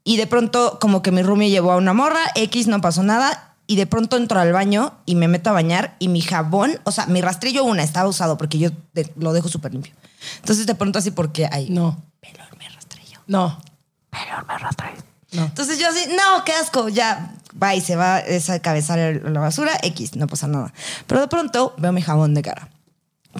Y 0.04 0.18
de 0.18 0.26
pronto 0.26 0.78
como 0.80 1.02
que 1.02 1.10
mi 1.10 1.22
roomie 1.22 1.50
llevó 1.50 1.72
a 1.72 1.76
una 1.76 1.92
morra, 1.92 2.20
X, 2.36 2.66
no 2.68 2.80
pasó 2.80 3.02
nada. 3.02 3.54
Y 3.68 3.74
de 3.74 3.86
pronto 3.88 4.16
entro 4.16 4.38
al 4.38 4.52
baño 4.52 4.92
y 5.06 5.16
me 5.16 5.26
meto 5.26 5.50
a 5.50 5.52
bañar 5.52 5.96
y 5.98 6.06
mi 6.06 6.20
jabón, 6.20 6.78
o 6.84 6.92
sea, 6.92 7.06
mi 7.06 7.20
rastrillo 7.20 7.64
una 7.64 7.82
estaba 7.82 8.08
usado 8.08 8.36
porque 8.38 8.58
yo 8.58 8.70
de- 8.94 9.12
lo 9.16 9.32
dejo 9.32 9.48
súper 9.48 9.72
limpio. 9.72 9.92
Entonces 10.36 10.66
de 10.66 10.76
pronto 10.76 11.00
así 11.00 11.10
porque 11.10 11.48
hay 11.50 11.68
No, 11.70 12.00
pelo 12.20 12.44
en 12.52 12.58
mi 12.60 12.68
rastrillo. 12.68 13.18
no. 13.26 13.58
Pelo 14.10 14.38
en 14.40 14.46
mi 14.46 14.62
rastrillo. 14.62 15.02
No. 15.36 15.44
Entonces 15.44 15.78
yo 15.78 15.88
así, 15.88 16.00
no, 16.10 16.44
qué 16.44 16.52
asco, 16.52 16.88
ya 16.88 17.34
va 17.62 17.74
y 17.74 17.80
se 17.80 17.96
va 17.96 18.18
esa 18.20 18.58
cabezal 18.60 19.22
a 19.24 19.30
la 19.30 19.40
basura, 19.40 19.72
X, 19.82 20.16
no 20.16 20.26
pasa 20.26 20.46
nada. 20.48 20.72
Pero 21.06 21.20
de 21.20 21.28
pronto 21.28 21.74
veo 21.78 21.92
mi 21.92 22.02
jabón 22.02 22.34
de 22.34 22.42
cara. 22.42 22.68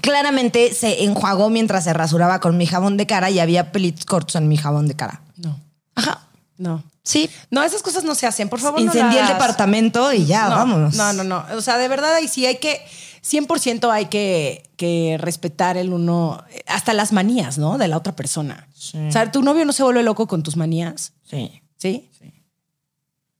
Claramente 0.01 0.73
se 0.73 1.03
enjuagó 1.05 1.49
mientras 1.49 1.83
se 1.83 1.93
rasuraba 1.93 2.39
con 2.39 2.55
mi 2.57 2.67
jabón 2.67 2.97
de 2.97 3.07
cara 3.07 3.29
y 3.31 3.39
había 3.39 3.71
pelitos 3.71 4.05
cortos 4.05 4.35
en 4.35 4.47
mi 4.47 4.55
jabón 4.57 4.87
de 4.87 4.95
cara. 4.95 5.21
No, 5.37 5.59
Ajá. 5.95 6.27
no. 6.57 6.83
Sí. 7.03 7.29
No, 7.49 7.63
esas 7.63 7.81
cosas 7.81 8.03
no 8.03 8.13
se 8.15 8.27
hacen, 8.27 8.49
por 8.49 8.59
favor. 8.59 8.79
no 8.79 8.85
Incendié 8.85 9.19
el 9.19 9.25
las- 9.25 9.33
departamento 9.33 10.11
y 10.13 10.25
ya, 10.25 10.49
no, 10.49 10.55
vámonos. 10.57 10.95
No, 10.95 11.13
no, 11.13 11.23
no. 11.23 11.45
O 11.55 11.61
sea, 11.61 11.77
de 11.77 11.87
verdad 11.87 12.13
ahí 12.15 12.27
sí 12.27 12.45
hay 12.45 12.57
que, 12.57 12.85
100% 13.23 13.89
hay 13.91 14.05
que, 14.07 14.69
que 14.75 15.17
respetar 15.19 15.77
el 15.77 15.93
uno, 15.93 16.43
hasta 16.67 16.93
las 16.93 17.13
manías, 17.13 17.57
¿no? 17.57 17.77
De 17.77 17.87
la 17.87 17.97
otra 17.97 18.13
persona. 18.15 18.67
O 19.07 19.11
sea, 19.11 19.31
tu 19.31 19.41
novio 19.41 19.63
no 19.65 19.71
se 19.73 19.83
vuelve 19.83 20.03
loco 20.03 20.27
con 20.27 20.43
tus 20.43 20.57
manías, 20.57 21.13
Sí. 21.29 21.61
¿Sí? 21.77 22.09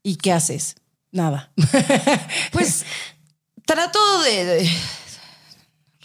¿Y 0.04 0.16
qué 0.18 0.32
haces? 0.34 0.76
Nada. 1.12 1.52
Pues 2.52 2.86
trato 3.66 4.00
de, 4.24 4.46
de 4.46 4.70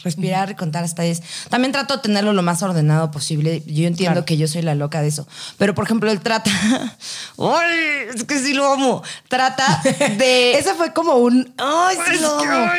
respirar 0.03 0.51
y 0.51 0.55
contar 0.57 0.83
hasta 0.83 1.03
10. 1.03 1.23
También 1.49 1.71
trato 1.73 1.97
de 1.97 2.03
tenerlo 2.03 2.33
lo 2.33 2.43
más 2.43 2.63
ordenado 2.63 3.11
posible. 3.13 3.63
Yo 3.67 3.87
entiendo 3.87 4.15
Claro. 4.15 4.25
que 4.25 4.37
yo 4.37 4.49
soy 4.49 4.63
la 4.63 4.75
loca 4.75 5.01
de 5.01 5.09
eso. 5.09 5.29
Pero, 5.59 5.75
por 5.75 5.85
ejemplo, 5.85 6.11
él 6.11 6.21
trata... 6.21 6.51
¡Ay! 7.39 8.09
Es 8.15 8.25
que 8.25 8.39
sí 8.41 8.53
lo 8.55 8.73
amo. 8.73 9.03
Trata 9.29 9.81
de... 10.19 10.55
Ese 10.59 10.75
fue 10.75 10.93
como 10.93 11.15
un. 11.15 11.55
¡Ay, 11.57 11.97
sí 12.09 12.15
Es 12.15 12.21
lo 12.21 12.39
amo! 12.41 12.73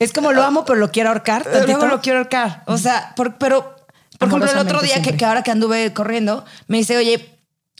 Es 0.00 0.12
como 0.12 0.32
lo 0.32 0.42
amo, 0.42 0.64
pero 0.64 0.78
lo 0.80 0.90
quiero 0.90 1.10
ahorcar. 1.10 1.46
Luego 1.66 1.86
lo 1.86 2.00
quiero 2.00 2.18
ahorcar. 2.18 2.64
O 2.66 2.76
sea, 2.78 3.12
por- 3.14 3.38
pero, 3.38 3.76
por 4.18 4.28
ejemplo, 4.28 4.50
el 4.50 4.58
otro 4.58 4.80
día 4.80 5.00
que 5.02 5.24
ahora 5.24 5.42
que 5.44 5.52
anduve 5.52 5.92
corriendo, 5.92 6.44
me 6.66 6.78
dice, 6.78 6.96
oye, 6.96 7.28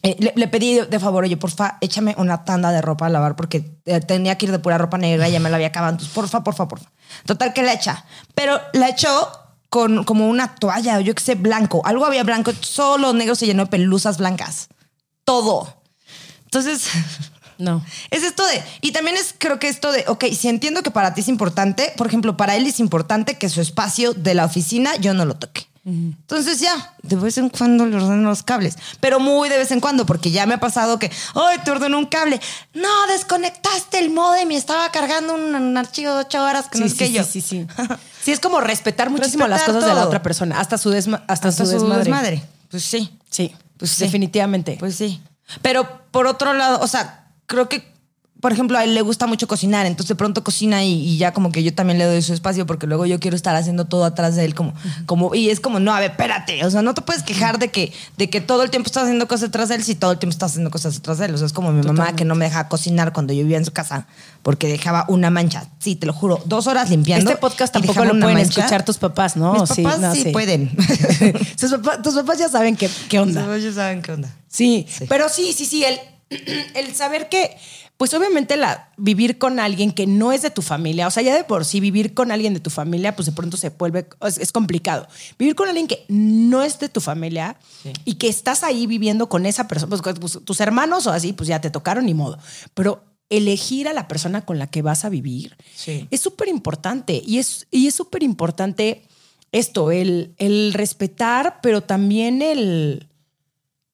eh, 0.02 0.16
le, 0.18 0.32
le 0.34 0.48
pedí 0.48 0.74
de, 0.74 0.86
de 0.86 0.98
favor, 0.98 1.24
oye, 1.24 1.36
porfa, 1.36 1.78
échame 1.80 2.14
una 2.18 2.44
tanda 2.44 2.72
de 2.72 2.82
ropa 2.82 3.06
a 3.06 3.08
lavar 3.08 3.36
porque 3.36 3.78
eh, 3.84 4.00
tenía 4.00 4.36
que 4.36 4.46
ir 4.46 4.52
de 4.52 4.58
pura 4.58 4.76
ropa 4.78 4.98
negra 4.98 5.28
y 5.28 5.32
ya 5.32 5.40
me 5.40 5.48
la 5.48 5.56
había 5.56 5.68
acabado. 5.68 5.92
Entonces, 5.92 6.12
porfa, 6.12 6.42
porfa, 6.42 6.66
porfa. 6.66 6.90
Total 7.24 7.52
que 7.52 7.62
la 7.62 7.72
echa. 7.72 8.04
Pero 8.34 8.60
la 8.72 8.88
echó 8.88 9.30
con 9.68 10.04
como 10.04 10.28
una 10.28 10.54
toalla, 10.56 10.98
o 10.98 11.00
yo 11.00 11.14
qué 11.14 11.22
sé, 11.22 11.34
blanco. 11.34 11.82
Algo 11.84 12.04
había 12.04 12.24
blanco, 12.24 12.52
solo 12.60 13.12
negro 13.12 13.34
se 13.34 13.46
llenó 13.46 13.64
de 13.64 13.70
pelusas 13.70 14.18
blancas. 14.18 14.68
Todo. 15.24 15.82
Entonces, 16.44 16.88
No. 17.58 17.82
es 18.10 18.24
esto 18.24 18.44
de, 18.44 18.62
y 18.80 18.92
también 18.92 19.16
es 19.16 19.34
creo 19.38 19.58
que 19.58 19.68
esto 19.68 19.92
de, 19.92 20.04
ok, 20.08 20.24
si 20.36 20.48
entiendo 20.48 20.82
que 20.82 20.90
para 20.90 21.14
ti 21.14 21.20
es 21.20 21.28
importante, 21.28 21.92
por 21.96 22.06
ejemplo, 22.06 22.36
para 22.36 22.56
él 22.56 22.66
es 22.66 22.80
importante 22.80 23.38
que 23.38 23.48
su 23.48 23.60
espacio 23.60 24.14
de 24.14 24.34
la 24.34 24.44
oficina 24.44 24.96
yo 24.96 25.14
no 25.14 25.24
lo 25.24 25.36
toque. 25.36 25.68
Entonces 25.84 26.60
ya, 26.60 26.94
de 27.02 27.16
vez 27.16 27.38
en 27.38 27.48
cuando 27.48 27.84
le 27.86 27.96
ordeno 27.96 28.28
los 28.28 28.44
cables, 28.44 28.76
pero 29.00 29.18
muy 29.18 29.48
de 29.48 29.58
vez 29.58 29.72
en 29.72 29.80
cuando, 29.80 30.06
porque 30.06 30.30
ya 30.30 30.46
me 30.46 30.54
ha 30.54 30.60
pasado 30.60 30.98
que, 30.98 31.10
ay, 31.34 31.58
te 31.64 31.72
ordeno 31.72 31.98
un 31.98 32.06
cable. 32.06 32.40
No, 32.72 32.88
desconectaste 33.08 33.98
el 33.98 34.10
modem 34.10 34.50
y 34.52 34.56
estaba 34.56 34.90
cargando 34.92 35.34
un, 35.34 35.54
un 35.54 35.76
archivo 35.76 36.14
de 36.14 36.20
ocho 36.20 36.42
horas 36.44 36.68
que 36.68 36.78
no 36.78 36.86
Sí, 36.86 36.92
es 36.92 36.98
que 36.98 37.06
sí, 37.06 37.12
yo. 37.12 37.24
sí, 37.24 37.40
sí, 37.40 37.66
sí. 37.66 37.66
Sí, 38.22 38.30
es 38.30 38.38
como 38.38 38.60
respetar 38.60 39.10
muchísimo 39.10 39.48
las 39.48 39.62
cosas 39.64 39.84
de 39.84 39.94
la 39.94 40.06
otra 40.06 40.22
persona, 40.22 40.60
hasta 40.60 40.78
su, 40.78 40.90
desma- 40.92 41.24
hasta 41.26 41.48
Hasta 41.48 41.64
su 41.66 41.70
desmadre. 41.72 41.98
desmadre. 42.04 42.42
Pues 42.70 42.84
sí. 42.84 43.18
Sí, 43.28 43.52
Pues 43.76 43.90
sí. 43.90 44.04
definitivamente. 44.04 44.76
Pues 44.78 44.94
sí. 44.94 45.20
Pero 45.60 46.02
por 46.12 46.28
otro 46.28 46.52
lado, 46.52 46.78
o 46.80 46.86
sea, 46.86 47.26
creo 47.46 47.68
que, 47.68 47.91
por 48.42 48.52
ejemplo, 48.52 48.76
a 48.76 48.82
él 48.82 48.94
le 48.94 49.02
gusta 49.02 49.28
mucho 49.28 49.46
cocinar, 49.46 49.86
entonces 49.86 50.08
de 50.08 50.14
pronto 50.16 50.42
cocina 50.42 50.82
y, 50.82 50.92
y 50.92 51.16
ya 51.16 51.32
como 51.32 51.52
que 51.52 51.62
yo 51.62 51.72
también 51.72 51.96
le 51.98 52.06
doy 52.06 52.20
su 52.22 52.34
espacio 52.34 52.66
porque 52.66 52.88
luego 52.88 53.06
yo 53.06 53.20
quiero 53.20 53.36
estar 53.36 53.54
haciendo 53.54 53.84
todo 53.84 54.04
atrás 54.04 54.34
de 54.34 54.44
él 54.44 54.56
como, 54.56 54.74
como 55.06 55.32
y 55.36 55.48
es 55.50 55.60
como, 55.60 55.78
no, 55.78 55.94
a 55.94 56.00
ver, 56.00 56.10
espérate, 56.10 56.64
o 56.66 56.70
sea, 56.70 56.82
no 56.82 56.92
te 56.92 57.02
puedes 57.02 57.22
quejar 57.22 57.60
de 57.60 57.70
que, 57.70 57.92
de 58.16 58.28
que 58.28 58.40
todo 58.40 58.64
el 58.64 58.70
tiempo 58.70 58.88
estás 58.88 59.04
haciendo 59.04 59.28
cosas 59.28 59.42
detrás 59.42 59.68
de 59.68 59.76
él 59.76 59.84
si 59.84 59.94
todo 59.94 60.10
el 60.10 60.18
tiempo 60.18 60.32
estás 60.32 60.50
haciendo 60.50 60.70
cosas 60.72 60.94
detrás 60.94 61.18
de 61.18 61.26
él. 61.26 61.34
O 61.34 61.38
sea, 61.38 61.46
es 61.46 61.52
como 61.52 61.70
mi 61.70 61.86
mamá 61.86 62.16
que 62.16 62.24
no 62.24 62.34
me 62.34 62.46
deja 62.46 62.66
cocinar 62.68 63.12
cuando 63.12 63.32
yo 63.32 63.42
vivía 63.44 63.58
en 63.58 63.64
su 63.64 63.72
casa 63.72 64.08
porque 64.42 64.66
dejaba 64.66 65.04
una 65.08 65.30
mancha. 65.30 65.68
Sí, 65.78 65.94
te 65.94 66.06
lo 66.06 66.12
juro, 66.12 66.42
dos 66.44 66.66
horas 66.66 66.90
limpiando. 66.90 67.30
Este 67.30 67.40
podcast 67.40 67.72
tampoco 67.72 67.92
dejaba 68.00 68.12
lo 68.12 68.20
pueden 68.20 68.38
mancha. 68.38 68.60
escuchar 68.60 68.84
tus 68.84 68.98
papás, 68.98 69.36
¿no? 69.36 69.52
Mis 69.52 69.68
papás 69.70 70.00
no, 70.00 70.14
sí, 70.16 70.24
pueden. 70.32 70.74
tus, 71.60 71.70
papás, 71.70 72.02
tus 72.02 72.14
papás 72.14 72.38
ya 72.38 72.48
saben 72.48 72.74
qué, 72.76 72.90
qué 73.08 73.20
onda. 73.20 73.54
Ellos 73.56 73.76
saben 73.76 74.02
qué 74.02 74.10
onda. 74.10 74.34
Sí, 74.48 74.84
Sí. 74.90 75.04
pero 75.08 75.28
sí, 75.28 75.52
sí, 75.52 75.64
sí, 75.64 75.84
el, 75.84 75.98
el 76.74 76.94
saber 76.94 77.28
que, 77.28 77.56
pues 78.02 78.14
obviamente 78.14 78.56
la, 78.56 78.90
vivir 78.96 79.38
con 79.38 79.60
alguien 79.60 79.92
que 79.92 80.08
no 80.08 80.32
es 80.32 80.42
de 80.42 80.50
tu 80.50 80.60
familia, 80.60 81.06
o 81.06 81.10
sea, 81.12 81.22
ya 81.22 81.36
de 81.36 81.44
por 81.44 81.64
sí 81.64 81.78
vivir 81.78 82.14
con 82.14 82.32
alguien 82.32 82.52
de 82.52 82.58
tu 82.58 82.68
familia, 82.68 83.14
pues 83.14 83.26
de 83.26 83.30
pronto 83.30 83.56
se 83.56 83.68
vuelve, 83.68 84.08
es, 84.26 84.38
es 84.38 84.50
complicado. 84.50 85.06
Vivir 85.38 85.54
con 85.54 85.68
alguien 85.68 85.86
que 85.86 86.04
no 86.08 86.64
es 86.64 86.80
de 86.80 86.88
tu 86.88 87.00
familia 87.00 87.56
y 88.04 88.14
que 88.14 88.26
estás 88.26 88.64
ahí 88.64 88.88
viviendo 88.88 89.28
con 89.28 89.46
esa 89.46 89.68
persona, 89.68 89.96
pues, 89.96 90.18
pues, 90.18 90.40
tus 90.44 90.60
hermanos 90.60 91.06
o 91.06 91.12
así, 91.12 91.32
pues 91.32 91.46
ya 91.48 91.60
te 91.60 91.70
tocaron 91.70 92.06
ni 92.06 92.12
modo, 92.12 92.40
pero 92.74 93.04
elegir 93.30 93.86
a 93.86 93.92
la 93.92 94.08
persona 94.08 94.44
con 94.44 94.58
la 94.58 94.66
que 94.66 94.82
vas 94.82 95.04
a 95.04 95.08
vivir 95.08 95.56
Sí. 95.76 96.08
es 96.10 96.20
súper 96.20 96.48
importante 96.48 97.22
y 97.24 97.38
es 97.38 97.68
y 97.70 97.86
es 97.86 97.94
súper 97.94 98.24
importante 98.24 99.04
esto, 99.52 99.92
el, 99.92 100.34
el 100.38 100.72
respetar, 100.72 101.60
pero 101.62 101.82
también 101.82 102.42
el... 102.42 103.06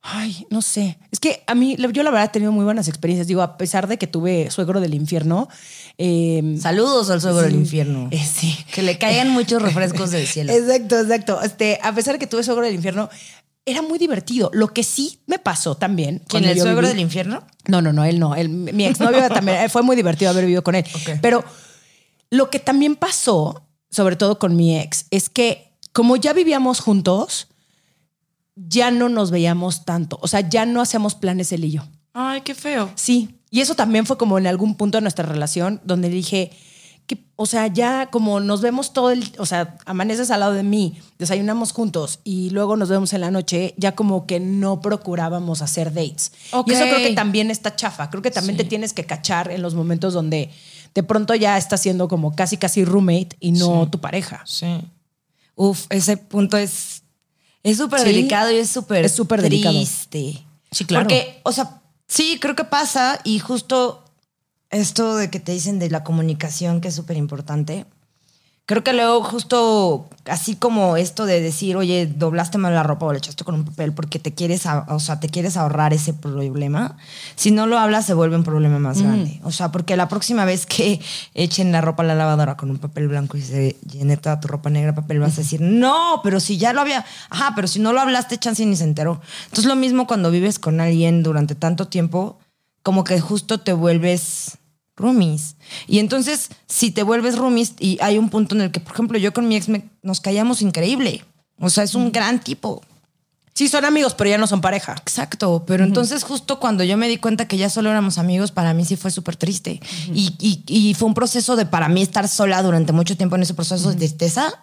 Ay, 0.01 0.47
no 0.51 0.63
sé. 0.63 0.99
Es 1.11 1.19
que 1.21 1.43
a 1.47 1.55
mí, 1.55 1.77
yo 1.93 2.03
la 2.03 2.11
verdad 2.11 2.27
he 2.27 2.33
tenido 2.33 2.53
muy 2.53 2.65
buenas 2.65 2.89
experiencias. 2.89 3.27
Digo, 3.27 3.43
a 3.43 3.57
pesar 3.59 3.89
de 3.89 3.99
que 3.99 4.07
tuve 4.07 4.51
suegro 4.51 4.81
del 4.81 4.95
infierno. 4.95 5.49
eh, 5.99 6.57
Saludos 6.61 7.11
al 7.11 7.21
suegro 7.21 7.41
sí, 7.43 7.47
del 7.49 7.57
infierno. 7.57 8.09
eh, 8.11 8.25
sí. 8.25 8.57
Que 8.73 8.83
le 8.83 8.97
caigan 8.97 9.31
muchos 9.31 9.61
refrescos 9.61 10.11
del 10.11 10.27
cielo. 10.27 10.53
Exacto, 10.57 11.01
exacto. 11.01 11.43
Este, 11.43 11.79
a 11.83 11.93
pesar 11.95 12.15
de 12.15 12.21
que 12.21 12.27
tuve 12.27 12.43
suegro 12.45 12.65
del 12.65 12.75
infierno, 12.77 13.11
era 13.67 13.83
muy 13.83 13.99
divertido. 13.99 14.51
Lo 14.55 14.69
que 14.69 14.83
sí 14.85 15.19
me 15.27 15.39
pasó 15.39 15.75
también. 15.75 16.23
¿Quién, 16.29 16.45
el 16.45 16.59
suegro 16.59 16.87
viví- 16.87 16.91
del 16.93 17.01
infierno? 17.01 17.43
no, 17.67 17.83
no, 17.83 17.93
no, 17.93 18.05
él 18.05 18.19
no. 18.21 18.35
Él, 18.37 18.49
mi 18.49 18.85
exnovio 18.87 19.29
también 19.35 19.59
eh, 19.65 19.69
fue 19.69 19.83
muy 19.83 19.97
divertido 19.97 20.31
haber 20.31 20.45
vivido 20.45 20.63
con 20.63 20.75
él. 20.77 20.85
Pero 21.21 21.45
lo 22.31 22.49
que 22.51 22.61
también 22.61 22.95
pasó, 22.97 23.63
sobre 23.91 24.17
todo 24.17 24.39
con 24.39 24.55
mi 24.57 24.79
ex, 24.79 25.07
es 25.11 25.29
que 25.29 25.73
como 25.93 26.17
ya 26.17 26.33
vivíamos 26.33 26.81
juntos, 26.81 27.49
ya 28.67 28.91
no 28.91 29.09
nos 29.09 29.31
veíamos 29.31 29.85
tanto. 29.85 30.19
O 30.23 30.29
sea, 30.29 30.41
ya 30.41 30.67
no 30.67 30.81
hacíamos 30.81 31.15
planes 31.15 31.53
él 31.53 31.65
y 31.65 31.73
yo. 31.73 31.83
Ay, 32.13 32.41
qué 32.41 32.55
feo. 32.55 32.91
Sí. 32.95 33.41
Y 33.51 33.61
eso 33.61 33.75
también 33.75 34.07
fue 34.07 34.19
como 34.19 34.39
en 34.39 34.47
algún 34.47 34.75
punto 34.75 34.99
de 34.99 35.03
nuestra 35.03 35.25
relación 35.25 35.81
donde 35.85 36.09
dije, 36.09 36.51
que, 37.07 37.25
o 37.37 37.47
sea, 37.47 37.67
ya 37.69 38.11
como 38.11 38.41
nos 38.41 38.61
vemos 38.61 38.93
todo 38.93 39.11
el, 39.11 39.33
o 39.39 39.47
sea, 39.47 39.79
amaneces 39.87 40.31
al 40.31 40.41
lado 40.41 40.53
de 40.53 40.63
mí, 40.63 40.99
desayunamos 41.19 41.73
juntos 41.73 42.21
y 42.25 42.51
luego 42.51 42.77
nos 42.77 42.91
vemos 42.91 43.13
en 43.15 43.23
la 43.23 43.31
noche, 43.31 43.75
ya 43.79 43.95
como 43.95 44.27
que 44.27 44.41
no 44.41 44.81
procurábamos 44.83 45.63
hacer 45.63 45.95
dates. 45.95 46.33
Y 46.67 46.73
eso 46.73 46.85
creo 46.85 46.99
que 46.99 47.15
también 47.15 47.51
está 47.51 47.75
chafa. 47.77 48.11
Creo 48.11 48.23
que 48.23 48.31
también 48.31 48.57
te 48.59 48.65
tienes 48.65 48.93
que 48.93 49.05
cachar 49.05 49.51
en 49.51 49.63
los 49.63 49.75
momentos 49.75 50.13
donde 50.13 50.51
de 50.95 51.03
pronto 51.03 51.35
ya 51.35 51.57
estás 51.57 51.81
siendo 51.81 52.09
como 52.09 52.35
casi, 52.35 52.59
casi 52.59 52.85
roommate 52.85 53.37
y 53.41 53.53
no 53.53 53.89
tu 53.89 54.01
pareja. 54.01 54.43
Sí. 54.45 54.81
Uf, 55.55 55.87
ese 55.91 56.17
punto 56.19 56.57
es 56.57 56.98
es 57.63 57.77
súper 57.79 58.01
delicado 58.03 58.51
y 58.51 58.57
es 58.57 58.71
súper 58.71 59.05
es 59.05 59.13
súper 59.13 59.43
triste. 59.43 60.45
Sí, 60.71 60.85
claro. 60.85 61.05
Porque, 61.05 61.41
o 61.45 61.53
sea, 61.53 61.81
sí, 62.07 62.39
creo 62.41 62.55
que 62.55 62.65
pasa 62.65 63.21
y 63.25 63.39
justo 63.39 64.05
esto 64.71 65.17
de 65.17 65.31
que 65.31 65.41
te 65.41 65.53
dicen 65.53 65.79
de 65.79 65.91
la 65.91 66.05
comunicación, 66.05 66.81
que 66.81 66.89
es 66.89 66.95
súper 66.95 67.17
importante. 67.17 67.87
Creo 68.69 68.85
que 68.85 68.93
luego 68.93 69.23
justo 69.23 70.11
así 70.27 70.55
como 70.55 70.99
esto 70.99 71.25
de 71.25 71.41
decir, 71.41 71.75
oye, 71.79 72.07
doblaste 72.07 72.59
mal 72.59 72.75
la 72.75 72.83
ropa 72.83 73.07
o 73.07 73.13
le 73.13 73.17
echaste 73.17 73.43
con 73.43 73.55
un 73.55 73.65
papel 73.65 73.95
porque 73.95 74.19
te 74.19 74.35
quieres, 74.35 74.65
o 74.89 75.01
sea, 75.01 75.21
te 75.21 75.31
quieres 75.31 75.57
ahorrar 75.57 75.95
ese 75.95 76.13
problema. 76.13 76.99
Si 77.35 77.51
no 77.51 77.67
lo 77.67 77.79
hablas 77.79 78.05
se 78.05 78.13
vuelve 78.13 78.37
un 78.37 78.45
problema 78.45 78.79
más 78.79 79.01
grande. 79.01 79.41
O 79.43 79.53
sea, 79.53 79.73
porque 79.73 79.97
la 79.97 80.07
próxima 80.09 80.45
vez 80.45 80.67
que 80.67 81.01
echen 81.33 81.73
la 81.73 81.81
ropa 81.81 82.03
a 82.03 82.07
la 82.07 82.15
lavadora 82.15 82.59
con 82.59 82.71
un 82.71 82.77
papel 82.77 83.09
blanco 83.09 83.39
y 83.39 83.41
se 83.41 83.79
llene 83.91 84.19
toda 84.19 84.39
tu 84.39 84.49
ropa 84.49 84.69
negra 84.69 84.95
papel, 84.95 85.19
vas 85.19 85.39
a 85.39 85.41
decir, 85.41 85.63
no, 85.63 86.21
pero 86.23 86.39
si 86.39 86.59
ya 86.59 86.75
lo 86.75 86.83
había, 86.83 87.07
ajá, 87.31 87.55
pero 87.57 87.69
si 87.69 87.81
no 87.81 87.95
lo 87.95 88.03
hablaste, 88.03 88.37
chance 88.37 88.67
ni 88.67 88.77
se 88.77 88.85
enteró. 88.85 89.23
Entonces 89.45 89.65
lo 89.65 89.77
mismo 89.77 90.07
cuando 90.07 90.31
vives 90.31 90.59
con 90.59 90.83
alguien 90.83 91.23
durante 91.23 91.55
tanto 91.55 91.89
tiempo, 91.89 92.39
como 92.83 93.03
que 93.03 93.19
justo 93.19 93.61
te 93.61 93.73
vuelves 93.73 94.59
roomies. 94.99 95.57
Y 95.87 95.99
entonces, 95.99 96.51
si 96.67 96.91
te 96.91 97.03
vuelves 97.03 97.39
roomies 97.39 97.75
y 97.79 97.99
hay 98.01 98.19
un 98.19 98.29
punto 98.29 98.55
en 98.55 98.63
el 98.63 98.71
que, 98.71 98.81
por 98.81 98.93
ejemplo, 98.93 99.19
yo 99.19 99.33
con 99.33 99.49
mi 99.49 99.57
ex 99.57 99.69
nos 100.03 100.21
callamos 100.21 100.63
increíble. 100.63 101.25
O 101.59 101.71
sea, 101.71 101.85
es 101.85 101.95
un 101.95 102.13
gran 102.13 102.41
tipo. 102.41 102.83
Sí, 103.55 103.67
son 103.67 103.85
amigos, 103.85 104.15
pero 104.15 104.31
ya 104.31 104.39
no 104.39 104.47
son 104.47 104.61
pareja. 104.61 104.95
Exacto, 105.01 105.65
pero 105.67 105.83
entonces 105.83 106.23
justo 106.23 106.61
cuando 106.61 106.85
yo 106.85 106.97
me 106.97 107.09
di 107.09 107.17
cuenta 107.17 107.49
que 107.49 107.57
ya 107.57 107.69
solo 107.69 107.91
éramos 107.91 108.17
amigos, 108.17 108.53
para 108.53 108.73
mí 108.73 108.85
sí 108.85 108.95
fue 108.95 109.11
súper 109.11 109.35
triste. 109.35 109.81
y, 110.13 110.95
fue 110.97 111.09
un 111.09 111.15
proceso 111.15 111.57
de 111.57 111.67
para 111.67 111.89
mí 111.89 112.01
estar 112.01 112.29
sola 112.29 112.63
durante 112.63 112.93
mucho 112.93 113.17
tiempo 113.17 113.35
en 113.35 113.43
ese 113.43 113.55
proceso 113.55 113.91
de 113.91 113.97
tristeza, 113.97 114.63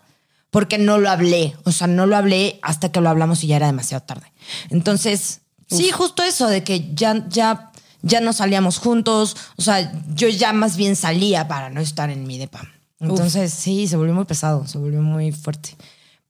porque 0.50 0.78
no 0.78 0.98
lo 0.98 1.10
hablé. 1.10 1.58
O 1.66 1.74
sea, 1.74 1.88
no 1.88 2.06
lo 2.06 2.16
hablé 2.16 2.58
hasta 2.62 2.90
que 2.90 3.02
lo 3.02 3.10
hablamos 3.10 3.44
y 3.44 3.48
ya 3.48 3.58
era 3.58 3.68
demasiado 3.68 4.02
tarde. 4.02 4.32
Entonces, 4.70 5.42
sí, 5.68 5.92
justo 5.92 6.24
eso, 6.24 6.48
de 6.48 6.64
que 6.64 6.94
ya, 6.94 7.28
ya 7.28 7.74
ya 8.06 8.22
no 8.22 8.34
salíamos 8.34 8.78
juntos, 8.78 9.36
o 9.58 9.62
sea, 9.62 9.92
yo 10.14 10.30
ya 10.30 10.54
más 10.54 10.78
bien 10.78 10.96
salía 10.96 11.48
para 11.48 11.70
no 11.70 11.82
estar 11.82 12.10
en 12.12 12.26
mi 12.26 12.38
depa. 12.38 12.62
Entonces, 13.00 13.52
sí, 13.52 13.88
se 13.88 13.98
volvió 13.98 14.14
muy 14.14 14.26
pesado, 14.26 14.66
se 14.68 14.78
volvió 14.78 15.02
muy 15.02 15.32
fuerte. 15.32 15.76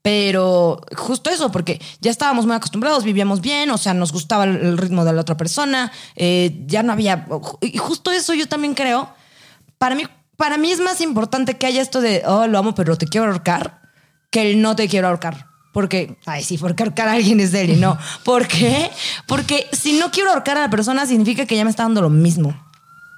Pero 0.01 0.82
justo 0.95 1.30
eso, 1.30 1.51
porque 1.51 1.82
ya 1.99 2.11
estábamos 2.11 2.45
muy 2.45 2.55
acostumbrados, 2.55 3.03
vivíamos 3.03 3.41
bien, 3.41 3.69
o 3.71 3.78
sea, 3.78 3.93
nos 3.93 4.13
gustaba 4.13 4.45
el 4.45 4.78
ritmo 4.78 5.03
de 5.03 5.13
la 5.13 5.21
otra 5.21 5.36
persona, 5.36 5.91
eh, 6.15 6.63
ya 6.65 6.82
no 6.82 6.93
había... 6.93 7.28
Y 7.61 7.78
justo 7.78 8.11
eso 8.11 8.34
yo 8.34 8.47
también 8.47 8.73
creo, 8.73 9.09
para 9.78 9.95
mí, 9.95 10.03
para 10.38 10.57
mí 10.57 10.71
es 10.71 10.80
más 10.80 11.01
importante 11.01 11.57
que 11.57 11.65
haya 11.65 11.82
esto 11.82 12.01
de, 12.01 12.23
oh, 12.26 12.47
lo 12.47 12.57
amo, 12.57 12.73
pero 12.73 12.97
te 12.97 13.07
quiero 13.07 13.28
ahorcar, 13.28 13.82
que 14.32 14.51
el 14.51 14.61
no 14.61 14.76
te 14.76 14.88
quiero 14.88 15.07
ahorcar. 15.07 15.47
Porque, 15.76 16.17
ay, 16.26 16.41
sí, 16.41 16.57
porque 16.57 16.84
ahorcar 16.84 17.09
a 17.09 17.11
alguien 17.11 17.41
es 17.41 17.53
y 17.53 17.76
No. 17.76 17.97
¿Por 18.23 18.47
qué? 18.47 18.89
Porque 19.28 19.67
si 19.73 19.99
no 19.99 20.09
quiero 20.09 20.30
ahorcar 20.30 20.57
a 20.57 20.61
la 20.61 20.69
persona, 20.69 21.05
significa 21.05 21.45
que 21.45 21.57
ya 21.57 21.65
me 21.65 21.69
está 21.69 21.84
dando 21.84 22.01
lo 22.01 22.09
mismo. 22.09 22.57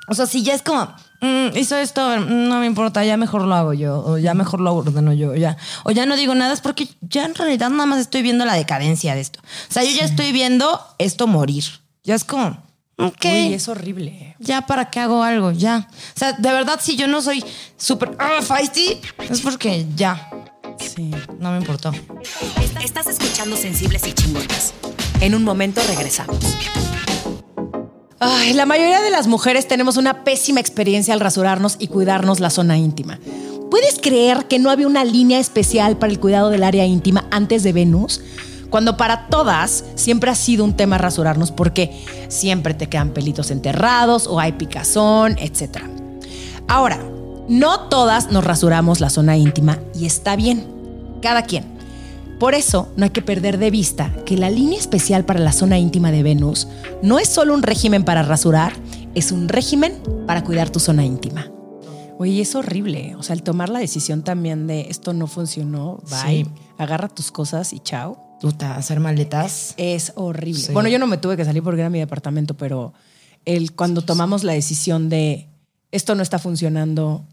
O 0.07 0.15
sea, 0.15 0.25
si 0.25 0.41
ya 0.41 0.55
es 0.55 0.63
como, 0.63 0.91
mm, 1.21 1.55
hizo 1.55 1.77
esto, 1.77 2.17
no 2.19 2.59
me 2.59 2.65
importa, 2.65 3.05
ya 3.05 3.15
mejor 3.15 3.43
lo 3.43 3.53
hago 3.53 3.73
yo, 3.75 4.03
o 4.03 4.17
ya 4.17 4.33
mejor 4.33 4.59
lo 4.59 4.73
ordeno 4.73 5.13
yo, 5.13 5.35
ya. 5.35 5.55
O 5.83 5.91
ya 5.91 6.07
no 6.07 6.15
digo 6.15 6.33
nada, 6.33 6.51
es 6.51 6.61
porque 6.61 6.89
ya 7.01 7.25
en 7.25 7.35
realidad 7.35 7.69
nada 7.69 7.85
más 7.85 7.99
estoy 7.99 8.23
viendo 8.23 8.43
la 8.43 8.55
decadencia 8.55 9.13
de 9.13 9.21
esto. 9.21 9.39
O 9.39 9.71
sea, 9.71 9.83
yo 9.83 9.91
ya 9.91 10.05
estoy 10.05 10.31
viendo 10.31 10.81
esto 10.97 11.27
morir. 11.27 11.63
Ya 12.03 12.15
es 12.15 12.23
como, 12.23 12.57
ok. 12.97 13.23
Uy, 13.25 13.53
es 13.53 13.67
horrible. 13.67 14.35
Ya 14.39 14.65
para 14.65 14.89
qué 14.89 14.99
hago 14.99 15.21
algo, 15.21 15.51
ya. 15.51 15.87
O 15.91 16.17
sea, 16.17 16.33
de 16.33 16.51
verdad, 16.51 16.79
si 16.81 16.95
yo 16.95 17.07
no 17.07 17.21
soy 17.21 17.45
súper 17.77 18.09
uh, 18.09 18.41
feisty, 18.41 18.99
es 19.29 19.41
porque 19.41 19.85
ya. 19.95 20.27
Sí. 20.79 21.11
No 21.39 21.51
me 21.51 21.57
importó. 21.57 21.91
Estás 22.83 23.07
escuchando 23.07 23.55
Sensibles 23.55 24.05
y 24.07 24.13
Chingonas. 24.13 24.73
En 25.21 25.35
un 25.35 25.43
momento 25.43 25.81
regresamos. 25.87 26.37
Ay, 28.19 28.53
la 28.53 28.65
mayoría 28.65 29.01
de 29.01 29.11
las 29.11 29.27
mujeres 29.27 29.67
tenemos 29.67 29.97
una 29.97 30.23
pésima 30.23 30.59
experiencia 30.59 31.13
al 31.13 31.19
rasurarnos 31.19 31.75
y 31.79 31.87
cuidarnos 31.87 32.39
la 32.39 32.49
zona 32.49 32.77
íntima. 32.77 33.19
¿Puedes 33.69 33.99
creer 33.99 34.47
que 34.47 34.59
no 34.59 34.71
había 34.71 34.87
una 34.87 35.03
línea 35.03 35.39
especial 35.39 35.97
para 35.97 36.11
el 36.11 36.19
cuidado 36.19 36.49
del 36.49 36.63
área 36.63 36.85
íntima 36.85 37.27
antes 37.31 37.63
de 37.63 37.73
Venus? 37.73 38.21
Cuando 38.69 38.97
para 38.97 39.27
todas 39.27 39.85
siempre 39.95 40.31
ha 40.31 40.35
sido 40.35 40.63
un 40.63 40.75
tema 40.75 40.97
rasurarnos 40.97 41.51
porque 41.51 42.03
siempre 42.27 42.73
te 42.73 42.87
quedan 42.87 43.11
pelitos 43.11 43.51
enterrados 43.51 44.27
o 44.27 44.39
hay 44.39 44.53
picazón, 44.53 45.37
etc. 45.39 45.83
Ahora, 46.67 46.99
no 47.49 47.81
todas 47.89 48.31
nos 48.31 48.43
rasuramos 48.43 48.99
la 48.99 49.09
zona 49.09 49.37
íntima 49.37 49.79
y 49.95 50.05
está 50.05 50.35
bien, 50.35 50.65
cada 51.21 51.43
quien. 51.43 51.77
Por 52.39 52.53
eso 52.53 52.89
no 52.95 53.05
hay 53.05 53.09
que 53.09 53.21
perder 53.21 53.57
de 53.57 53.71
vista 53.71 54.13
que 54.25 54.37
la 54.37 54.49
línea 54.49 54.77
especial 54.77 55.25
para 55.25 55.39
la 55.39 55.51
zona 55.51 55.79
íntima 55.79 56.11
de 56.11 56.21
Venus 56.21 56.67
no 57.01 57.17
es 57.17 57.29
solo 57.29 57.53
un 57.53 57.63
régimen 57.63 58.03
para 58.03 58.21
rasurar, 58.21 58.73
es 59.15 59.31
un 59.31 59.49
régimen 59.49 59.93
para 60.27 60.43
cuidar 60.43 60.69
tu 60.69 60.79
zona 60.79 61.03
íntima. 61.03 61.51
Oye, 62.19 62.41
es 62.41 62.53
horrible. 62.55 63.15
O 63.15 63.23
sea, 63.23 63.35
el 63.35 63.43
tomar 63.43 63.69
la 63.69 63.79
decisión 63.79 64.23
también 64.23 64.67
de 64.67 64.87
esto 64.89 65.13
no 65.13 65.27
funcionó, 65.27 65.99
bye, 66.09 66.47
agarra 66.77 67.07
tus 67.07 67.31
cosas 67.31 67.73
y 67.73 67.79
chao. 67.79 68.37
Puta, 68.41 68.75
hacer 68.75 68.99
maletas. 68.99 69.73
Es 69.77 70.13
horrible. 70.15 70.73
Bueno, 70.73 70.89
yo 70.89 70.99
no 70.99 71.07
me 71.07 71.17
tuve 71.17 71.37
que 71.37 71.45
salir 71.45 71.63
porque 71.63 71.81
era 71.81 71.89
mi 71.89 71.99
departamento, 71.99 72.55
pero 72.55 72.93
el, 73.45 73.73
cuando 73.73 74.03
tomamos 74.03 74.43
la 74.43 74.53
decisión 74.53 75.09
de 75.09 75.47
esto 75.91 76.13
no 76.13 76.21
está 76.21 76.37
funcionando, 76.37 77.25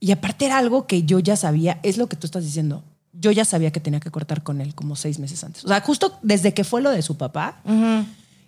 y 0.00 0.12
aparte 0.12 0.46
era 0.46 0.58
algo 0.58 0.86
que 0.86 1.04
yo 1.04 1.18
ya 1.18 1.36
sabía, 1.36 1.80
es 1.82 1.98
lo 1.98 2.08
que 2.08 2.16
tú 2.16 2.26
estás 2.26 2.44
diciendo. 2.44 2.84
Yo 3.12 3.32
ya 3.32 3.44
sabía 3.44 3.70
que 3.70 3.80
tenía 3.80 4.00
que 4.00 4.10
cortar 4.10 4.42
con 4.42 4.60
él 4.60 4.74
como 4.74 4.94
seis 4.94 5.18
meses 5.18 5.42
antes. 5.42 5.64
O 5.64 5.68
sea, 5.68 5.80
justo 5.80 6.18
desde 6.22 6.52
que 6.52 6.64
fue 6.64 6.82
lo 6.82 6.90
de 6.90 7.00
su 7.02 7.16
papá, 7.16 7.62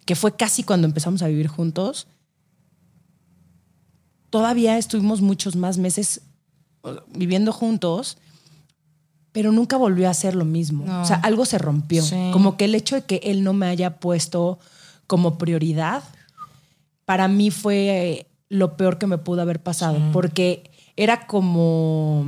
que 0.04 0.14
fue 0.14 0.36
casi 0.36 0.62
cuando 0.62 0.86
empezamos 0.86 1.22
a 1.22 1.28
vivir 1.28 1.48
juntos, 1.48 2.06
todavía 4.30 4.76
estuvimos 4.76 5.22
muchos 5.22 5.56
más 5.56 5.78
meses 5.78 6.20
viviendo 7.14 7.52
juntos, 7.52 8.18
pero 9.32 9.52
nunca 9.52 9.76
volvió 9.76 10.10
a 10.10 10.14
ser 10.14 10.34
lo 10.34 10.44
mismo. 10.44 10.84
O 11.00 11.04
sea, 11.04 11.16
algo 11.16 11.46
se 11.46 11.58
rompió. 11.58 12.04
Como 12.32 12.56
que 12.56 12.66
el 12.66 12.74
hecho 12.74 12.96
de 12.96 13.02
que 13.02 13.20
él 13.24 13.44
no 13.44 13.54
me 13.54 13.66
haya 13.66 13.98
puesto 14.00 14.58
como 15.06 15.38
prioridad, 15.38 16.02
para 17.06 17.26
mí 17.26 17.50
fue 17.50 18.26
lo 18.50 18.76
peor 18.76 18.98
que 18.98 19.06
me 19.06 19.16
pudo 19.16 19.40
haber 19.40 19.62
pasado, 19.62 19.98
porque 20.12 20.67
era 20.98 21.28
como, 21.28 22.26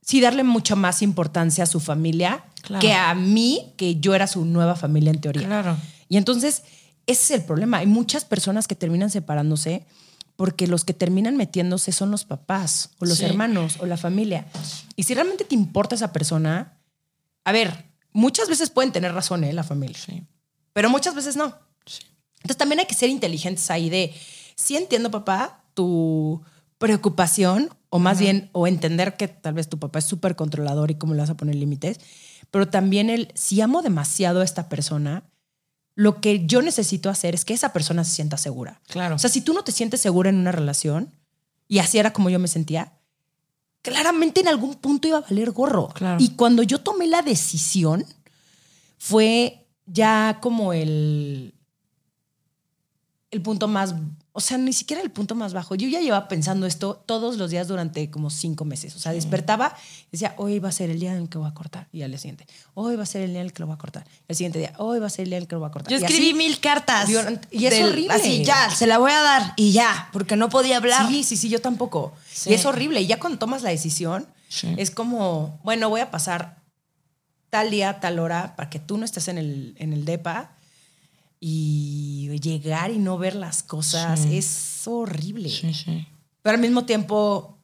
sí, 0.00 0.22
darle 0.22 0.42
mucha 0.42 0.74
más 0.74 1.02
importancia 1.02 1.64
a 1.64 1.66
su 1.66 1.80
familia 1.80 2.44
que 2.80 2.94
a 2.94 3.14
mí, 3.14 3.74
que 3.76 3.96
yo 3.96 4.14
era 4.14 4.26
su 4.26 4.46
nueva 4.46 4.74
familia 4.74 5.10
en 5.10 5.20
teoría. 5.20 5.46
Claro. 5.46 5.76
Y 6.08 6.16
entonces, 6.16 6.62
ese 7.06 7.22
es 7.34 7.40
el 7.40 7.44
problema. 7.44 7.78
Hay 7.78 7.86
muchas 7.86 8.24
personas 8.24 8.66
que 8.66 8.74
terminan 8.74 9.10
separándose 9.10 9.84
porque 10.36 10.66
los 10.66 10.84
que 10.84 10.94
terminan 10.94 11.36
metiéndose 11.36 11.92
son 11.92 12.10
los 12.10 12.24
papás 12.24 12.90
o 13.00 13.04
los 13.04 13.20
hermanos 13.20 13.76
o 13.80 13.86
la 13.86 13.98
familia. 13.98 14.46
Y 14.96 15.02
si 15.02 15.12
realmente 15.12 15.44
te 15.44 15.54
importa 15.54 15.94
esa 15.94 16.10
persona, 16.10 16.78
a 17.44 17.52
ver, 17.52 17.84
muchas 18.12 18.48
veces 18.48 18.70
pueden 18.70 18.92
tener 18.92 19.12
razón, 19.12 19.44
¿eh? 19.44 19.52
La 19.52 19.62
familia. 19.62 19.98
Sí. 19.98 20.22
Pero 20.72 20.88
muchas 20.88 21.14
veces 21.14 21.36
no. 21.36 21.54
Entonces 22.36 22.56
también 22.56 22.80
hay 22.80 22.86
que 22.86 22.94
ser 22.94 23.10
inteligentes 23.10 23.70
ahí 23.70 23.90
de, 23.90 24.14
sí 24.54 24.74
entiendo, 24.74 25.10
papá, 25.10 25.64
tu 25.74 26.42
preocupación 26.82 27.70
o 27.90 28.00
más 28.00 28.18
bien 28.18 28.50
o 28.50 28.66
entender 28.66 29.16
que 29.16 29.28
tal 29.28 29.54
vez 29.54 29.68
tu 29.68 29.78
papá 29.78 30.00
es 30.00 30.04
súper 30.04 30.34
controlador 30.34 30.90
y 30.90 30.96
cómo 30.96 31.14
le 31.14 31.20
vas 31.20 31.30
a 31.30 31.36
poner 31.36 31.54
límites, 31.54 32.00
pero 32.50 32.66
también 32.66 33.08
el 33.08 33.30
si 33.36 33.60
amo 33.60 33.82
demasiado 33.82 34.40
a 34.40 34.44
esta 34.44 34.68
persona, 34.68 35.22
lo 35.94 36.20
que 36.20 36.44
yo 36.44 36.60
necesito 36.60 37.08
hacer 37.08 37.36
es 37.36 37.44
que 37.44 37.54
esa 37.54 37.72
persona 37.72 38.02
se 38.02 38.16
sienta 38.16 38.36
segura. 38.36 38.80
Claro. 38.88 39.14
O 39.14 39.18
sea, 39.20 39.30
si 39.30 39.42
tú 39.42 39.52
no 39.52 39.62
te 39.62 39.70
sientes 39.70 40.00
segura 40.00 40.28
en 40.28 40.38
una 40.38 40.50
relación 40.50 41.12
y 41.68 41.78
así 41.78 41.98
era 41.98 42.12
como 42.12 42.30
yo 42.30 42.40
me 42.40 42.48
sentía, 42.48 42.94
claramente 43.82 44.40
en 44.40 44.48
algún 44.48 44.74
punto 44.74 45.06
iba 45.06 45.18
a 45.18 45.20
valer 45.20 45.52
gorro. 45.52 45.86
Claro. 45.94 46.20
Y 46.20 46.30
cuando 46.30 46.64
yo 46.64 46.80
tomé 46.80 47.06
la 47.06 47.22
decisión 47.22 48.04
fue 48.98 49.68
ya 49.86 50.40
como 50.42 50.72
el 50.72 51.54
el 53.30 53.40
punto 53.40 53.68
más 53.68 53.94
o 54.34 54.40
sea, 54.40 54.56
ni 54.56 54.72
siquiera 54.72 55.02
el 55.02 55.10
punto 55.10 55.34
más 55.34 55.52
bajo. 55.52 55.74
Yo 55.74 55.88
ya 55.88 56.00
llevaba 56.00 56.26
pensando 56.26 56.66
esto 56.66 57.02
todos 57.04 57.36
los 57.36 57.50
días 57.50 57.68
durante 57.68 58.10
como 58.10 58.30
cinco 58.30 58.64
meses. 58.64 58.96
O 58.96 58.98
sea, 58.98 59.12
despertaba 59.12 59.76
y 60.06 60.12
decía, 60.12 60.34
hoy 60.38 60.58
va 60.58 60.70
a 60.70 60.72
ser 60.72 60.88
el 60.88 60.98
día 60.98 61.12
en 61.12 61.18
el 61.22 61.28
que 61.28 61.36
voy 61.36 61.48
a 61.48 61.52
cortar. 61.52 61.88
Y 61.92 62.00
al 62.00 62.10
día 62.12 62.18
siguiente, 62.18 62.46
hoy 62.72 62.96
va 62.96 63.02
a 63.02 63.06
ser 63.06 63.20
el 63.22 63.30
día 63.32 63.40
en 63.40 63.46
el 63.46 63.52
que 63.52 63.60
lo 63.60 63.66
voy 63.66 63.74
a 63.74 63.78
cortar. 63.78 64.06
El 64.28 64.34
siguiente 64.36 64.58
día, 64.58 64.72
hoy 64.78 65.00
va 65.00 65.06
a 65.06 65.10
ser 65.10 65.24
el 65.24 65.28
día 65.30 65.36
en 65.36 65.42
el 65.42 65.48
que 65.48 65.54
lo 65.56 65.60
voy 65.60 65.68
a 65.68 65.72
cortar. 65.72 65.92
Yo 65.92 65.98
Y 65.98 66.02
escribí 66.02 66.28
así, 66.30 66.34
mil 66.34 66.60
cartas. 66.60 67.10
Y 67.50 67.66
es 67.66 67.74
del- 67.74 67.84
horrible. 67.90 68.14
Así, 68.14 68.42
ya, 68.42 68.70
se 68.70 68.86
la 68.86 68.96
voy 68.96 69.12
a 69.12 69.20
dar 69.20 69.52
y 69.56 69.72
ya, 69.72 70.08
porque 70.14 70.36
no 70.36 70.48
podía 70.48 70.78
hablar. 70.78 71.08
Sí, 71.08 71.24
sí, 71.24 71.36
sí, 71.36 71.50
yo 71.50 71.60
tampoco. 71.60 72.14
Sí. 72.32 72.50
Y 72.50 72.54
es 72.54 72.64
horrible. 72.64 73.02
Y 73.02 73.06
ya 73.06 73.18
cuando 73.20 73.38
tomas 73.38 73.62
la 73.62 73.68
decisión, 73.68 74.26
Sí. 74.48 74.74
es 74.78 74.90
como, 74.90 75.60
bueno, 75.62 75.90
voy 75.90 76.00
a 76.00 76.10
pasar 76.10 76.56
tal 77.50 77.70
día, 77.70 78.00
tal 78.00 78.18
hora, 78.18 78.56
para 78.56 78.70
que 78.70 78.78
tú 78.78 78.96
no 78.96 79.04
estés 79.04 79.28
en 79.28 79.36
el, 79.36 79.74
en 79.78 79.92
el 79.92 80.06
DEPA 80.06 80.52
y 81.44 82.38
llegar 82.40 82.92
y 82.92 82.98
no 82.98 83.18
ver 83.18 83.34
las 83.34 83.64
cosas. 83.64 84.20
Sí. 84.20 84.36
Es 84.38 84.82
horrible. 84.86 85.48
sí. 85.50 86.06
Pero 86.40 86.54
al 86.54 86.60
mismo 86.60 86.84
tiempo, 86.84 87.58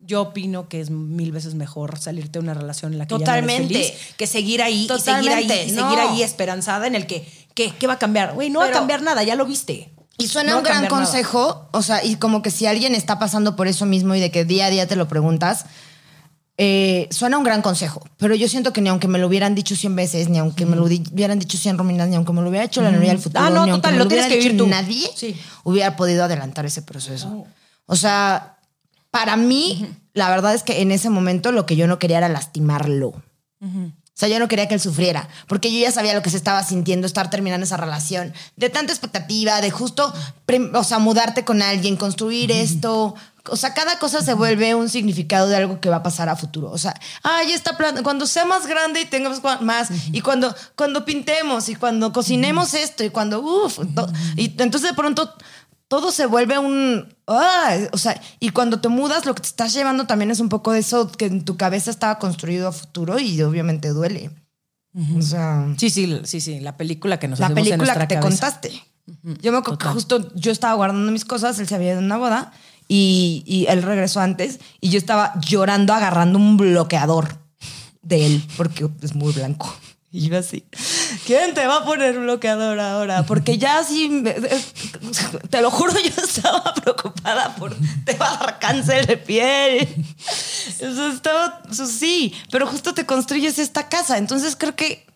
yo 0.00 0.22
opino 0.22 0.68
que 0.68 0.80
es 0.80 0.88
mil 0.90 1.30
veces 1.30 1.54
mejor 1.54 1.98
salirte 1.98 2.38
de 2.38 2.38
una 2.40 2.54
relación 2.54 2.92
en 2.94 2.98
la 2.98 3.06
que 3.06 3.12
ya 3.12 3.18
no 3.18 3.22
eres 3.24 3.42
Totalmente. 3.46 3.74
feliz 3.74 3.92
que 4.16 4.26
seguir 4.26 4.62
ahí 4.62 4.84
y 4.84 4.98
seguir 5.00 5.30
ahí 5.30 5.46
Totalmente, 5.46 5.72
no. 5.72 5.82
seguir 5.90 5.98
ahí 6.00 6.22
esperanzada 6.22 6.86
en 6.86 6.94
el 6.94 7.06
que, 7.06 7.26
¿qué, 7.54 7.72
qué 7.78 7.86
va 7.86 7.94
a 7.94 7.98
cambiar? 7.98 8.32
Güey, 8.34 8.48
no 8.50 8.60
va 8.60 8.66
a 8.68 8.70
cambiar 8.70 9.02
nada, 9.02 9.22
ya 9.24 9.34
lo 9.36 9.44
viste. 9.46 9.92
Y 10.18 10.28
suena 10.28 10.52
No 10.52 10.58
un 10.58 10.64
gran 10.64 10.84
nada. 10.84 10.88
consejo, 10.88 11.68
o 11.72 11.82
sea, 11.82 12.02
y 12.04 12.16
como 12.16 12.40
que 12.42 12.50
si 12.50 12.64
alguien 12.66 12.94
está 12.94 13.18
pasando 13.18 13.56
por 13.56 13.66
eso 13.68 13.84
mismo 13.86 14.14
y 14.14 14.20
de 14.20 14.30
que 14.30 14.44
día 14.46 14.66
a 14.66 14.70
día 14.70 14.86
te 14.88 14.96
lo 14.96 15.06
preguntas, 15.08 15.66
eh, 16.58 17.08
suena 17.10 17.38
un 17.38 17.44
gran 17.44 17.62
consejo, 17.62 18.02
pero 18.18 18.34
yo 18.34 18.46
siento 18.48 18.72
que 18.72 18.80
ni 18.80 18.88
aunque 18.90 19.08
me 19.08 19.18
lo 19.18 19.26
hubieran 19.26 19.54
dicho 19.54 19.74
100 19.74 19.96
veces, 19.96 20.28
ni 20.28 20.38
aunque 20.38 20.66
me 20.66 20.76
lo 20.76 20.84
hubieran 20.84 21.38
dicho 21.38 21.56
100 21.58 21.78
rominas, 21.78 22.08
ni 22.08 22.14
aunque 22.16 22.32
me 22.32 22.42
lo 22.42 22.48
hubiera 22.50 22.64
hecho 22.66 22.82
la 22.82 22.90
novia 22.90 23.08
del 23.08 23.18
futuro, 23.18 23.42
Ah, 23.44 23.50
no, 23.50 23.64
ni 23.64 23.70
aunque 23.72 23.88
total, 23.88 23.92
me 23.92 23.98
lo 23.98 24.04
lo 24.04 24.08
hubiera 24.08 24.28
que 24.28 24.36
vivir 24.36 24.52
dicho 24.52 24.64
tú. 24.64 24.70
nadie, 24.70 25.08
Sí. 25.16 25.34
hubiera 25.64 25.96
podido 25.96 26.24
adelantar 26.24 26.66
ese 26.66 26.82
proceso. 26.82 27.46
O 27.86 27.96
sea, 27.96 28.58
para 29.10 29.36
mí, 29.36 29.86
la 30.14 30.28
verdad 30.30 30.54
es 30.54 30.62
que 30.62 30.82
en 30.82 30.92
ese 30.92 31.08
momento 31.10 31.52
lo 31.52 31.64
que 31.66 31.76
yo 31.76 31.86
no 31.86 31.98
quería 31.98 32.18
era 32.18 32.28
lastimarlo. 32.28 33.14
O 34.14 34.14
sea, 34.14 34.28
yo 34.28 34.38
no 34.38 34.46
quería 34.46 34.68
que 34.68 34.74
él 34.74 34.80
sufriera, 34.80 35.26
porque 35.48 35.72
yo 35.72 35.78
ya 35.80 35.90
sabía 35.90 36.12
lo 36.14 36.20
que 36.22 36.28
se 36.30 36.36
estaba 36.36 36.62
sintiendo 36.62 37.06
estar 37.06 37.30
terminando 37.30 37.64
esa 37.64 37.78
relación, 37.78 38.32
de 38.56 38.68
tanta 38.68 38.92
expectativa, 38.92 39.60
de 39.62 39.70
justo, 39.70 40.12
o 40.74 40.84
sea, 40.84 40.98
mudarte 40.98 41.44
con 41.44 41.62
alguien, 41.62 41.96
construir 41.96 42.52
esto. 42.52 43.14
O 43.48 43.56
sea, 43.56 43.74
cada 43.74 43.98
cosa 43.98 44.22
se 44.22 44.34
vuelve 44.34 44.74
un 44.74 44.88
significado 44.88 45.48
de 45.48 45.56
algo 45.56 45.80
que 45.80 45.88
va 45.88 45.96
a 45.96 46.02
pasar 46.02 46.28
a 46.28 46.36
futuro. 46.36 46.70
O 46.70 46.78
sea, 46.78 46.94
ay, 47.22 47.52
esta 47.52 47.76
planta, 47.76 48.02
cuando 48.02 48.26
sea 48.26 48.44
más 48.44 48.66
grande 48.66 49.00
y 49.00 49.04
tengamos 49.06 49.40
más, 49.60 49.88
y 50.12 50.20
cuando, 50.20 50.54
cuando 50.76 51.04
pintemos, 51.04 51.68
y 51.68 51.74
cuando 51.74 52.12
cocinemos 52.12 52.74
esto, 52.74 53.02
y 53.02 53.10
cuando, 53.10 53.40
uff, 53.40 53.80
y 54.36 54.44
entonces 54.62 54.90
de 54.90 54.94
pronto 54.94 55.34
todo 55.88 56.10
se 56.10 56.24
vuelve 56.26 56.58
un... 56.58 57.14
ah, 57.26 57.76
o 57.92 57.98
sea, 57.98 58.18
y 58.40 58.48
cuando 58.50 58.80
te 58.80 58.88
mudas, 58.88 59.26
lo 59.26 59.34
que 59.34 59.42
te 59.42 59.48
estás 59.48 59.74
llevando 59.74 60.06
también 60.06 60.30
es 60.30 60.40
un 60.40 60.48
poco 60.48 60.72
de 60.72 60.78
eso 60.78 61.10
que 61.10 61.26
en 61.26 61.44
tu 61.44 61.56
cabeza 61.56 61.90
estaba 61.90 62.18
construido 62.18 62.68
a 62.68 62.72
futuro 62.72 63.18
y 63.18 63.42
obviamente 63.42 63.88
duele. 63.88 64.30
O 65.18 65.22
sea, 65.22 65.66
Sí, 65.78 65.90
sí, 65.90 66.20
sí, 66.24 66.40
sí, 66.40 66.60
la 66.60 66.76
película 66.76 67.18
que 67.18 67.28
nos 67.28 67.40
la 67.40 67.48
en 67.48 67.54
película 67.54 67.94
que 67.94 68.06
te 68.06 68.14
cabeza. 68.14 68.20
contaste. 68.20 68.84
Yo 69.42 69.52
me 69.52 69.58
acuerdo 69.58 69.78
que 69.78 69.86
justo 69.88 70.32
yo 70.34 70.52
estaba 70.52 70.74
guardando 70.74 71.10
mis 71.10 71.24
cosas, 71.24 71.58
él 71.58 71.66
se 71.66 71.74
había 71.74 71.90
ido 71.90 71.98
a 72.00 72.04
una 72.04 72.16
boda 72.18 72.52
y, 72.88 73.42
y 73.46 73.66
él 73.66 73.82
regresó 73.82 74.20
antes 74.20 74.60
y 74.80 74.90
yo 74.90 74.98
estaba 74.98 75.34
llorando 75.40 75.92
agarrando 75.92 76.38
un 76.38 76.56
bloqueador 76.56 77.38
de 78.02 78.26
él 78.26 78.44
porque 78.56 78.88
es 79.02 79.14
muy 79.14 79.32
blanco. 79.32 79.74
Y 80.14 80.28
yo 80.28 80.38
así, 80.38 80.62
¿quién 81.24 81.54
te 81.54 81.66
va 81.66 81.78
a 81.78 81.84
poner 81.86 82.18
bloqueador 82.18 82.78
ahora? 82.78 83.24
Porque 83.24 83.56
ya 83.56 83.78
así, 83.78 84.22
te 85.48 85.62
lo 85.62 85.70
juro, 85.70 85.94
yo 85.94 86.22
estaba 86.22 86.74
preocupada 86.74 87.56
por, 87.56 87.74
te 88.04 88.14
va 88.18 88.34
a 88.34 88.36
dar 88.36 88.58
cáncer 88.58 89.06
de 89.06 89.16
piel. 89.16 89.88
Eso 90.78 91.08
estaba, 91.08 91.62
eso 91.70 91.86
sí, 91.86 92.34
pero 92.50 92.66
justo 92.66 92.92
te 92.92 93.06
construyes 93.06 93.58
esta 93.58 93.88
casa. 93.88 94.18
Entonces 94.18 94.54
creo 94.54 94.76
que, 94.76 95.06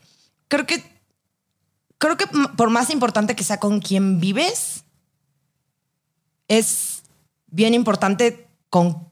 creo 0.49 0.67
que 0.67 0.83
creo 1.99 2.17
que 2.17 2.27
por 2.57 2.71
más 2.71 2.91
importante 2.91 3.37
que 3.37 3.45
sea 3.45 3.59
con 3.59 3.81
quien 3.81 4.21
vives, 4.21 4.85
es 6.49 6.96
bien 7.49 7.75
importante 7.75 8.47
con 8.71 9.07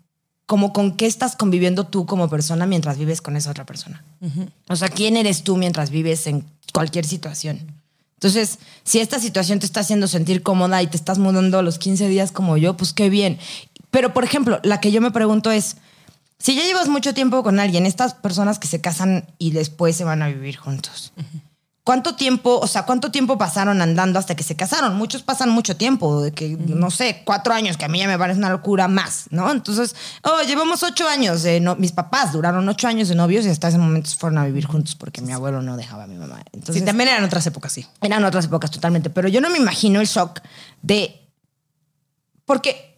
como 0.47 0.73
con 0.73 0.97
qué 0.97 1.07
estás 1.07 1.37
conviviendo 1.37 1.87
tú 1.87 2.07
como 2.07 2.29
persona 2.29 2.67
mientras 2.67 2.99
vives 2.99 3.23
con 3.23 3.37
esa 3.37 3.51
otra 3.51 3.65
persona. 3.65 4.05
O 4.69 4.77
sea, 4.77 4.89
¿quién 4.89 5.17
eres 5.17 5.43
tú 5.43 5.57
mientras 5.57 5.91
vives 5.91 6.27
en 6.27 6.45
cualquier 6.73 7.07
situación? 7.07 7.73
Entonces, 8.15 8.59
si 8.85 9.01
esta 9.01 9.19
situación 9.19 9.59
te 9.59 9.67
está 9.67 9.81
haciendo 9.81 10.07
sentir 10.07 10.43
cómoda 10.43 10.83
y 10.83 10.87
te 10.87 10.97
estás 10.97 11.19
mudando 11.19 11.63
los 11.63 11.79
15 11.79 12.09
días 12.09 12.33
como 12.33 12.57
yo, 12.57 12.77
pues 12.77 12.93
qué 12.93 13.09
bien. 13.11 13.39
Pero, 13.91 14.13
por 14.13 14.25
ejemplo, 14.25 14.61
la 14.63 14.81
que 14.81 14.93
yo 14.93 15.01
me 15.01 15.11
pregunto 15.11 15.51
es, 15.51 15.77
si 16.39 16.55
ya 16.55 16.65
llevas 16.65 16.89
mucho 16.89 17.15
tiempo 17.15 17.43
con 17.43 17.59
alguien, 17.59 17.87
estas 17.87 18.15
personas 18.15 18.59
que 18.59 18.69
se 18.69 18.81
casan 18.81 19.27
y 19.39 19.53
después 19.53 19.97
se 19.97 20.05
van 20.05 20.23
a 20.23 20.29
vivir 20.29 20.57
juntos, 20.57 21.13
¿cuánto 21.85 22.15
tiempo, 22.17 22.59
o 22.61 22.67
sea, 22.67 22.87
cuánto 22.87 23.11
tiempo 23.11 23.37
pasaron 23.37 23.83
andando 23.83 24.19
hasta 24.19 24.35
que 24.35 24.43
se 24.43 24.57
casaron? 24.57 24.97
Muchos 24.97 25.23
pasan 25.23 25.51
mucho 25.51 25.77
tiempo, 25.77 26.23
de 26.23 26.33
que, 26.33 26.57
no 26.57 26.91
sé, 26.91 27.23
cuatro 27.25 27.53
años, 27.53 27.77
que 27.77 27.85
a 27.85 27.89
mí 27.89 27.99
ya 27.99 28.09
me 28.09 28.19
parece 28.19 28.39
una 28.39 28.49
locura 28.49 28.89
más, 28.89 29.27
¿no? 29.31 29.53
Entonces, 29.53 29.95
oh, 30.23 30.43
llevamos 30.47 30.83
ocho 30.83 31.07
años 31.07 31.43
de 31.43 31.61
no, 31.61 31.77
mis 31.77 31.93
papás 31.93 32.33
duraron 32.33 32.67
ocho 32.69 32.89
años 32.89 33.09
de 33.09 33.15
novios 33.15 33.45
y 33.45 33.51
hasta 33.51 33.69
ese 33.69 33.79
momento 33.79 34.09
se 34.09 34.17
fueron 34.17 34.39
a 34.39 34.47
vivir 34.47 34.65
juntos 34.65 34.95
porque 34.95 35.21
mi 35.21 35.33
abuelo 35.33 35.61
no 35.61 35.77
dejaba 35.77 36.05
a 36.05 36.07
mi 36.07 36.17
mamá. 36.17 36.43
Entonces, 36.53 36.77
Sí, 36.77 36.83
también 36.83 37.11
eran 37.11 37.23
otras 37.23 37.47
épocas, 37.47 37.73
sí. 37.73 37.87
eran 38.01 38.25
otras 38.25 38.47
épocas 38.47 38.71
totalmente, 38.71 39.11
pero 39.11 39.29
yo 39.29 39.41
no 39.41 39.51
me 39.51 39.59
imagino 39.59 40.01
el 40.01 40.07
shock 40.07 40.41
de... 40.81 41.21
Porque, 42.47 42.94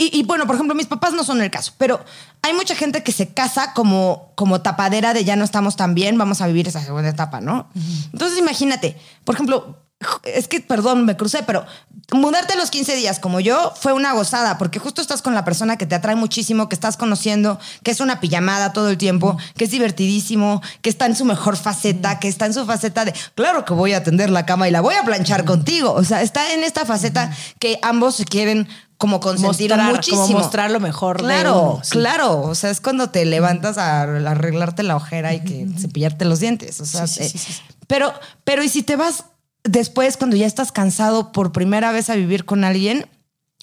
y, 0.00 0.18
y 0.18 0.22
bueno, 0.22 0.46
por 0.46 0.54
ejemplo, 0.54 0.74
mis 0.74 0.86
papás 0.86 1.12
no 1.12 1.24
son 1.24 1.42
el 1.42 1.50
caso, 1.50 1.74
pero 1.76 2.02
hay 2.40 2.54
mucha 2.54 2.74
gente 2.74 3.02
que 3.02 3.12
se 3.12 3.34
casa 3.34 3.74
como, 3.74 4.32
como 4.34 4.62
tapadera 4.62 5.12
de 5.12 5.24
ya 5.24 5.36
no 5.36 5.44
estamos 5.44 5.76
tan 5.76 5.94
bien, 5.94 6.16
vamos 6.16 6.40
a 6.40 6.46
vivir 6.46 6.66
esa 6.66 6.82
segunda 6.82 7.10
etapa, 7.10 7.42
¿no? 7.42 7.68
Entonces 8.10 8.38
imagínate, 8.38 8.96
por 9.24 9.34
ejemplo, 9.34 9.76
es 10.24 10.48
que, 10.48 10.60
perdón, 10.60 11.04
me 11.04 11.18
crucé, 11.18 11.42
pero 11.42 11.66
mudarte 12.12 12.54
a 12.54 12.56
los 12.56 12.70
15 12.70 12.96
días 12.96 13.18
como 13.18 13.40
yo 13.40 13.74
fue 13.78 13.92
una 13.92 14.14
gozada, 14.14 14.56
porque 14.56 14.78
justo 14.78 15.02
estás 15.02 15.20
con 15.20 15.34
la 15.34 15.44
persona 15.44 15.76
que 15.76 15.84
te 15.84 15.94
atrae 15.94 16.16
muchísimo, 16.16 16.70
que 16.70 16.74
estás 16.74 16.96
conociendo, 16.96 17.60
que 17.82 17.90
es 17.90 18.00
una 18.00 18.20
pijamada 18.20 18.72
todo 18.72 18.88
el 18.88 18.96
tiempo, 18.96 19.36
que 19.54 19.64
es 19.64 19.70
divertidísimo, 19.70 20.62
que 20.80 20.88
está 20.88 21.04
en 21.04 21.16
su 21.16 21.26
mejor 21.26 21.58
faceta, 21.58 22.18
que 22.18 22.28
está 22.28 22.46
en 22.46 22.54
su 22.54 22.64
faceta 22.64 23.04
de, 23.04 23.12
claro 23.34 23.66
que 23.66 23.74
voy 23.74 23.92
a 23.92 24.02
tender 24.02 24.30
la 24.30 24.46
cama 24.46 24.66
y 24.66 24.70
la 24.70 24.80
voy 24.80 24.94
a 24.94 25.04
planchar 25.04 25.44
contigo. 25.44 25.92
O 25.92 26.04
sea, 26.04 26.22
está 26.22 26.54
en 26.54 26.64
esta 26.64 26.86
faceta 26.86 27.30
que 27.58 27.78
ambos 27.82 28.14
se 28.14 28.24
quieren 28.24 28.66
como 29.00 29.18
consentir 29.18 29.74
muchísimo. 29.74 30.26
como 30.26 30.38
mostrar 30.40 30.70
lo 30.70 30.78
mejor 30.78 31.16
Claro, 31.16 31.80
sí. 31.82 31.92
claro. 31.92 32.42
O 32.42 32.54
sea, 32.54 32.68
es 32.68 32.82
cuando 32.82 33.08
te 33.08 33.24
levantas 33.24 33.78
a 33.78 34.02
arreglarte 34.02 34.82
la 34.82 34.94
ojera 34.94 35.32
y 35.32 35.40
que 35.40 35.66
cepillarte 35.78 36.26
los 36.26 36.38
dientes. 36.38 36.82
O 36.82 36.84
sea, 36.84 37.06
Sí, 37.06 37.20
sí, 37.20 37.24
eh, 37.24 37.28
sí, 37.30 37.52
sí. 37.54 37.62
pero, 37.86 38.12
pero, 38.44 38.62
¿y 38.62 38.68
si 38.68 38.82
te 38.82 38.96
vas 38.96 39.24
después, 39.64 40.18
cuando 40.18 40.36
ya 40.36 40.46
estás 40.46 40.70
cansado 40.70 41.32
por 41.32 41.50
primera 41.50 41.92
vez 41.92 42.10
a 42.10 42.14
vivir 42.14 42.44
con 42.44 42.62
alguien? 42.62 43.06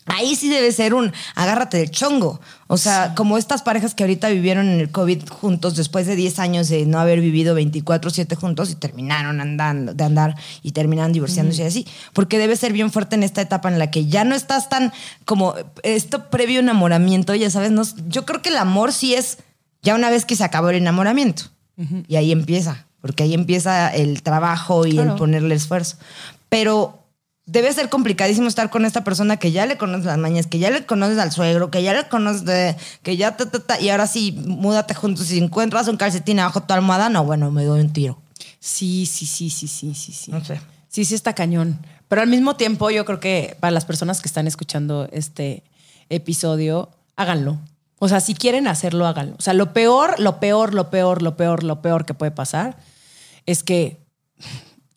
Ahí 0.08 0.36
sí 0.36 0.49
debe 0.49 0.72
ser 0.72 0.93
un 0.93 1.12
agárrate 1.36 1.78
del 1.78 1.91
chongo. 1.91 2.39
O 2.68 2.78
sea, 2.78 3.14
como 3.16 3.38
estas 3.38 3.62
parejas 3.62 3.93
que 3.93 4.03
ahorita 4.03 4.30
vivieron 4.30 4.68
en 4.68 4.80
el 4.80 4.89
COVID 4.91 5.28
juntos 5.30 5.76
después 5.76 6.08
de 6.08 6.16
10 6.16 6.39
años 6.39 6.70
de 6.70 6.86
no 6.86 6.99
haber 6.99 7.20
vivido 7.22 7.58
24-7 7.58 8.36
juntos 8.36 8.70
y 8.72 8.76
terminaron 8.76 9.39
andando, 9.41 9.93
de 9.93 10.03
andar 10.03 10.36
y 10.64 10.72
terminaron 10.72 11.14
divorciándose 11.14 11.64
y 11.64 11.66
así. 11.68 11.88
Porque 12.14 12.38
debe 12.39 12.55
ser 12.55 12.74
bien 12.74 12.91
fuerte 12.91 13.16
en 13.16 13.24
esta 13.24 13.41
etapa 13.41 13.70
en 13.70 13.80
la 13.80 13.91
que 13.91 14.05
ya 14.08 14.24
no 14.24 14.36
estás 14.36 14.70
tan 14.70 14.91
como 15.26 15.53
esto 15.84 16.30
previo 16.30 16.60
enamoramiento, 16.60 17.36
ya 17.36 17.49
sabes. 17.49 17.72
No, 17.72 17.84
yo 18.08 18.26
creo 18.26 18.41
que 18.41 18.49
el 18.49 18.58
amor 18.58 18.91
sí 18.93 19.14
es 19.14 19.38
ya 19.82 19.95
una 19.95 20.10
vez 20.10 20.26
que 20.26 20.36
se 20.36 20.43
acabó 20.43 20.70
el 20.70 20.78
enamoramiento. 20.78 21.43
Y 22.08 22.16
ahí 22.16 22.32
empieza, 22.32 22.88
porque 23.01 23.24
ahí 23.24 23.34
empieza 23.36 23.89
el 23.93 24.24
trabajo 24.24 24.86
y 24.88 24.91
el 24.91 24.95
Claro. 25.03 25.16
ponerle 25.16 25.53
esfuerzo. 25.53 25.97
Pero 26.49 27.03
debe 27.47 27.73
ser 27.73 27.89
complicadísimo 27.89 28.47
estar 28.47 28.69
con 28.69 28.85
esta 28.85 29.03
persona 29.03 29.37
que 29.37 29.51
ya 29.51 29.65
le 29.65 29.77
conoces 29.77 30.05
las 30.05 30.17
mañas, 30.17 30.45
que 30.47 30.59
ya 30.59 30.69
le 30.69 30.85
conoces 30.85 31.17
al 31.17 31.31
suegro, 31.31 31.71
que 31.71 31.81
ya 31.81 31.93
le 31.93 32.07
conoces, 32.07 32.45
de- 32.45 32.75
que 33.01 33.17
ya 33.17 33.35
ta, 33.35 33.49
ta, 33.49 33.59
ta, 33.59 33.79
y 33.81 33.89
ahora 33.89 34.05
sí, 34.05 34.33
múdate 34.45 34.93
juntos. 34.93 35.25
Si 35.27 35.39
encuentras 35.39 35.87
un 35.87 35.97
calcetín 35.97 36.39
abajo 36.39 36.59
de 36.59 36.67
tu 36.67 36.73
almohada, 36.73 37.09
no, 37.09 37.23
bueno, 37.23 37.49
me 37.49 37.63
doy 37.63 37.81
un 37.81 37.91
tiro. 37.91 38.19
Sí, 38.59 39.05
sí, 39.05 39.25
sí, 39.25 39.49
sí, 39.49 39.67
sí, 39.67 39.95
sí, 39.95 40.11
sí. 40.11 40.29
No 40.31 40.43
sé. 40.43 40.59
Sí, 40.89 41.05
sí 41.05 41.15
está 41.15 41.33
cañón. 41.33 41.79
Pero 42.09 42.21
al 42.21 42.27
mismo 42.27 42.55
tiempo, 42.57 42.89
yo 42.89 43.05
creo 43.05 43.19
que 43.19 43.55
para 43.59 43.71
las 43.71 43.85
personas 43.85 44.21
que 44.21 44.27
están 44.27 44.45
escuchando 44.47 45.07
este 45.11 45.63
episodio, 46.09 46.89
háganlo. 47.15 47.59
O 47.99 48.07
sea, 48.09 48.19
si 48.19 48.35
quieren 48.35 48.67
hacerlo, 48.67 49.07
háganlo. 49.07 49.35
O 49.37 49.41
sea, 49.41 49.53
lo 49.53 49.73
peor, 49.73 50.19
lo 50.19 50.39
peor, 50.39 50.73
lo 50.73 50.89
peor, 50.89 51.23
lo 51.23 51.35
peor, 51.37 51.63
lo 51.63 51.81
peor 51.81 52.05
que 52.05 52.13
puede 52.13 52.31
pasar 52.31 52.77
es 53.45 53.63
que 53.63 53.97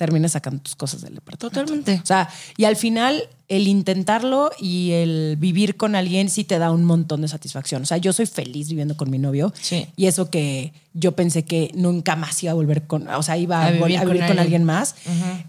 termines 0.00 0.32
sacando 0.32 0.62
tus 0.62 0.76
cosas 0.76 1.02
del 1.02 1.16
departamento. 1.16 1.50
Totalmente. 1.50 2.00
O 2.02 2.06
sea, 2.06 2.30
y 2.56 2.64
al 2.64 2.74
final 2.74 3.28
el 3.48 3.68
intentarlo 3.68 4.50
y 4.58 4.92
el 4.92 5.36
vivir 5.38 5.76
con 5.76 5.94
alguien 5.94 6.30
sí 6.30 6.42
te 6.42 6.58
da 6.58 6.70
un 6.70 6.86
montón 6.86 7.20
de 7.20 7.28
satisfacción. 7.28 7.82
O 7.82 7.84
sea, 7.84 7.98
yo 7.98 8.14
soy 8.14 8.24
feliz 8.24 8.70
viviendo 8.70 8.96
con 8.96 9.10
mi 9.10 9.18
novio. 9.18 9.52
Sí. 9.60 9.88
Y 9.96 10.06
eso 10.06 10.30
que 10.30 10.72
yo 10.94 11.12
pensé 11.12 11.44
que 11.44 11.70
nunca 11.74 12.16
más 12.16 12.42
iba 12.42 12.52
a 12.52 12.54
volver 12.54 12.86
con, 12.86 13.08
o 13.08 13.22
sea, 13.22 13.36
iba 13.36 13.60
a, 13.60 13.66
A 13.66 13.70
vivir 13.72 13.98
a 13.98 14.04
con 14.04 14.12
vivir 14.12 14.20
con, 14.22 14.38
alguien. 14.38 14.38
alguien 14.38 14.64
más. 14.64 14.94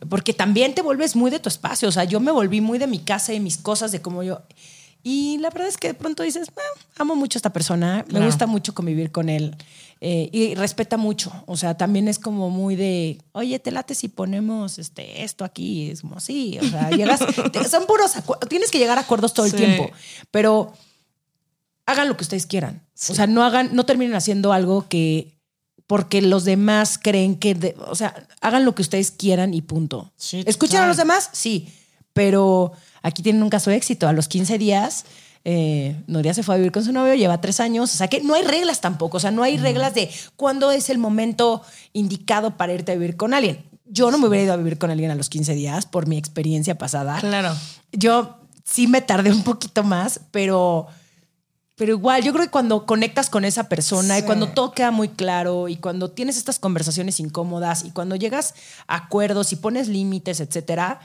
Porque 0.09 0.33
también 0.33 0.75
te 0.75 0.81
vuelves 0.81 1.15
muy 1.15 1.31
de 1.31 1.39
tu 1.39 1.47
espacio. 1.47 1.87
O 1.87 1.93
sea, 1.93 2.03
yo 2.03 2.19
me 2.19 2.31
volví 2.31 2.59
muy 2.59 2.77
de 2.77 2.87
mi 2.87 2.99
casa 2.99 3.33
y 3.33 3.39
mis 3.39 3.55
cosas, 3.55 3.93
de 3.93 4.01
cómo 4.01 4.21
yo. 4.21 4.41
Y 5.03 5.37
la 5.39 5.49
verdad 5.49 5.67
es 5.67 5.77
que 5.77 5.87
de 5.89 5.93
pronto 5.93 6.23
dices, 6.23 6.49
"Ah, 6.57 6.79
amo 6.99 7.15
mucho 7.15 7.37
a 7.37 7.39
esta 7.39 7.51
persona, 7.53 8.05
me 8.11 8.23
gusta 8.25 8.45
mucho 8.47 8.73
convivir 8.73 9.11
con 9.11 9.29
él. 9.29 9.55
eh, 10.03 10.29
y 10.31 10.55
respeta 10.55 10.97
mucho. 10.97 11.31
O 11.45 11.55
sea, 11.57 11.77
también 11.77 12.07
es 12.07 12.17
como 12.17 12.49
muy 12.49 12.75
de, 12.75 13.21
oye, 13.33 13.59
te 13.59 13.69
late 13.69 13.93
si 13.93 14.07
ponemos 14.07 14.79
este, 14.79 15.23
esto 15.23 15.45
aquí. 15.45 15.91
Es 15.91 16.01
como, 16.01 16.19
sí, 16.19 16.57
o 16.59 16.65
sea, 16.67 16.89
llegas, 17.19 17.19
te- 17.51 17.63
son 17.69 17.85
puros 17.85 18.15
acuerdos. 18.15 18.49
Tienes 18.49 18.71
que 18.71 18.79
llegar 18.79 18.97
a 18.97 19.01
acuerdos 19.01 19.31
todo 19.35 19.45
Sí. 19.45 19.55
el 19.55 19.57
tiempo. 19.63 19.91
Pero 20.31 20.73
hagan 21.85 22.07
lo 22.07 22.17
que 22.17 22.23
ustedes 22.23 22.47
quieran. 22.47 22.81
O 23.09 23.13
sea, 23.13 23.27
no 23.27 23.43
hagan, 23.43 23.75
no 23.75 23.85
terminen 23.85 24.15
haciendo 24.15 24.53
algo 24.53 24.87
que 24.87 25.37
porque 25.85 26.21
los 26.23 26.45
demás 26.45 26.97
creen 26.97 27.35
que, 27.35 27.53
de- 27.53 27.75
o 27.87 27.93
sea, 27.95 28.27
hagan 28.41 28.65
lo 28.65 28.73
que 28.73 28.81
ustedes 28.81 29.11
quieran 29.11 29.53
y 29.53 29.61
punto. 29.61 30.11
Sí, 30.15 30.41
¿Escuchan 30.47 30.83
a 30.83 30.87
los 30.87 30.97
demás? 30.97 31.29
Sí, 31.33 31.67
pero 32.13 32.71
aquí 33.01 33.23
tienen 33.23 33.43
un 33.43 33.49
caso 33.49 33.69
de 33.69 33.77
éxito. 33.77 34.07
A 34.07 34.13
los 34.13 34.27
15 34.27 34.57
días, 34.57 35.05
eh, 35.43 35.95
Nuria 36.07 36.33
se 36.33 36.43
fue 36.43 36.55
a 36.55 36.57
vivir 36.57 36.71
con 36.71 36.83
su 36.83 36.91
novio, 36.91 37.15
lleva 37.15 37.41
tres 37.41 37.59
años, 37.59 37.93
o 37.93 37.97
sea 37.97 38.07
que 38.07 38.21
no 38.21 38.35
hay 38.35 38.43
reglas 38.43 38.79
tampoco, 38.79 39.17
o 39.17 39.19
sea, 39.19 39.31
no 39.31 39.43
hay 39.43 39.57
reglas 39.57 39.93
de 39.95 40.09
cuándo 40.35 40.71
es 40.71 40.89
el 40.89 40.99
momento 40.99 41.63
indicado 41.93 42.57
para 42.57 42.73
irte 42.73 42.91
a 42.91 42.95
vivir 42.95 43.17
con 43.17 43.33
alguien. 43.33 43.63
Yo 43.85 44.11
no 44.11 44.17
me 44.17 44.27
hubiera 44.27 44.45
ido 44.45 44.53
a 44.53 44.57
vivir 44.57 44.77
con 44.77 44.91
alguien 44.91 45.11
a 45.11 45.15
los 45.15 45.29
15 45.29 45.53
días 45.55 45.85
por 45.85 46.07
mi 46.07 46.17
experiencia 46.17 46.77
pasada. 46.77 47.19
Claro. 47.19 47.53
Yo 47.91 48.37
sí 48.63 48.87
me 48.87 49.01
tardé 49.01 49.31
un 49.31 49.43
poquito 49.43 49.83
más, 49.83 50.21
pero, 50.31 50.87
pero 51.75 51.93
igual, 51.93 52.23
yo 52.23 52.31
creo 52.31 52.45
que 52.45 52.51
cuando 52.51 52.85
conectas 52.85 53.29
con 53.29 53.43
esa 53.43 53.67
persona 53.67 54.19
y 54.19 54.23
cuando 54.23 54.47
todo 54.49 54.71
queda 54.71 54.91
muy 54.91 55.09
claro 55.09 55.67
y 55.67 55.75
cuando 55.75 56.11
tienes 56.11 56.37
estas 56.37 56.59
conversaciones 56.59 57.19
incómodas 57.19 57.83
y 57.83 57.91
cuando 57.91 58.15
llegas 58.15 58.53
a 58.87 58.95
acuerdos 58.95 59.51
y 59.51 59.55
pones 59.55 59.87
límites, 59.87 60.39
etcétera, 60.39 61.01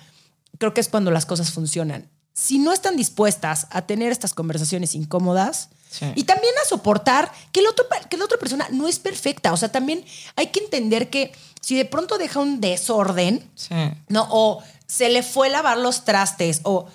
creo 0.58 0.74
que 0.74 0.80
es 0.80 0.88
cuando 0.88 1.10
las 1.10 1.26
cosas 1.26 1.50
funcionan. 1.50 2.08
Si 2.34 2.58
no 2.58 2.72
están 2.72 2.96
dispuestas 2.96 3.66
a 3.70 3.82
tener 3.82 4.12
estas 4.12 4.34
conversaciones 4.34 4.94
incómodas 4.94 5.70
Sí. 5.90 6.04
y 6.16 6.24
también 6.24 6.52
a 6.62 6.68
soportar 6.68 7.30
que, 7.52 7.60
el 7.60 7.66
otro, 7.68 7.86
que 8.10 8.16
la 8.18 8.24
otra 8.24 8.38
persona 8.38 8.66
no 8.72 8.88
es 8.88 8.98
perfecta, 8.98 9.52
o 9.52 9.56
sea, 9.56 9.70
también 9.70 10.04
hay 10.34 10.48
que 10.48 10.60
entender 10.60 11.08
que 11.08 11.32
si 11.62 11.76
de 11.76 11.84
pronto 11.86 12.18
deja 12.18 12.40
un 12.40 12.60
desorden, 12.60 13.48
Sí. 13.54 13.74
¿no? 14.08 14.26
O 14.30 14.62
se 14.86 15.08
le 15.08 15.22
fue 15.22 15.48
lavar 15.48 15.78
los 15.78 16.04
trastes, 16.04 16.60
o 16.64 16.86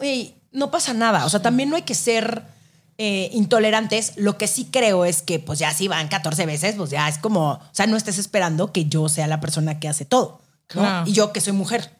eh, 0.00 0.34
no 0.52 0.70
pasa 0.70 0.94
nada. 0.94 1.26
O 1.26 1.28
sea, 1.28 1.42
también 1.42 1.68
no 1.68 1.76
hay 1.76 1.82
que 1.82 1.94
ser 1.94 2.44
eh, 2.98 3.30
intolerantes. 3.32 4.12
Lo 4.16 4.38
que 4.38 4.46
sí 4.46 4.68
creo 4.70 5.04
es 5.04 5.22
que, 5.22 5.38
pues 5.38 5.58
ya 5.58 5.72
si 5.74 5.88
van 5.88 6.08
14 6.08 6.46
veces, 6.46 6.74
pues 6.76 6.90
ya 6.90 7.08
es 7.08 7.18
como, 7.18 7.52
o 7.52 7.60
sea, 7.72 7.86
no 7.86 7.96
estés 7.96 8.18
esperando 8.18 8.72
que 8.72 8.84
yo 8.86 9.08
sea 9.08 9.26
la 9.26 9.40
persona 9.40 9.80
que 9.80 9.88
hace 9.88 10.04
todo, 10.04 10.40
¿no? 10.74 10.80
Claro. 10.82 11.10
Y 11.10 11.12
yo 11.12 11.32
que 11.32 11.40
soy 11.40 11.52
mujer. 11.52 11.90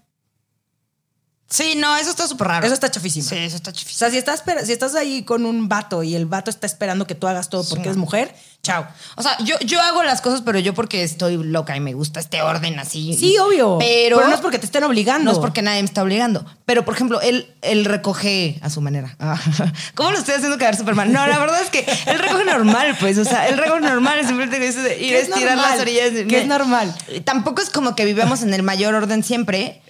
Sí, 1.53 1.75
no, 1.77 1.95
eso 1.99 2.09
está 2.09 2.27
súper 2.27 2.49
raro. 2.49 2.65
Eso 2.65 2.73
está 2.73 2.91
chafísimo. 2.91 3.29
Sí, 3.29 3.37
eso 3.37 3.57
está 3.57 3.71
O 3.71 3.73
chifísimo. 3.75 3.99
sea, 3.99 4.11
si 4.11 4.17
estás, 4.17 4.43
si 4.65 4.73
estás 4.73 4.95
ahí 4.95 5.23
con 5.23 5.45
un 5.45 5.69
vato 5.69 6.03
y 6.03 6.15
el 6.15 6.25
vato 6.25 6.49
está 6.51 6.67
esperando 6.67 7.07
que 7.07 7.15
tú 7.15 7.27
hagas 7.27 7.51
todo 7.51 7.63
porque 7.69 7.83
Sí. 7.83 7.89
eres 7.89 7.97
mujer, 7.99 8.35
chao. 8.63 8.87
O 9.17 9.23
sea, 9.23 9.37
yo, 9.45 9.57
yo 9.61 9.79
hago 9.83 10.03
las 10.03 10.23
cosas, 10.23 10.41
pero 10.41 10.59
yo 10.59 10.73
porque 10.73 11.03
estoy 11.03 11.37
loca 11.37 11.77
y 11.77 11.81
me 11.81 11.93
gusta 11.93 12.21
este 12.21 12.41
orden 12.41 12.79
así. 12.79 13.15
Sí, 13.15 13.37
obvio. 13.37 13.77
Pero, 13.79 14.27
no 14.27 14.35
es 14.35 14.41
porque 14.41 14.59
te 14.59 14.65
estén 14.65 14.83
obligando. 14.85 15.25
No 15.27 15.33
es 15.33 15.39
porque 15.39 15.61
nadie 15.61 15.83
me 15.83 15.87
está 15.87 16.03
obligando. 16.03 16.47
Pero, 16.65 16.87
por 16.87 16.95
ejemplo, 16.95 17.21
él, 17.21 17.53
él 17.61 17.85
recoge 17.85 18.59
a 18.63 18.71
su 18.71 18.81
manera. 18.81 19.15
Ah, 19.21 19.39
¿Cómo 19.95 20.11
lo 20.11 20.17
estoy 20.19 20.35
haciendo 20.37 20.57
quedar 20.57 20.75
súper 20.75 20.95
mal? 20.95 21.13
No, 21.13 21.27
la 21.27 21.39
verdad 21.39 21.61
es 21.61 21.69
que 21.69 21.85
él 22.07 22.19
recoge 22.19 22.47
normal, 22.47 22.97
pues. 22.99 23.19
O 23.19 23.25
sea, 23.27 23.47
él 23.49 23.59
recoge 23.59 23.81
normal. 23.83 24.19
Simplemente 24.27 24.59
dice 24.59 24.99
ir 24.99 25.17
a 25.17 25.19
estirar 25.19 25.57
normal, 25.57 25.71
las 25.73 25.81
orillas. 25.81 26.11
que 26.27 26.41
es 26.41 26.47
normal. 26.47 26.95
Tampoco 27.25 27.61
es 27.61 27.69
como 27.69 27.95
que 27.95 28.07
vivamos 28.07 28.43
en 28.43 28.55
el 28.55 28.63
mayor 28.63 28.95
orden 28.95 29.23
siempre. 29.23 29.83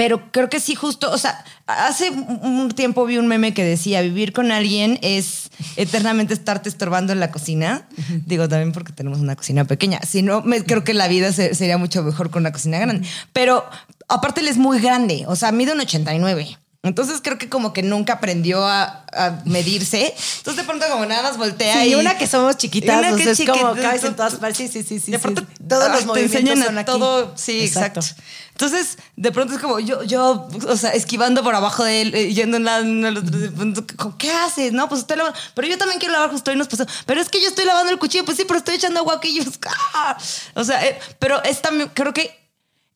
Pero 0.00 0.32
creo 0.32 0.48
que 0.48 0.60
sí, 0.60 0.74
justo, 0.74 1.10
o 1.10 1.18
sea, 1.18 1.44
hace 1.66 2.10
un 2.10 2.70
tiempo 2.74 3.04
vi 3.04 3.18
un 3.18 3.26
meme 3.26 3.52
que 3.52 3.62
decía, 3.62 4.00
vivir 4.00 4.32
con 4.32 4.50
alguien 4.50 4.98
es 5.02 5.50
eternamente 5.76 6.32
estarte 6.32 6.70
estorbando 6.70 7.12
en 7.12 7.20
la 7.20 7.30
cocina. 7.30 7.86
Digo, 8.24 8.48
también 8.48 8.72
porque 8.72 8.94
tenemos 8.94 9.18
una 9.20 9.36
cocina 9.36 9.66
pequeña. 9.66 10.00
Si 10.00 10.22
no, 10.22 10.40
me, 10.40 10.64
creo 10.64 10.84
que 10.84 10.94
la 10.94 11.06
vida 11.06 11.34
se- 11.34 11.54
sería 11.54 11.76
mucho 11.76 12.02
mejor 12.02 12.30
con 12.30 12.44
una 12.44 12.50
cocina 12.52 12.78
grande. 12.78 13.06
Pero 13.34 13.62
aparte 14.08 14.40
él 14.40 14.48
es 14.48 14.56
muy 14.56 14.80
grande, 14.80 15.24
o 15.28 15.36
sea, 15.36 15.52
mide 15.52 15.72
un 15.72 15.80
89. 15.80 16.56
Entonces 16.82 17.20
creo 17.22 17.36
que 17.36 17.50
como 17.50 17.74
que 17.74 17.82
nunca 17.82 18.14
aprendió 18.14 18.66
a, 18.66 19.04
a 19.12 19.42
medirse. 19.44 20.14
Entonces 20.38 20.56
de 20.56 20.64
pronto 20.64 20.86
como 20.90 21.04
nada 21.04 21.22
más 21.22 21.36
voltea 21.36 21.82
Sí, 21.82 21.90
y... 21.90 21.94
una 21.94 22.16
que 22.16 22.26
somos 22.26 22.56
chiquitas, 22.56 22.98
Una 22.98 23.16
que 23.16 23.30
es 23.30 23.42
como 23.44 23.74
cabes 23.74 24.02
en 24.04 24.16
todas 24.16 24.36
partes. 24.36 24.56
Sí, 24.56 24.68
sí, 24.68 24.82
sí, 24.82 24.98
sí. 24.98 25.10
y 25.10 25.14
aparte, 25.14 25.42
sí. 25.42 25.64
todos 25.68 25.84
ah, 25.84 25.88
los 25.90 26.00
te 26.00 26.06
movimientos 26.06 26.40
enseñan 26.40 26.64
son 26.64 26.78
a 26.78 26.80
aquí. 26.80 26.90
todo. 26.90 27.32
Sí, 27.36 27.60
exacto. 27.60 28.00
Entonces, 28.52 28.96
de 29.16 29.30
pronto 29.30 29.54
es 29.54 29.60
como 29.60 29.78
yo, 29.78 30.04
yo, 30.04 30.48
o 30.68 30.76
sea, 30.76 30.92
esquivando 30.92 31.42
por 31.42 31.54
abajo 31.54 31.84
de 31.84 32.00
él, 32.00 32.14
eh, 32.14 32.32
yendo 32.32 32.56
de 32.56 32.60
un 32.60 32.64
lado 32.64 32.82
en 32.82 33.04
el 33.04 33.16
otro. 33.18 33.38
de 33.38 33.50
pronto, 33.50 33.84
¿Qué 34.16 34.30
haces? 34.30 34.72
No, 34.72 34.88
pues 34.88 35.02
estoy 35.02 35.18
lavando. 35.18 35.38
Pero 35.54 35.68
yo 35.68 35.76
también 35.76 35.98
quiero 35.98 36.14
lavar 36.14 36.30
justo 36.30 36.50
y 36.50 36.56
nos 36.56 36.68
pasó. 36.68 36.86
Pero 37.04 37.20
es 37.20 37.28
que 37.28 37.42
yo 37.42 37.48
estoy 37.48 37.66
lavando 37.66 37.92
el 37.92 37.98
cuchillo. 37.98 38.24
Pues 38.24 38.38
sí, 38.38 38.44
pero 38.46 38.58
estoy 38.58 38.76
echando 38.76 39.00
agua 39.00 39.16
aquí. 39.16 39.28
y 39.28 39.42
yo, 39.44 39.50
¡ah! 39.94 40.16
O 40.54 40.64
sea, 40.64 40.82
eh, 40.86 40.98
pero 41.18 41.42
es 41.44 41.60
también, 41.60 41.90
creo 41.92 42.14
que 42.14 42.39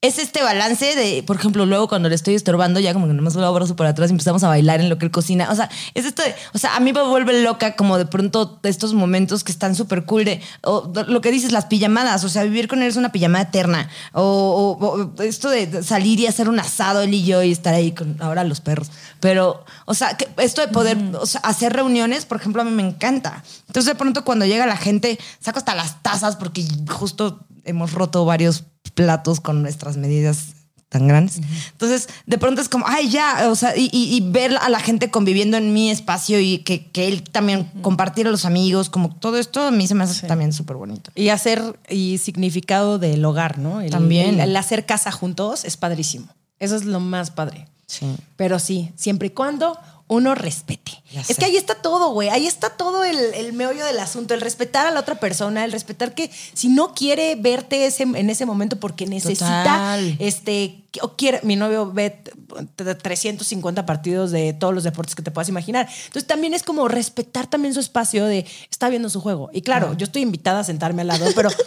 es 0.07 0.19
este 0.19 0.43
balance 0.43 0.95
de, 0.95 1.23
por 1.23 1.37
ejemplo, 1.37 1.65
luego 1.65 1.89
cuando 1.89 2.11
le 2.11 2.15
estoy 2.15 2.35
estorbando, 2.35 2.79
ya 2.79 2.93
como 2.93 3.07
que 3.07 3.15
nomás 3.15 3.35
lo 3.37 3.47
abrazo 3.47 3.75
por 3.75 3.87
atrás 3.87 4.11
y 4.11 4.13
empezamos 4.13 4.45
a 4.45 4.49
bailar 4.49 4.81
en 4.81 4.91
lo 4.91 4.99
que 4.99 5.07
él 5.07 5.11
cocina. 5.11 5.49
O 5.51 5.55
sea, 5.55 5.71
es 5.95 6.05
esto 6.05 6.23
de, 6.23 6.35
o 6.53 6.59
sea, 6.59 6.77
a 6.77 6.81
mí 6.81 6.93
me 6.93 7.03
vuelve 7.03 7.43
loca 7.43 7.75
como 7.75 7.97
de 7.97 8.05
pronto 8.05 8.61
estos 8.65 8.93
momentos 8.93 9.45
que 9.45 9.51
están 9.51 9.75
súper 9.75 10.05
cool 10.05 10.27
de, 10.27 10.43
o 10.63 10.93
lo 11.07 11.21
que 11.23 11.31
dices, 11.31 11.53
las 11.53 11.65
pijamadas, 11.67 12.23
o 12.23 12.29
sea, 12.29 12.43
vivir 12.45 12.69
con 12.69 12.83
él 12.83 12.89
es 12.89 12.97
una 12.97 13.13
pijamada 13.13 13.45
eterna. 13.45 13.89
O, 14.13 14.77
o- 14.79 14.85
o 15.19 15.23
esto 15.23 15.49
de 15.49 15.83
salir 15.83 16.21
y 16.21 16.27
hacer 16.27 16.51
un 16.51 16.61
asado 16.61 17.01
él 17.01 17.15
y 17.15 17.25
yo 17.25 17.43
y 17.43 17.51
estar 17.53 17.73
ahí 17.75 17.93
con 17.93 18.17
ahora 18.21 18.45
los 18.45 18.61
perros. 18.61 18.91
Pero, 19.21 19.65
o 19.87 19.95
sea, 19.95 20.19
que 20.19 20.29
esto 20.37 20.61
de 20.61 20.69
poder 20.69 20.99
o 21.19 21.25
sea, 21.25 21.41
hacer 21.41 21.73
reuniones, 21.73 22.27
por 22.27 22.37
ejemplo, 22.39 22.61
a 22.61 22.67
mí 22.67 22.71
me 22.73 22.87
encanta. 22.87 23.43
Entonces, 23.69 23.87
de 23.87 23.95
pronto 23.99 24.23
cuando 24.25 24.45
llega 24.45 24.67
la 24.67 24.77
gente, 24.77 25.19
saco 25.41 25.59
hasta 25.61 25.75
las 25.75 26.03
tazas 26.03 26.37
porque 26.37 26.63
justo 26.91 27.41
hemos 27.65 27.93
roto 27.93 28.27
varios 28.27 28.65
platos 28.95 29.41
con 29.41 29.63
nuestras 29.63 29.97
medidas 29.97 30.55
tan 30.89 31.09
grandes. 31.09 31.41
Entonces, 31.73 32.09
de 32.27 32.39
pronto 32.39 32.61
es 32.61 32.69
como, 32.69 32.85
ay, 32.87 33.09
ya, 33.11 33.49
o 33.51 33.57
sea, 33.57 33.77
y, 33.77 33.91
y- 33.93 34.15
y 34.17 34.21
ver 34.31 34.57
a 34.57 34.69
la 34.69 34.79
gente 34.79 35.11
conviviendo 35.11 35.57
en 35.57 35.73
mi 35.73 35.91
espacio 35.91 36.39
y 36.39 36.59
que, 36.59 36.87
que 36.93 37.09
él 37.09 37.25
también 37.25 37.65
compartir 37.83 38.29
a 38.29 38.31
los 38.31 38.45
amigos, 38.45 38.91
como 38.91 39.13
todo 39.17 39.37
esto 39.39 39.63
a 39.67 39.71
mí 39.73 39.89
se 39.89 39.97
me 39.97 40.05
hace 40.05 40.25
también 40.29 40.53
súper 40.53 40.77
bonito. 40.77 41.11
Y 41.17 41.31
hacer 41.31 41.81
y 41.89 42.19
significado 42.19 43.01
del 43.01 43.25
hogar, 43.25 43.59
¿no? 43.59 43.81
El- 43.81 43.91
También. 43.91 44.35
El, 44.39 44.51
el 44.51 44.57
hacer 44.57 44.87
casa 44.87 45.11
juntos 45.11 45.65
es 45.65 45.77
padrísimo. 45.77 46.29
Eso 46.61 46.77
es 46.77 46.85
lo 46.85 47.01
más 47.01 47.33
padre. 47.33 47.67
Sí. 47.87 48.07
Pero 48.37 48.61
sí, 48.61 48.93
siempre 48.95 49.29
y 49.29 49.31
cuando 49.31 49.77
uno 50.07 50.35
respete. 50.35 50.93
Es 51.29 51.37
que 51.39 51.45
ahí 51.47 51.57
está 51.57 51.77
todo, 51.77 52.11
güey. 52.11 52.29
Ahí 52.29 52.47
está 52.47 52.71
todo 52.71 53.05
el, 53.05 53.17
el 53.19 53.53
meollo 53.55 53.85
del 53.87 53.99
asunto. 53.99 54.35
El 54.35 54.41
respetar 54.43 54.87
a 54.87 54.91
la 54.91 55.01
otra 55.01 55.15
persona, 55.15 55.65
el 55.65 55.73
respetar 55.73 56.15
que 56.15 56.31
si 56.53 56.69
no 56.69 56.93
quiere 56.95 57.37
verte 57.37 57.87
ese, 57.87 58.03
en 58.03 58.29
ese 58.31 58.45
momento 58.45 58.79
porque 58.79 59.07
necesita, 59.07 59.63
Total. 59.63 60.17
este, 60.19 60.85
o 61.01 61.17
quiere, 61.17 61.41
mi 61.43 61.57
novio 61.57 61.91
ve 61.91 62.11
t- 62.11 62.95
350 62.97 63.87
partidos 63.87 64.31
de 64.31 64.53
todos 64.53 64.75
los 64.75 64.85
deportes 64.85 65.15
que 65.15 65.23
te 65.23 65.31
puedas 65.31 65.49
imaginar. 65.49 65.89
Entonces 66.07 66.27
también 66.27 66.53
es 66.55 66.63
como 66.63 66.87
respetar 66.89 67.47
también 67.47 67.73
su 67.75 67.81
espacio 67.81 68.27
de, 68.27 68.45
está 68.71 68.89
viendo 68.89 69.09
su 69.09 69.21
juego. 69.21 69.51
Y 69.53 69.63
claro, 69.63 69.95
yo 69.97 70.05
estoy 70.05 70.23
invitada 70.23 70.61
a 70.61 70.65
sentarme 70.65 71.03
al 71.03 71.09
lado, 71.09 71.27
pero... 71.35 71.49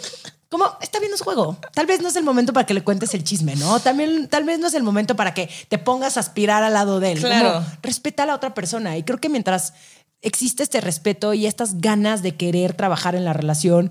Como 0.50 0.64
está 0.80 0.98
viendo 0.98 1.18
su 1.18 1.24
juego. 1.24 1.58
Tal 1.74 1.84
vez 1.84 2.00
no 2.00 2.08
es 2.08 2.16
el 2.16 2.24
momento 2.24 2.54
para 2.54 2.64
que 2.64 2.72
le 2.72 2.82
cuentes 2.82 3.12
el 3.12 3.22
chisme, 3.22 3.54
¿no? 3.56 3.80
También, 3.80 4.28
tal 4.28 4.44
vez 4.44 4.58
no 4.58 4.68
es 4.68 4.72
el 4.72 4.82
momento 4.82 5.14
para 5.14 5.34
que 5.34 5.50
te 5.68 5.76
pongas 5.76 6.16
a 6.16 6.20
aspirar 6.20 6.62
al 6.62 6.72
lado 6.72 7.00
de 7.00 7.12
él. 7.12 7.18
Claro. 7.20 7.52
Como, 7.52 7.66
respeta 7.82 8.24
la 8.28 8.36
otra 8.36 8.54
persona. 8.54 8.96
Y 8.96 9.02
creo 9.02 9.18
que 9.18 9.28
mientras 9.28 9.74
existe 10.22 10.62
este 10.62 10.80
respeto 10.80 11.34
y 11.34 11.46
estas 11.46 11.80
ganas 11.80 12.22
de 12.22 12.36
querer 12.36 12.74
trabajar 12.74 13.14
en 13.14 13.24
la 13.24 13.32
relación, 13.32 13.90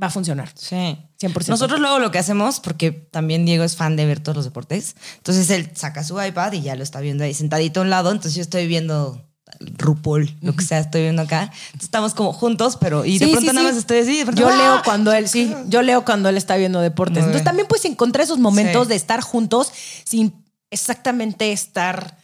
va 0.00 0.08
a 0.08 0.10
funcionar. 0.10 0.50
Sí. 0.54 0.96
100%. 1.20 1.48
Nosotros 1.48 1.80
luego 1.80 1.98
lo 1.98 2.10
que 2.10 2.18
hacemos, 2.18 2.60
porque 2.60 2.90
también 2.90 3.44
Diego 3.44 3.64
es 3.64 3.76
fan 3.76 3.96
de 3.96 4.06
ver 4.06 4.20
todos 4.20 4.36
los 4.36 4.44
deportes, 4.44 4.96
entonces 5.18 5.48
él 5.50 5.70
saca 5.74 6.04
su 6.04 6.20
iPad 6.22 6.52
y 6.52 6.62
ya 6.62 6.74
lo 6.76 6.82
está 6.82 7.00
viendo 7.00 7.24
ahí 7.24 7.34
sentadito 7.34 7.80
a 7.80 7.82
un 7.84 7.90
lado, 7.90 8.10
entonces 8.10 8.34
yo 8.34 8.42
estoy 8.42 8.66
viendo 8.66 9.22
RuPaul, 9.60 10.34
lo 10.40 10.54
que 10.54 10.64
sea, 10.64 10.78
estoy 10.78 11.02
viendo 11.02 11.22
acá. 11.22 11.42
Entonces 11.42 11.84
estamos 11.84 12.14
como 12.14 12.32
juntos, 12.32 12.76
pero 12.80 13.04
y 13.04 13.18
de 13.18 13.28
pronto 13.28 13.40
sí, 13.40 13.46
nada 13.46 13.60
sí. 13.60 13.66
más 13.66 13.76
estoy 13.76 13.98
así. 13.98 14.24
Yo 14.34 14.48
¡ah! 14.48 14.56
leo 14.56 14.82
cuando 14.84 15.12
él, 15.12 15.28
sí, 15.28 15.54
yo 15.68 15.82
leo 15.82 16.04
cuando 16.04 16.28
él 16.28 16.36
está 16.36 16.56
viendo 16.56 16.80
deportes. 16.80 17.18
Entonces 17.18 17.44
también 17.44 17.68
puedes 17.68 17.84
encontrar 17.84 18.24
esos 18.24 18.38
momentos 18.38 18.88
de 18.88 18.96
estar 18.96 19.20
juntos 19.20 19.72
sin 20.04 20.34
exactamente 20.70 21.52
estar 21.52 22.16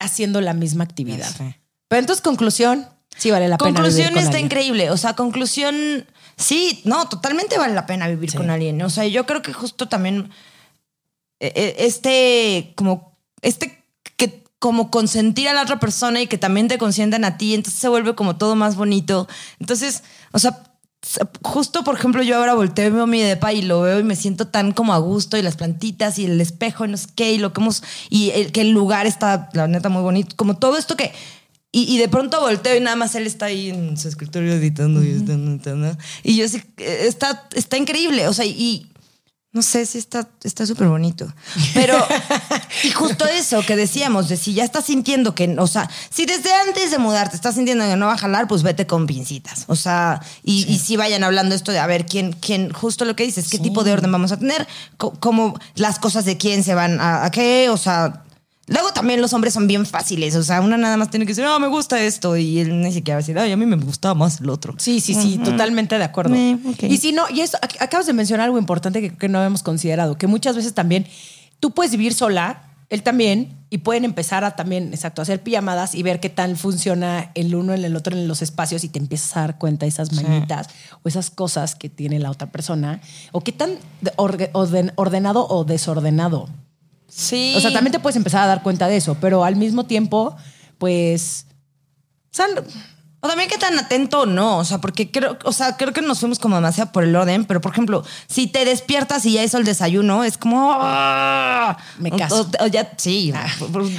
haciendo 0.00 0.40
la 0.40 0.54
misma 0.54 0.82
actividad. 0.84 1.30
Sí. 1.36 1.54
Pero 1.88 2.00
entonces, 2.00 2.22
conclusión, 2.22 2.88
sí 3.16 3.30
vale 3.30 3.46
la 3.48 3.56
pena. 3.56 3.70
vivir 3.70 3.82
Conclusión 3.82 4.08
con 4.08 4.18
está 4.18 4.30
alguien. 4.30 4.46
increíble. 4.46 4.90
O 4.90 4.96
sea, 4.96 5.14
conclusión, 5.14 6.06
Sí, 6.40 6.80
no, 6.84 7.06
totalmente 7.06 7.58
vale 7.58 7.74
la 7.74 7.84
pena 7.84 8.08
vivir 8.08 8.34
con 8.34 8.48
alguien. 8.48 8.80
O 8.80 8.88
sea, 8.88 9.06
yo 9.06 9.26
creo 9.26 9.42
que 9.42 9.52
justo 9.52 9.88
también 9.88 10.30
eh, 11.38 11.52
eh, 11.54 11.74
este, 11.80 12.72
como, 12.76 13.18
este 13.42 13.84
que 14.16 14.42
como 14.58 14.90
consentir 14.90 15.48
a 15.50 15.52
la 15.52 15.62
otra 15.62 15.78
persona 15.78 16.22
y 16.22 16.26
que 16.28 16.38
también 16.38 16.66
te 16.66 16.78
consientan 16.78 17.24
a 17.24 17.36
ti, 17.36 17.54
entonces 17.54 17.78
se 17.78 17.88
vuelve 17.88 18.14
como 18.14 18.36
todo 18.36 18.56
más 18.56 18.76
bonito. 18.76 19.28
Entonces, 19.58 20.02
o 20.32 20.38
sea, 20.38 20.62
justo 21.42 21.82
por 21.82 21.96
ejemplo 21.96 22.22
yo 22.22 22.36
ahora 22.36 22.54
volteo 22.54 22.86
y 22.86 22.90
veo 22.90 23.06
mi 23.06 23.20
depa 23.20 23.52
y 23.52 23.62
lo 23.62 23.80
veo 23.80 24.00
y 24.00 24.02
me 24.02 24.16
siento 24.16 24.48
tan 24.48 24.72
como 24.72 24.92
a 24.92 24.98
gusto 24.98 25.38
y 25.38 25.42
las 25.42 25.56
plantitas 25.56 26.18
y 26.18 26.26
el 26.26 26.40
espejo 26.40 26.84
y 26.84 26.88
no 26.88 26.96
sé 26.96 27.08
qué 27.14 27.32
y 27.32 27.38
lo 27.38 27.52
que 27.52 27.60
hemos 27.60 27.82
y 28.10 28.30
el, 28.30 28.52
que 28.52 28.60
el 28.60 28.70
lugar 28.70 29.06
está 29.06 29.48
la 29.54 29.66
neta 29.66 29.88
muy 29.88 30.02
bonito 30.02 30.36
como 30.36 30.58
todo 30.58 30.76
esto 30.76 30.96
que 30.96 31.12
y, 31.72 31.98
de 31.98 32.08
pronto 32.08 32.40
volteo 32.40 32.76
y 32.76 32.80
nada 32.80 32.96
más 32.96 33.14
él 33.14 33.28
está 33.28 33.46
ahí 33.46 33.70
en 33.70 33.96
su 33.96 34.08
escritorio 34.08 34.54
editando 34.54 35.04
y 35.04 35.10
editando. 35.10 35.96
Y 36.24 36.36
yo 36.36 36.48
sí, 36.48 36.60
está, 36.76 37.46
está 37.54 37.76
increíble. 37.76 38.26
O 38.26 38.32
sea, 38.32 38.44
y 38.44 38.90
no 39.52 39.62
sé 39.62 39.84
si 39.84 39.98
está 39.98 40.28
está 40.44 40.64
súper 40.64 40.86
bonito. 40.86 41.32
Pero, 41.74 41.98
y 42.84 42.90
justo 42.90 43.26
eso 43.26 43.62
que 43.62 43.74
decíamos, 43.74 44.28
de 44.28 44.36
si 44.36 44.54
ya 44.54 44.62
estás 44.62 44.84
sintiendo 44.84 45.34
que, 45.34 45.56
o 45.58 45.66
sea, 45.66 45.90
si 46.08 46.24
desde 46.24 46.52
antes 46.54 46.92
de 46.92 46.98
mudarte 46.98 47.34
estás 47.34 47.56
sintiendo 47.56 47.84
que 47.84 47.96
no 47.96 48.06
va 48.06 48.14
a 48.14 48.18
jalar, 48.18 48.46
pues 48.46 48.62
vete 48.62 48.86
con 48.86 49.08
pincitas. 49.08 49.64
O 49.66 49.74
sea, 49.74 50.20
y, 50.44 50.78
si 50.78 50.96
vayan 50.96 51.24
hablando 51.24 51.54
esto 51.54 51.72
de 51.72 51.80
a 51.80 51.86
ver 51.86 52.06
quién, 52.06 52.32
quién, 52.32 52.72
justo 52.72 53.04
lo 53.04 53.16
que 53.16 53.24
dices, 53.24 53.48
qué 53.48 53.58
tipo 53.58 53.82
de 53.82 53.92
orden 53.92 54.12
vamos 54.12 54.30
a 54.30 54.36
tener, 54.36 54.68
cómo 54.96 55.58
las 55.74 55.98
cosas 55.98 56.24
de 56.24 56.36
quién 56.36 56.62
se 56.62 56.74
van 56.74 57.00
a, 57.00 57.24
a 57.24 57.30
qué, 57.30 57.70
o 57.70 57.76
sea 57.76 58.22
Luego 58.66 58.92
también 58.92 59.20
los 59.20 59.32
hombres 59.32 59.52
son 59.52 59.66
bien 59.66 59.84
fáciles, 59.84 60.36
o 60.36 60.44
sea, 60.44 60.60
una 60.60 60.76
nada 60.76 60.96
más 60.96 61.10
tiene 61.10 61.26
que 61.26 61.30
decir, 61.30 61.44
no, 61.44 61.58
me 61.58 61.66
gusta 61.66 62.00
esto, 62.00 62.36
y 62.36 62.60
él 62.60 62.80
ni 62.80 62.92
siquiera 62.92 63.16
va 63.16 63.18
a 63.18 63.22
decir, 63.22 63.36
ay, 63.36 63.50
a 63.50 63.56
mí 63.56 63.66
me 63.66 63.76
gustaba 63.76 64.14
más 64.14 64.40
el 64.40 64.48
otro. 64.48 64.74
Sí, 64.78 65.00
sí, 65.00 65.14
sí, 65.14 65.38
totalmente 65.38 65.98
de 65.98 66.04
acuerdo. 66.04 66.36
Y 66.36 66.96
si 66.98 67.12
no, 67.12 67.24
y 67.30 67.40
eso, 67.40 67.58
acabas 67.80 68.06
de 68.06 68.12
mencionar 68.12 68.44
algo 68.44 68.58
importante 68.58 69.00
que, 69.00 69.16
que 69.16 69.28
no 69.28 69.38
habíamos 69.38 69.64
considerado, 69.64 70.16
que 70.16 70.28
muchas 70.28 70.54
veces 70.54 70.72
también 70.72 71.06
tú 71.58 71.72
puedes 71.72 71.90
vivir 71.92 72.14
sola, 72.14 72.62
él 72.90 73.02
también, 73.02 73.56
y 73.70 73.78
pueden 73.78 74.04
empezar 74.04 74.44
a 74.44 74.56
también, 74.56 74.92
exacto, 74.92 75.22
hacer 75.22 75.42
pijamadas 75.42 75.94
y 75.94 76.02
ver 76.02 76.20
qué 76.20 76.28
tal 76.28 76.56
funciona 76.56 77.30
el 77.34 77.54
uno 77.54 77.72
en 77.72 77.84
el 77.84 77.96
otro 77.96 78.16
en 78.16 78.28
los 78.28 78.42
espacios 78.42 78.84
y 78.84 78.88
te 78.88 78.98
empiezas 78.98 79.36
a 79.36 79.40
dar 79.40 79.58
cuenta 79.58 79.86
de 79.86 79.90
esas 79.90 80.12
manitas 80.12 80.68
o 81.02 81.08
esas 81.08 81.30
cosas 81.30 81.74
que 81.74 81.88
tiene 81.88 82.18
la 82.18 82.30
otra 82.30 82.50
persona, 82.52 83.00
o 83.32 83.40
qué 83.42 83.52
tan 83.52 83.78
ordenado 84.16 85.46
o 85.48 85.64
desordenado 85.64 86.48
Sí. 87.10 87.54
O 87.56 87.60
sea, 87.60 87.72
también 87.72 87.92
te 87.92 87.98
puedes 88.00 88.16
empezar 88.16 88.42
a 88.42 88.46
dar 88.46 88.62
cuenta 88.62 88.88
de 88.88 88.96
eso, 88.96 89.16
pero 89.20 89.44
al 89.44 89.56
mismo 89.56 89.84
tiempo, 89.84 90.36
pues. 90.78 91.46
O 93.22 93.28
también 93.28 93.50
qué 93.50 93.58
tan 93.58 93.78
atento 93.78 94.20
o 94.20 94.26
no, 94.26 94.56
o 94.56 94.64
sea, 94.64 94.78
porque 94.78 95.10
creo, 95.10 95.36
o 95.44 95.52
sea, 95.52 95.76
creo 95.76 95.92
que 95.92 96.00
nos 96.00 96.20
fuimos 96.20 96.38
como 96.38 96.56
demasiado 96.56 96.90
por 96.90 97.04
el 97.04 97.14
orden, 97.14 97.44
pero 97.44 97.60
por 97.60 97.70
ejemplo, 97.70 98.02
si 98.26 98.46
te 98.46 98.64
despiertas 98.64 99.26
y 99.26 99.32
ya 99.32 99.44
hizo 99.44 99.58
el 99.58 99.64
desayuno, 99.64 100.24
es 100.24 100.38
como 100.38 100.72
¡ah! 100.72 101.76
me 101.98 102.10
caso. 102.12 102.48
O, 102.60 102.66
ya 102.66 102.90
sí, 102.96 103.30
ah, 103.34 103.46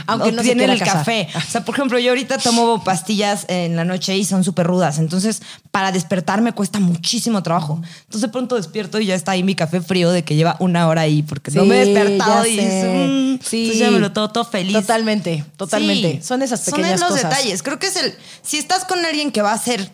aunque 0.07 0.32
no 0.32 0.41
tiene 0.41 0.65
el 0.65 0.80
café. 0.80 1.28
O 1.36 1.51
sea, 1.51 1.63
por 1.63 1.76
ejemplo, 1.76 1.99
yo 1.99 2.09
ahorita 2.09 2.39
tomo 2.39 2.84
pastillas 2.84 3.45
en 3.47 3.76
la 3.76 3.86
noche 3.86 4.17
y 4.17 4.26
son 4.26 4.43
súper 4.43 4.65
rudas, 4.65 4.97
entonces 4.97 5.43
para 5.69 5.91
despertar 5.91 6.41
me 6.41 6.53
cuesta 6.53 6.80
muchísimo 6.80 7.43
trabajo. 7.43 7.80
Entonces 8.05 8.22
de 8.22 8.30
pronto 8.30 8.55
despierto 8.55 8.99
y 8.99 9.05
ya 9.05 9.13
está 9.13 9.34
ahí 9.34 9.43
mi 9.43 9.53
café 9.53 9.82
frío 9.82 10.09
de 10.09 10.24
que 10.24 10.36
lleva 10.36 10.57
una 10.59 10.88
hora 10.88 11.01
ahí 11.01 11.22
porque 11.22 11.51
no 11.51 11.65
me 11.65 11.82
he 11.82 11.86
despertado 11.86 12.47
y 12.47 12.59
mm", 12.59 13.39
sí, 13.43 13.78
ya 13.78 13.91
me 13.91 13.99
lo 13.99 14.11
todo, 14.11 14.43
feliz. 14.45 14.74
Totalmente, 14.74 15.45
totalmente. 15.57 16.22
son 16.24 16.41
esas 16.41 16.61
pequeñas 16.61 16.99
son 16.99 17.09
los 17.09 17.22
detalles. 17.22 17.61
Creo 17.61 17.78
que 17.78 17.86
es 17.86 17.95
el 17.97 18.15
si 18.41 18.57
estás 18.57 18.84
con 18.86 19.01
alguien 19.12 19.32
que 19.32 19.41
va 19.41 19.51
a 19.51 19.55
hacer 19.55 19.91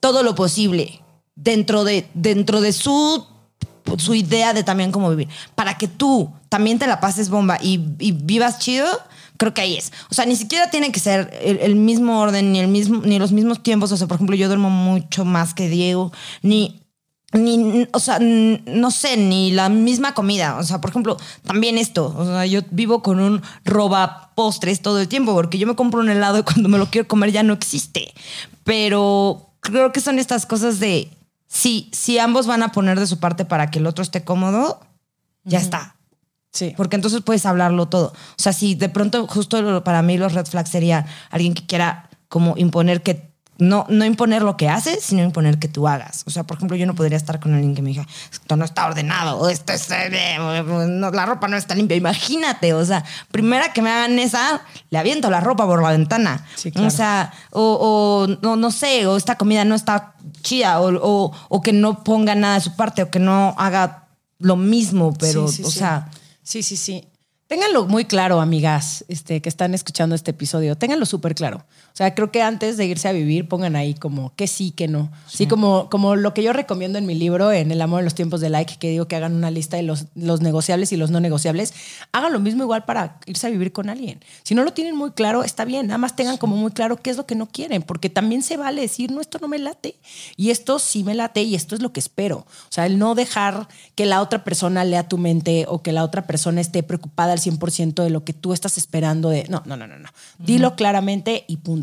todo 0.00 0.22
lo 0.22 0.34
posible 0.34 1.02
dentro 1.34 1.84
de, 1.84 2.06
dentro 2.14 2.60
de 2.60 2.72
su, 2.72 3.26
su 3.98 4.14
idea 4.14 4.52
de 4.52 4.62
también 4.62 4.92
cómo 4.92 5.10
vivir, 5.10 5.28
para 5.54 5.76
que 5.76 5.88
tú 5.88 6.32
también 6.48 6.78
te 6.78 6.86
la 6.86 7.00
pases 7.00 7.28
bomba 7.28 7.58
y, 7.60 7.78
vivas 7.78 8.58
chido, 8.58 8.86
creo 9.36 9.54
que 9.54 9.62
ahí 9.62 9.76
es. 9.76 9.92
O 10.10 10.14
sea, 10.14 10.26
ni 10.26 10.36
siquiera 10.36 10.70
tiene 10.70 10.92
que 10.92 11.00
ser 11.00 11.30
el, 11.42 11.76
mismo 11.76 12.20
orden, 12.20 12.52
ni, 12.52 12.60
el 12.60 12.68
mismo, 12.68 13.02
ni 13.04 13.18
los 13.18 13.32
mismos 13.32 13.62
tiempos. 13.62 13.90
O 13.92 13.96
sea, 13.96 14.06
por 14.06 14.16
ejemplo, 14.16 14.36
yo 14.36 14.48
duermo 14.48 14.70
mucho 14.70 15.24
más 15.24 15.54
que 15.54 15.68
Diego, 15.68 16.12
ni 16.42 16.82
ni, 17.32 17.86
o 17.92 18.00
sea, 18.00 18.18
no 18.20 18.90
sé, 18.90 19.16
ni 19.16 19.52
la 19.52 19.68
misma 19.68 20.14
comida. 20.14 20.56
O 20.56 20.64
sea, 20.64 20.80
por 20.80 20.90
ejemplo, 20.90 21.16
también 21.44 21.78
esto. 21.78 22.14
O 22.16 22.24
sea, 22.24 22.46
yo 22.46 22.62
vivo 22.70 23.02
con 23.02 23.20
un 23.20 23.42
roba 23.64 24.32
postres 24.34 24.82
todo 24.82 25.00
el 25.00 25.08
tiempo 25.08 25.32
porque 25.34 25.58
yo 25.58 25.66
me 25.66 25.76
compro 25.76 26.00
un 26.00 26.10
helado 26.10 26.38
y 26.38 26.42
cuando 26.42 26.68
me 26.68 26.78
lo 26.78 26.86
quiero 26.86 27.06
comer 27.06 27.30
ya 27.30 27.42
no 27.42 27.52
existe. 27.52 28.12
Pero 28.64 29.52
creo 29.60 29.92
que 29.92 30.00
son 30.00 30.18
estas 30.18 30.44
cosas 30.46 30.80
de 30.80 31.10
si, 31.46 31.88
si 31.92 32.18
ambos 32.18 32.46
van 32.46 32.62
a 32.62 32.72
poner 32.72 32.98
de 32.98 33.06
su 33.06 33.18
parte 33.18 33.44
para 33.44 33.70
que 33.70 33.78
el 33.78 33.86
otro 33.86 34.02
esté 34.02 34.24
cómodo, 34.24 34.80
ya 35.44 35.58
está. 35.58 35.96
Sí. 36.52 36.74
Porque 36.76 36.96
entonces 36.96 37.20
puedes 37.22 37.46
hablarlo 37.46 37.86
todo. 37.86 38.08
O 38.08 38.42
sea, 38.42 38.52
si 38.52 38.74
de 38.74 38.88
pronto, 38.88 39.28
justo 39.28 39.84
para 39.84 40.02
mí 40.02 40.18
los 40.18 40.32
red 40.32 40.46
flags 40.46 40.70
sería 40.70 41.06
alguien 41.30 41.54
que 41.54 41.64
quiera 41.64 42.10
como 42.28 42.54
imponer 42.56 43.02
que 43.02 43.29
no, 43.60 43.86
no 43.88 44.04
imponer 44.04 44.42
lo 44.42 44.56
que 44.56 44.68
haces, 44.68 45.02
sino 45.02 45.22
imponer 45.22 45.58
que 45.58 45.68
tú 45.68 45.86
hagas. 45.86 46.24
O 46.26 46.30
sea, 46.30 46.44
por 46.44 46.56
ejemplo, 46.56 46.76
yo 46.76 46.86
no 46.86 46.94
podría 46.94 47.16
estar 47.16 47.38
con 47.40 47.54
alguien 47.54 47.74
que 47.74 47.82
me 47.82 47.90
diga, 47.90 48.06
esto 48.32 48.56
no 48.56 48.64
está 48.64 48.86
ordenado, 48.86 49.48
esto 49.48 49.72
es, 49.72 49.90
eh, 49.90 50.36
la 51.12 51.26
ropa 51.26 51.46
no 51.46 51.56
está 51.56 51.74
limpia. 51.74 51.96
Imagínate, 51.96 52.72
o 52.74 52.84
sea, 52.84 53.04
primera 53.30 53.72
que 53.72 53.82
me 53.82 53.90
hagan 53.90 54.18
esa, 54.18 54.62
le 54.88 54.98
aviento 54.98 55.30
la 55.30 55.40
ropa 55.40 55.66
por 55.66 55.82
la 55.82 55.90
ventana. 55.90 56.44
O 56.76 56.90
sea, 56.90 57.32
o, 57.50 58.26
no, 58.42 58.56
no, 58.56 58.70
sé, 58.70 59.06
o 59.06 59.16
esta 59.16 59.36
comida 59.36 59.64
no 59.64 59.74
está 59.74 60.14
chida, 60.42 60.80
o, 60.80 61.32
o, 61.48 61.62
que 61.62 61.72
no 61.72 62.02
ponga 62.02 62.34
nada 62.34 62.54
de 62.54 62.60
su 62.62 62.74
parte, 62.74 63.02
o 63.02 63.10
que 63.10 63.18
no 63.18 63.54
haga 63.58 64.08
lo 64.38 64.56
mismo, 64.56 65.12
pero, 65.14 65.44
o 65.44 65.48
sea... 65.48 66.10
Sí, 66.42 66.62
sí, 66.62 66.76
sí. 66.76 67.06
Ténganlo 67.50 67.86
muy 67.86 68.04
claro, 68.04 68.40
amigas, 68.40 69.04
este, 69.08 69.42
que 69.42 69.48
están 69.48 69.74
escuchando 69.74 70.14
este 70.14 70.30
episodio. 70.30 70.76
Ténganlo 70.76 71.04
súper 71.04 71.34
claro. 71.34 71.66
O 71.92 71.96
sea, 72.00 72.14
creo 72.14 72.30
que 72.30 72.42
antes 72.42 72.76
de 72.76 72.86
irse 72.86 73.08
a 73.08 73.12
vivir, 73.12 73.48
pongan 73.48 73.76
ahí 73.76 73.94
como 73.94 74.34
que 74.36 74.46
sí, 74.46 74.70
que 74.70 74.88
no. 74.88 75.10
Sí, 75.26 75.46
como, 75.46 75.90
como 75.90 76.16
lo 76.16 76.32
que 76.34 76.42
yo 76.42 76.52
recomiendo 76.52 76.98
en 76.98 77.06
mi 77.06 77.14
libro, 77.14 77.52
en 77.52 77.70
El 77.72 77.82
amor 77.82 78.00
en 78.00 78.04
los 78.04 78.14
tiempos 78.14 78.40
de 78.40 78.48
like, 78.48 78.76
que 78.78 78.90
digo 78.90 79.06
que 79.06 79.16
hagan 79.16 79.34
una 79.34 79.50
lista 79.50 79.76
de 79.76 79.82
los, 79.82 80.06
los 80.14 80.40
negociables 80.40 80.92
y 80.92 80.96
los 80.96 81.10
no 81.10 81.20
negociables. 81.20 81.74
Hagan 82.12 82.32
lo 82.32 82.40
mismo 82.40 82.62
igual 82.62 82.84
para 82.84 83.18
irse 83.26 83.46
a 83.46 83.50
vivir 83.50 83.72
con 83.72 83.90
alguien. 83.90 84.20
Si 84.42 84.54
no 84.54 84.64
lo 84.64 84.72
tienen 84.72 84.96
muy 84.96 85.10
claro, 85.10 85.44
está 85.44 85.64
bien. 85.64 85.88
Nada 85.88 85.98
más 85.98 86.16
tengan 86.16 86.36
como 86.36 86.56
muy 86.56 86.70
claro 86.70 86.96
qué 86.96 87.10
es 87.10 87.16
lo 87.16 87.26
que 87.26 87.34
no 87.34 87.46
quieren, 87.46 87.82
porque 87.82 88.08
también 88.08 88.42
se 88.42 88.56
vale 88.56 88.80
decir, 88.80 89.10
no, 89.10 89.20
esto 89.20 89.38
no 89.40 89.48
me 89.48 89.58
late. 89.58 89.96
Y 90.36 90.50
esto 90.50 90.78
sí 90.78 91.04
me 91.04 91.14
late 91.14 91.42
y 91.42 91.54
esto 91.54 91.74
es 91.74 91.82
lo 91.82 91.92
que 91.92 92.00
espero. 92.00 92.38
O 92.38 92.70
sea, 92.72 92.86
el 92.86 92.98
no 92.98 93.14
dejar 93.14 93.68
que 93.94 94.06
la 94.06 94.20
otra 94.20 94.44
persona 94.44 94.84
lea 94.84 95.08
tu 95.08 95.18
mente 95.18 95.66
o 95.68 95.82
que 95.82 95.92
la 95.92 96.04
otra 96.04 96.26
persona 96.26 96.60
esté 96.60 96.82
preocupada 96.82 97.32
al 97.32 97.40
100% 97.40 98.02
de 98.02 98.10
lo 98.10 98.24
que 98.24 98.32
tú 98.32 98.52
estás 98.52 98.78
esperando 98.78 99.28
de... 99.28 99.46
No, 99.48 99.62
no, 99.66 99.76
no, 99.76 99.86
no. 99.86 99.98
no. 99.98 100.08
Dilo 100.38 100.76
claramente 100.76 101.44
y 101.48 101.58
punto. 101.58 101.79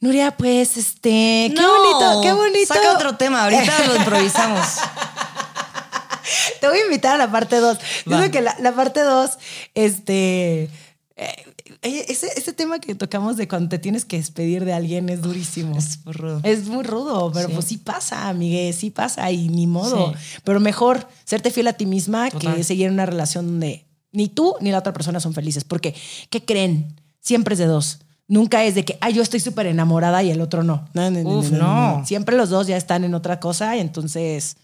Nuria, 0.00 0.36
pues, 0.36 0.76
este, 0.76 1.52
qué 1.56 1.66
bonito, 1.66 2.20
qué 2.22 2.32
bonito. 2.32 2.74
Saca 2.74 2.92
otro 2.94 3.16
tema, 3.16 3.44
ahorita 3.44 3.86
lo 3.86 3.96
improvisamos. 3.96 4.66
Te 6.60 6.68
voy 6.68 6.78
a 6.78 6.84
invitar 6.84 7.14
a 7.14 7.18
la 7.18 7.30
parte 7.30 7.56
2. 7.56 7.78
Digo 8.06 8.30
que 8.30 8.40
la, 8.40 8.72
parte 8.74 9.00
2, 9.00 9.30
este, 9.74 10.70
eh, 11.16 11.44
ese, 11.82 12.28
ese, 12.36 12.52
tema 12.52 12.78
que 12.78 12.94
tocamos 12.94 13.36
de 13.36 13.48
cuando 13.48 13.68
te 13.68 13.78
tienes 13.78 14.04
que 14.04 14.16
despedir 14.16 14.64
de 14.64 14.72
alguien 14.72 15.08
es 15.08 15.22
durísimo. 15.22 15.76
Es 15.76 16.04
muy 16.04 16.12
rudo. 16.12 16.40
Es 16.42 16.66
muy 16.66 16.84
rudo, 16.84 17.30
pero 17.32 17.48
pues 17.48 17.66
sí 17.66 17.78
pasa, 17.78 18.28
amigue, 18.28 18.72
sí 18.72 18.90
pasa 18.90 19.30
y 19.30 19.48
ni 19.48 19.66
modo. 19.66 20.14
Pero 20.44 20.60
mejor 20.60 21.08
serte 21.24 21.50
fiel 21.50 21.68
a 21.68 21.74
ti 21.74 21.86
misma 21.86 22.30
que 22.30 22.64
seguir 22.64 22.88
en 22.88 22.94
una 22.94 23.06
relación 23.06 23.46
donde 23.46 23.86
ni 24.12 24.28
tú 24.28 24.56
ni 24.60 24.70
la 24.70 24.78
otra 24.78 24.92
persona 24.92 25.20
son 25.20 25.32
felices. 25.32 25.64
Porque, 25.64 25.94
¿qué 26.30 26.44
creen? 26.44 27.00
Siempre 27.20 27.54
es 27.54 27.58
de 27.58 27.66
dos. 27.66 28.00
Nunca 28.28 28.64
es 28.64 28.74
de 28.74 28.84
que, 28.84 28.98
ay, 29.00 29.14
yo 29.14 29.22
estoy 29.22 29.38
súper 29.38 29.66
enamorada 29.66 30.22
y 30.22 30.30
el 30.30 30.40
otro 30.40 30.64
no. 30.64 30.88
No, 30.94 31.10
no, 31.10 31.20
Uf, 31.20 31.50
no, 31.50 32.02
Siempre 32.04 32.36
los 32.36 32.50
dos 32.50 32.66
ya 32.66 32.76
están 32.76 33.04
en 33.04 33.14
otra 33.14 33.38
cosa 33.40 33.76
y 33.76 33.80
entonces... 33.80 34.56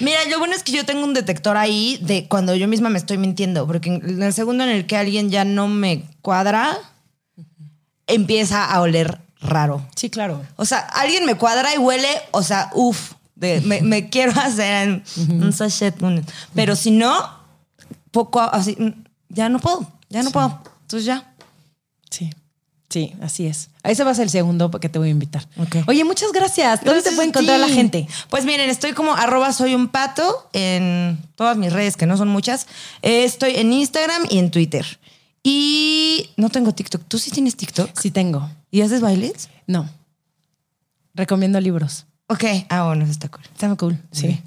Mira, 0.00 0.18
lo 0.30 0.38
bueno 0.38 0.54
es 0.54 0.62
que 0.62 0.72
yo 0.72 0.86
tengo 0.86 1.04
un 1.04 1.12
detector 1.12 1.56
ahí 1.58 1.98
de 2.00 2.26
cuando 2.26 2.54
yo 2.56 2.66
misma 2.66 2.88
me 2.88 2.98
estoy 2.98 3.18
mintiendo, 3.18 3.66
porque 3.66 3.90
en 3.90 4.22
el 4.22 4.32
segundo 4.32 4.64
en 4.64 4.70
el 4.70 4.86
que 4.86 4.96
alguien 4.96 5.30
ya 5.30 5.44
no 5.44 5.68
me 5.68 6.04
cuadra, 6.22 6.78
empieza 8.06 8.64
a 8.64 8.80
oler 8.80 9.20
raro. 9.40 9.86
Sí, 9.94 10.08
claro. 10.08 10.42
O 10.56 10.64
sea, 10.64 10.78
alguien 10.78 11.26
me 11.26 11.36
cuadra 11.36 11.74
y 11.74 11.78
huele, 11.78 12.08
o 12.30 12.42
sea, 12.42 12.70
uff, 12.74 13.12
me, 13.36 14.08
quiero 14.10 14.32
hacer 14.40 15.02
un 15.28 15.52
sachet. 15.52 15.94
Pero 16.54 16.76
si 16.76 16.90
no, 16.90 17.14
poco 18.10 18.40
así, 18.40 18.76
ya 19.28 19.48
no 19.48 19.58
puedo, 19.58 19.86
ya 20.08 20.22
no 20.22 20.30
puedo. 20.30 20.60
Entonces 20.82 21.04
ya. 21.04 21.33
Sí. 22.14 22.30
Sí, 22.90 23.12
así 23.20 23.46
es. 23.46 23.70
A 23.82 23.90
ese 23.90 24.04
va 24.04 24.12
a 24.12 24.14
ser 24.14 24.24
el 24.24 24.30
segundo 24.30 24.70
porque 24.70 24.88
te 24.88 25.00
voy 25.00 25.08
a 25.08 25.10
invitar. 25.10 25.48
Oye, 25.86 26.04
muchas 26.04 26.30
gracias. 26.30 26.84
¿Dónde 26.84 27.02
te 27.02 27.10
puede 27.10 27.28
encontrar 27.28 27.58
la 27.58 27.68
gente? 27.68 28.06
Pues 28.30 28.44
miren, 28.44 28.70
estoy 28.70 28.92
como 28.92 29.14
arroba 29.14 29.52
soy 29.52 29.74
un 29.74 29.88
pato 29.88 30.48
en 30.52 31.18
todas 31.34 31.56
mis 31.56 31.72
redes, 31.72 31.96
que 31.96 32.06
no 32.06 32.16
son 32.16 32.28
muchas. 32.28 32.68
Estoy 33.02 33.56
en 33.56 33.72
Instagram 33.72 34.26
y 34.30 34.38
en 34.38 34.52
Twitter. 34.52 34.86
Y 35.42 36.30
no 36.36 36.50
tengo 36.50 36.72
TikTok. 36.72 37.02
¿Tú 37.08 37.18
sí 37.18 37.32
tienes 37.32 37.56
TikTok? 37.56 37.98
Sí 37.98 38.12
tengo. 38.12 38.48
¿Y 38.70 38.82
haces 38.82 39.00
bailes? 39.00 39.48
No. 39.66 39.88
Recomiendo 41.14 41.60
libros. 41.60 42.06
Ok. 42.28 42.44
Ah, 42.68 42.86
bueno, 42.86 43.02
eso 43.02 43.12
está 43.12 43.28
cool. 43.28 43.42
Está 43.52 43.66
muy 43.66 43.76
cool, 43.76 43.98
sí. 44.12 44.40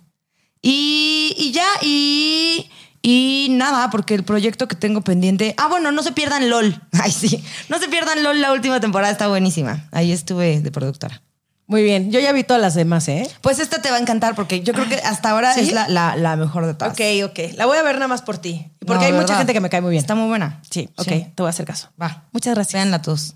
Y, 0.61 1.35
y 1.37 1.51
ya, 1.51 1.67
y, 1.81 2.69
y 3.01 3.47
nada, 3.51 3.89
porque 3.89 4.13
el 4.15 4.23
proyecto 4.23 4.67
que 4.67 4.75
tengo 4.75 5.01
pendiente. 5.01 5.53
Ah, 5.57 5.67
bueno, 5.67 5.91
no 5.91 6.03
se 6.03 6.11
pierdan 6.11 6.49
LOL. 6.49 6.81
Ay, 7.01 7.11
sí. 7.11 7.43
No 7.69 7.79
se 7.79 7.87
pierdan 7.87 8.23
LOL, 8.23 8.41
la 8.41 8.51
última 8.51 8.79
temporada 8.79 9.11
está 9.11 9.27
buenísima. 9.27 9.87
Ahí 9.91 10.11
estuve 10.11 10.61
de 10.61 10.71
productora. 10.71 11.21
Muy 11.69 11.83
bien. 11.83 12.11
Yo 12.11 12.21
ya 12.21 12.31
vi 12.31 12.45
todas 12.45 12.61
las 12.61 12.75
demás, 12.75 13.09
¿eh? 13.09 13.29
Pues 13.41 13.59
esta 13.59 13.81
te 13.81 13.89
va 13.91 13.97
a 13.97 13.99
encantar 13.99 14.35
porque 14.35 14.61
yo 14.61 14.71
creo 14.73 14.87
que 14.87 14.95
hasta 14.95 15.31
ahora 15.31 15.53
¿Sí? 15.53 15.59
es 15.59 15.73
la, 15.73 15.89
la- 15.89 16.15
la 16.15 16.37
mejor 16.37 16.65
de 16.65 16.73
todas. 16.73 16.93
Ok, 16.93 17.01
ok. 17.25 17.39
La 17.57 17.65
voy 17.65 17.77
a 17.77 17.83
ver 17.83 17.95
nada 17.95 18.07
más 18.07 18.21
por 18.21 18.37
ti. 18.37 18.71
Porque 18.79 19.01
No, 19.01 19.07
hay 19.07 19.21
mucha 19.21 19.35
gente 19.35 19.51
que 19.51 19.59
me 19.59 19.69
cae 19.69 19.81
muy 19.81 19.91
bien. 19.91 19.99
Está 20.01 20.15
muy 20.15 20.29
buena. 20.29 20.61
Sí, 20.71 20.89
ok. 20.95 21.03
Sí. 21.09 21.27
Te 21.35 21.43
voy 21.43 21.47
a 21.47 21.49
hacer 21.49 21.65
caso. 21.65 21.89
Va. 22.01 22.23
Muchas 22.31 22.55
gracias. 22.55 22.73
Véanla 22.73 23.01
todos. 23.01 23.35